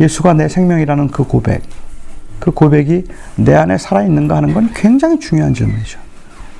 예수가 0.00 0.32
내 0.34 0.48
생명이라는 0.48 1.08
그 1.08 1.22
고백 1.24 1.62
그 2.40 2.50
고백이 2.50 3.04
내 3.36 3.54
안에 3.54 3.78
살아있는가 3.78 4.34
하는 4.36 4.52
건 4.54 4.70
굉장히 4.74 5.20
중요한 5.20 5.54
질문이죠. 5.54 6.00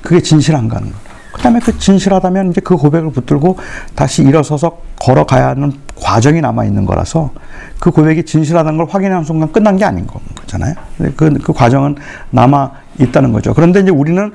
그게 0.01 0.21
진실한가 0.21 0.77
하는 0.77 0.89
거. 0.91 0.97
그 1.31 1.41
다음에 1.41 1.59
그 1.59 1.77
진실하다면 1.77 2.51
이제 2.51 2.61
그 2.61 2.75
고백을 2.75 3.11
붙들고 3.11 3.57
다시 3.95 4.23
일어서서 4.23 4.77
걸어가야 4.99 5.49
하는 5.49 5.73
과정이 5.95 6.41
남아 6.41 6.65
있는 6.65 6.85
거라서 6.85 7.31
그 7.79 7.91
고백이 7.91 8.25
진실하다는 8.25 8.77
걸 8.77 8.87
확인하는 8.89 9.23
순간 9.23 9.51
끝난 9.51 9.77
게 9.77 9.85
아닌 9.85 10.07
거잖아요. 10.07 10.75
그, 11.15 11.33
그 11.39 11.53
과정은 11.53 11.95
남아 12.31 12.71
있다는 13.03 13.33
거죠. 13.33 13.53
그런데 13.53 13.81
이제 13.81 13.91
우리는 13.91 14.31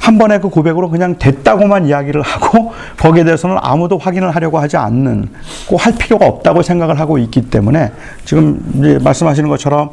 한 0.00 0.18
번의 0.18 0.40
그 0.40 0.48
고백으로 0.48 0.88
그냥 0.90 1.18
됐다고만 1.18 1.86
이야기를 1.86 2.22
하고 2.22 2.72
거기에 2.96 3.24
대해서는 3.24 3.56
아무도 3.60 3.98
확인을 3.98 4.34
하려고 4.34 4.58
하지 4.58 4.76
않는 4.76 5.28
꼭 5.66 5.80
할 5.80 5.94
필요가 5.96 6.26
없다고 6.26 6.62
생각을 6.62 7.00
하고 7.00 7.18
있기 7.18 7.48
때문에 7.48 7.92
지금 8.24 8.60
이제 8.74 8.98
말씀하시는 9.02 9.48
것처럼 9.48 9.90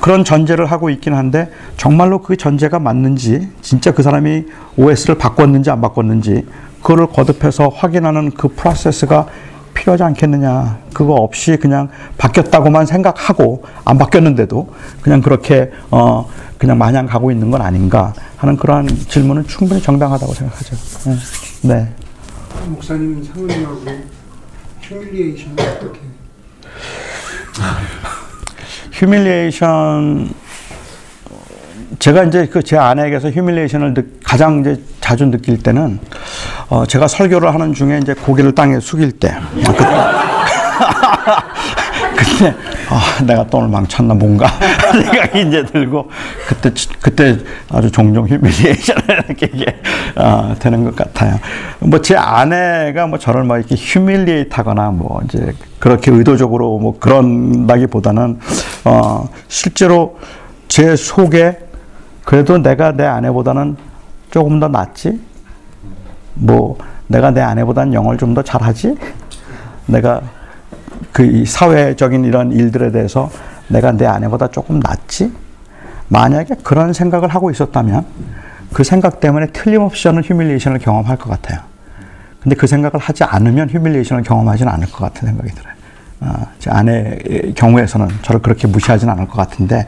그런 0.00 0.24
전제를 0.24 0.66
하고 0.66 0.88
있긴 0.90 1.14
한데 1.14 1.50
정말로 1.76 2.22
그 2.22 2.36
전제가 2.36 2.78
맞는지 2.78 3.48
진짜 3.60 3.92
그 3.92 4.02
사람이 4.02 4.44
OS를 4.76 5.18
바꿨는지 5.18 5.70
안 5.70 5.80
바꿨는지 5.80 6.46
그거를 6.82 7.08
거듭해서 7.08 7.68
확인하는 7.68 8.30
그 8.30 8.48
프로세스가 8.48 9.26
필요하지 9.76 10.02
않겠느냐. 10.02 10.78
그거 10.92 11.14
없이 11.14 11.56
그냥 11.56 11.88
바뀌었다고만 12.16 12.86
생각하고 12.86 13.62
안 13.84 13.98
바뀌었는데도 13.98 14.72
그냥 15.02 15.20
그렇게 15.20 15.70
어 15.90 16.28
그냥 16.58 16.78
마냥 16.78 17.06
가고 17.06 17.30
있는 17.30 17.50
건 17.50 17.60
아닌가 17.60 18.14
하는 18.38 18.56
그러한 18.56 18.88
질문은 18.88 19.46
충분히 19.46 19.80
정당하다고 19.80 20.32
생각하죠. 20.32 20.76
네. 21.04 21.16
네. 21.68 21.94
목사님 22.66 23.22
사모님하고 23.22 23.80
humiliation 24.80 25.52
어떻게? 25.52 26.00
humiliation 28.92 30.30
제가 31.98 32.24
이제 32.24 32.46
그 32.46 32.62
제 32.62 32.76
아내에게서 32.76 33.30
humiliation을 33.30 33.94
느- 33.94 34.04
가장 34.24 34.60
이제 34.60 34.80
자주 35.00 35.26
느낄 35.26 35.62
때는 35.62 35.98
어 36.68 36.84
제가 36.86 37.06
설교를 37.08 37.52
하는 37.54 37.72
중에 37.74 37.98
이제 38.02 38.14
고개를 38.14 38.54
땅에 38.54 38.78
숙일 38.80 39.12
때 39.12 39.34
그- 39.54 39.62
그때 42.16 42.54
아, 42.88 43.22
내가 43.24 43.46
또 43.46 43.58
오늘 43.58 43.68
망쳤나 43.68 44.14
뭔가 44.14 44.48
생각이 44.92 45.42
이제 45.48 45.64
들고 45.64 46.10
그때 46.46 46.70
그때 47.00 47.38
아주 47.70 47.90
종종 47.90 48.26
휴밀리에이션을 48.26 49.24
이렇게 49.28 49.50
아, 50.16 50.54
되는 50.58 50.84
것 50.84 50.96
같아요. 50.96 51.38
뭐 51.80 52.00
제 52.00 52.16
아내가 52.16 53.06
뭐 53.06 53.18
저를 53.18 53.44
막 53.44 53.58
이렇게 53.58 53.74
휴밀리에이트하거나 53.76 54.90
뭐 54.90 55.20
이제 55.24 55.52
그렇게 55.78 56.10
의도적으로 56.10 56.78
뭐 56.78 56.98
그런다기보다는 56.98 58.38
어, 58.84 59.28
실제로 59.48 60.18
제 60.68 60.96
속에 60.96 61.58
그래도 62.26 62.58
내가 62.58 62.90
내 62.90 63.04
아내보다는 63.04 63.76
조금 64.32 64.58
더 64.58 64.66
낫지. 64.66 65.20
뭐 66.34 66.76
내가 67.06 67.30
내 67.30 67.40
아내보다는 67.40 67.94
영어를 67.94 68.18
좀 68.18 68.34
더 68.34 68.42
잘하지. 68.42 68.96
내가 69.86 70.20
그 71.12 71.44
사회적인 71.46 72.24
이런 72.24 72.50
일들에 72.50 72.90
대해서 72.90 73.30
내가 73.68 73.92
내 73.92 74.06
아내보다 74.06 74.48
조금 74.48 74.80
낫지? 74.80 75.32
만약에 76.08 76.56
그런 76.64 76.92
생각을 76.92 77.28
하고 77.28 77.52
있었다면 77.52 78.04
그 78.72 78.82
생각 78.82 79.20
때문에 79.20 79.46
틀림없이 79.52 80.02
저는 80.02 80.24
휴밀리에이션을 80.24 80.80
경험할 80.80 81.16
것 81.18 81.30
같아요. 81.30 81.60
근데 82.40 82.56
그 82.56 82.66
생각을 82.66 82.98
하지 82.98 83.22
않으면 83.22 83.70
휴밀리에이션을 83.70 84.24
경험하지는 84.24 84.70
않을 84.72 84.90
것 84.90 84.98
같은 84.98 85.28
생각이 85.28 85.50
들어요. 85.52 85.75
어, 86.20 86.46
제 86.58 86.70
아내의 86.70 87.52
경우에서는 87.54 88.08
저를 88.22 88.40
그렇게 88.40 88.66
무시하지는 88.66 89.12
않을 89.12 89.28
것 89.28 89.36
같은데, 89.36 89.86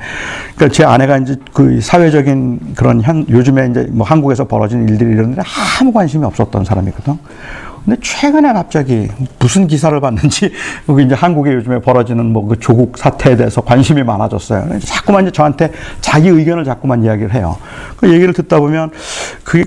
그러니까 0.56 0.74
제 0.74 0.84
아내가 0.84 1.16
이제 1.18 1.36
그 1.54 1.80
사회적인 1.80 2.74
그런 2.76 3.00
현, 3.00 3.24
요즘에 3.28 3.68
이제 3.70 3.86
뭐 3.90 4.06
한국에서 4.06 4.46
벌어진 4.46 4.88
일들이 4.88 5.10
이런 5.12 5.34
데 5.34 5.42
아무 5.80 5.92
관심이 5.92 6.24
없었던 6.24 6.64
사람이거든. 6.64 7.18
근데 7.84 7.98
최근에 8.02 8.52
갑자기 8.52 9.08
무슨 9.38 9.66
기사를 9.66 9.98
봤는지 9.98 10.52
여기 10.90 11.04
이제 11.04 11.14
한국에 11.14 11.54
요즘에 11.54 11.80
벌어지는 11.80 12.26
뭐 12.32 12.46
그 12.46 12.58
조국 12.60 12.98
사태에 12.98 13.36
대해서 13.36 13.62
관심이 13.62 14.02
많아졌어요. 14.02 14.78
자꾸만 14.80 15.22
이제 15.24 15.30
저한테 15.32 15.72
자기 16.02 16.28
의견을 16.28 16.64
자꾸만 16.64 17.02
이야기를 17.02 17.32
해요. 17.32 17.56
그 17.96 18.12
얘기를 18.12 18.34
듣다 18.34 18.58
보면 18.60 18.90
그게 19.44 19.64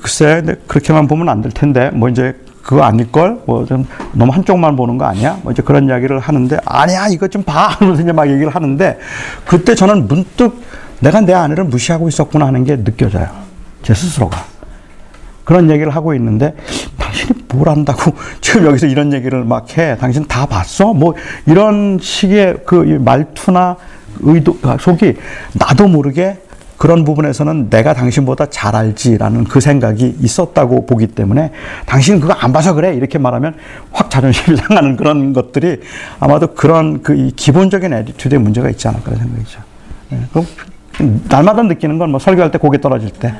글쎄 0.00 0.42
그렇게만 0.66 1.06
보면 1.08 1.28
안 1.28 1.42
될 1.42 1.52
텐데 1.52 1.90
뭐 1.90 2.08
이제 2.08 2.34
그거 2.62 2.82
아닐걸? 2.82 3.42
뭐 3.46 3.64
좀 3.64 3.86
너무 4.12 4.32
한쪽만 4.32 4.76
보는 4.76 4.98
거 4.98 5.04
아니야? 5.06 5.38
뭐 5.42 5.52
이제 5.52 5.62
그런 5.62 5.86
이야기를 5.88 6.18
하는데 6.20 6.58
아니야 6.64 7.08
이거 7.08 7.28
좀 7.28 7.42
봐. 7.42 7.68
하면서 7.78 8.02
이제 8.02 8.12
막 8.12 8.28
얘기를 8.28 8.54
하는데 8.54 8.98
그때 9.46 9.74
저는 9.74 10.06
문득 10.08 10.62
내가 11.00 11.20
내 11.20 11.32
아내를 11.32 11.64
무시하고 11.64 12.08
있었구나 12.08 12.46
하는 12.46 12.64
게 12.64 12.76
느껴져요. 12.82 13.28
제 13.82 13.94
스스로가. 13.94 14.44
그런 15.44 15.70
얘기를 15.70 15.90
하고 15.94 16.14
있는데 16.14 16.54
당신이 16.98 17.44
뭘 17.54 17.68
안다고 17.70 18.12
지금 18.40 18.66
여기서 18.66 18.86
이런 18.86 19.12
얘기를 19.12 19.42
막 19.44 19.76
해. 19.78 19.96
당신 19.98 20.26
다 20.28 20.46
봤어? 20.46 20.92
뭐 20.92 21.14
이런 21.46 21.98
식의 22.00 22.58
그 22.66 22.74
말투나 23.04 23.76
의도 24.20 24.56
속이 24.78 25.14
나도 25.54 25.88
모르게 25.88 26.38
그런 26.80 27.04
부분에서는 27.04 27.68
내가 27.68 27.92
당신보다 27.92 28.46
잘 28.46 28.74
알지라는 28.74 29.44
그 29.44 29.60
생각이 29.60 30.16
있었다고 30.18 30.86
보기 30.86 31.08
때문에 31.08 31.50
당신은 31.84 32.20
그거 32.20 32.32
안 32.32 32.54
봐서 32.54 32.72
그래 32.72 32.94
이렇게 32.94 33.18
말하면 33.18 33.54
확 33.92 34.10
자존심이 34.10 34.56
상하는 34.56 34.96
그런 34.96 35.34
것들이 35.34 35.82
아마도 36.20 36.54
그런 36.54 37.02
그 37.02 37.32
기본적인 37.36 37.92
에디튜드에 37.92 38.38
문제가 38.38 38.70
있지 38.70 38.88
않을까 38.88 39.14
생각이죠. 39.14 39.60
네, 40.08 40.20
날마다 41.28 41.64
느끼는 41.64 41.98
건 41.98 42.10
뭐 42.10 42.18
설교할 42.18 42.50
때 42.50 42.56
고개 42.56 42.80
떨어질 42.80 43.10
때. 43.10 43.34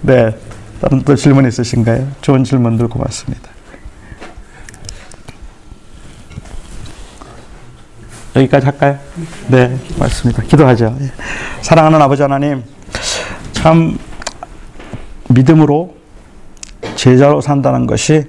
네. 0.00 0.34
다른 0.80 1.02
또 1.02 1.14
질문 1.14 1.46
있으신가요? 1.46 2.08
좋은 2.22 2.44
질문들 2.44 2.88
고맙습니다. 2.88 3.50
여기까지 8.36 8.66
할까요? 8.66 8.98
네, 9.48 9.76
맞습니다. 9.98 10.42
기도하죠. 10.42 10.96
예. 11.00 11.10
사랑하는 11.62 12.00
아버지 12.00 12.22
하나님, 12.22 12.62
참 13.52 13.98
믿음으로 15.28 15.94
제자로 16.94 17.40
산다는 17.40 17.86
것이 17.86 18.24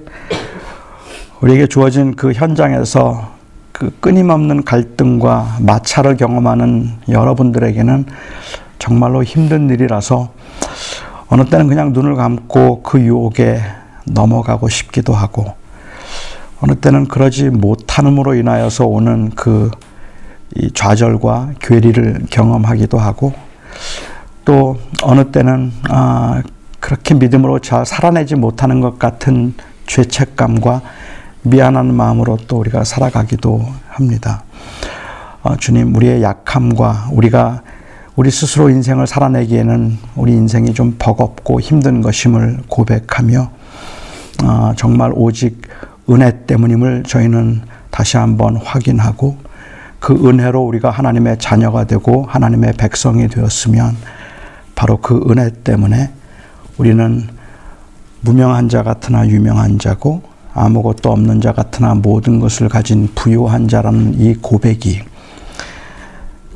우리에게 1.40 1.66
주어진 1.66 2.14
그 2.14 2.32
현장에서 2.32 3.32
그 3.72 3.90
끊임없는 4.00 4.64
갈등과 4.64 5.58
마찰을 5.60 6.16
경험하는 6.16 6.90
여러분들에게는 7.08 8.06
정말로 8.78 9.22
힘든 9.22 9.70
일이라서 9.70 10.32
어느 11.28 11.44
때는 11.44 11.68
그냥 11.68 11.92
눈을 11.92 12.14
감고 12.14 12.82
그 12.82 13.00
유혹에 13.00 13.60
넘어가고 14.04 14.68
싶기도 14.68 15.14
하고 15.14 15.54
어느 16.60 16.74
때는 16.74 17.08
그러지 17.08 17.50
못함으로 17.50 18.34
인하여서 18.34 18.86
오는 18.86 19.30
그 19.30 19.70
좌절과 20.74 21.54
괴리를 21.60 22.26
경험하기도 22.30 22.98
하고 22.98 23.32
또 24.44 24.78
어느 25.02 25.30
때는 25.30 25.72
아, 25.88 26.42
그렇게 26.80 27.14
믿음으로 27.14 27.60
잘 27.60 27.86
살아내지 27.86 28.34
못하는 28.34 28.80
것 28.80 28.98
같은 28.98 29.54
죄책감과 29.86 30.82
미안한 31.42 31.94
마음으로 31.94 32.38
또 32.46 32.58
우리가 32.58 32.84
살아가기도 32.84 33.64
합니다. 33.88 34.44
어, 35.42 35.56
주님, 35.56 35.94
우리의 35.96 36.22
약함과 36.22 37.08
우리가 37.12 37.62
우리 38.14 38.30
스스로 38.30 38.68
인생을 38.68 39.06
살아내기에는 39.06 39.98
우리 40.16 40.32
인생이 40.32 40.74
좀 40.74 40.96
버겁고 40.98 41.60
힘든 41.60 42.02
것임을 42.02 42.60
고백하며 42.68 43.50
어, 44.44 44.72
정말 44.76 45.12
오직 45.14 45.62
은혜 46.10 46.44
때문임을 46.46 47.04
저희는 47.04 47.62
다시 47.90 48.16
한번 48.16 48.56
확인하고 48.56 49.36
그 50.02 50.14
은혜로 50.14 50.60
우리가 50.60 50.90
하나님의 50.90 51.38
자녀가 51.38 51.84
되고 51.84 52.24
하나님의 52.28 52.72
백성이 52.72 53.28
되었으면 53.28 53.96
바로 54.74 54.96
그 54.96 55.24
은혜 55.30 55.48
때문에 55.62 56.10
우리는 56.76 57.28
무명한 58.20 58.68
자 58.68 58.82
같으나 58.82 59.28
유명한 59.28 59.78
자고 59.78 60.22
아무것도 60.54 61.12
없는 61.12 61.40
자 61.40 61.52
같으나 61.52 61.94
모든 61.94 62.40
것을 62.40 62.68
가진 62.68 63.10
부유한 63.14 63.68
자라는 63.68 64.18
이 64.18 64.34
고백이 64.34 65.02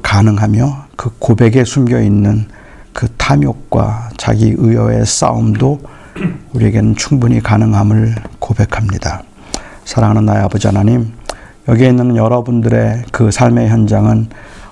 가능하며 0.03 0.87
그 0.97 1.11
고백에 1.21 1.63
숨겨 1.63 2.01
있는 2.01 2.49
그 2.93 3.07
탐욕과 3.17 4.11
자기 4.17 4.57
의여의 4.59 5.07
싸움도 5.07 5.83
우리에게는 6.53 6.97
충분히 6.97 7.41
가능함을 7.41 8.17
고백합니다. 8.41 9.23
사랑하는 9.85 10.25
나의 10.25 10.43
아버지 10.43 10.67
하나님, 10.67 11.13
여기에 11.69 11.89
있는 11.89 12.17
여러분들의 12.17 13.05
그 13.13 13.31
삶의 13.31 13.69
현장은 13.69 14.29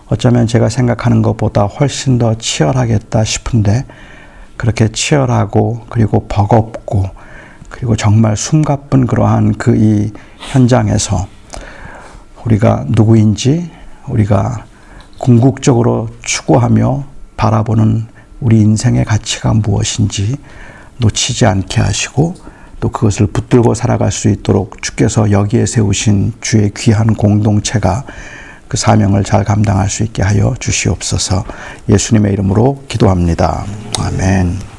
어쩌면 0.07 0.47
제가 0.47 0.69
생각하는 0.69 1.23
것보다 1.23 1.65
훨씬 1.65 2.19
더 2.19 2.35
치열하겠다 2.35 3.25
싶은데 3.25 3.85
그렇게 4.57 4.89
치열하고 4.89 5.87
그리고 5.89 6.27
버겁고 6.29 7.05
그리고 7.69 7.97
정말 7.97 8.37
숨가쁜 8.37 9.07
그러한 9.07 9.55
그 9.55 9.77
이 9.77 10.13
현장에서 10.53 11.27
우리가 12.45 12.85
누구인지 12.89 13.71
우리가 14.09 14.65
궁극적으로 15.19 16.09
추구하며 16.23 17.05
바라보는 17.37 18.07
우리 18.41 18.61
인생의 18.61 19.05
가치가 19.05 19.55
무엇인지 19.55 20.37
놓치지 20.99 21.47
않게 21.47 21.81
하시고 21.81 22.35
또 22.85 22.91
그것을 22.91 23.29
붙들고 23.29 23.73
살아갈 23.73 24.13
수 24.13 24.29
있도록 24.29 24.83
주께서 24.83 25.31
여기에 25.31 25.65
세우신 25.65 26.35
주의 26.43 26.71
귀한 26.77 27.15
공동체가 27.15 28.05
그 28.69 28.77
사명을 28.77 29.25
잘 29.25 29.43
감당할 29.43 29.89
수 29.89 30.03
있게 30.03 30.23
하여 30.23 30.55
주시옵소서 30.61 31.47
예수님의 31.89 32.35
이름으로 32.35 32.85
기도합니다. 32.87 33.65
아멘. 33.99 34.74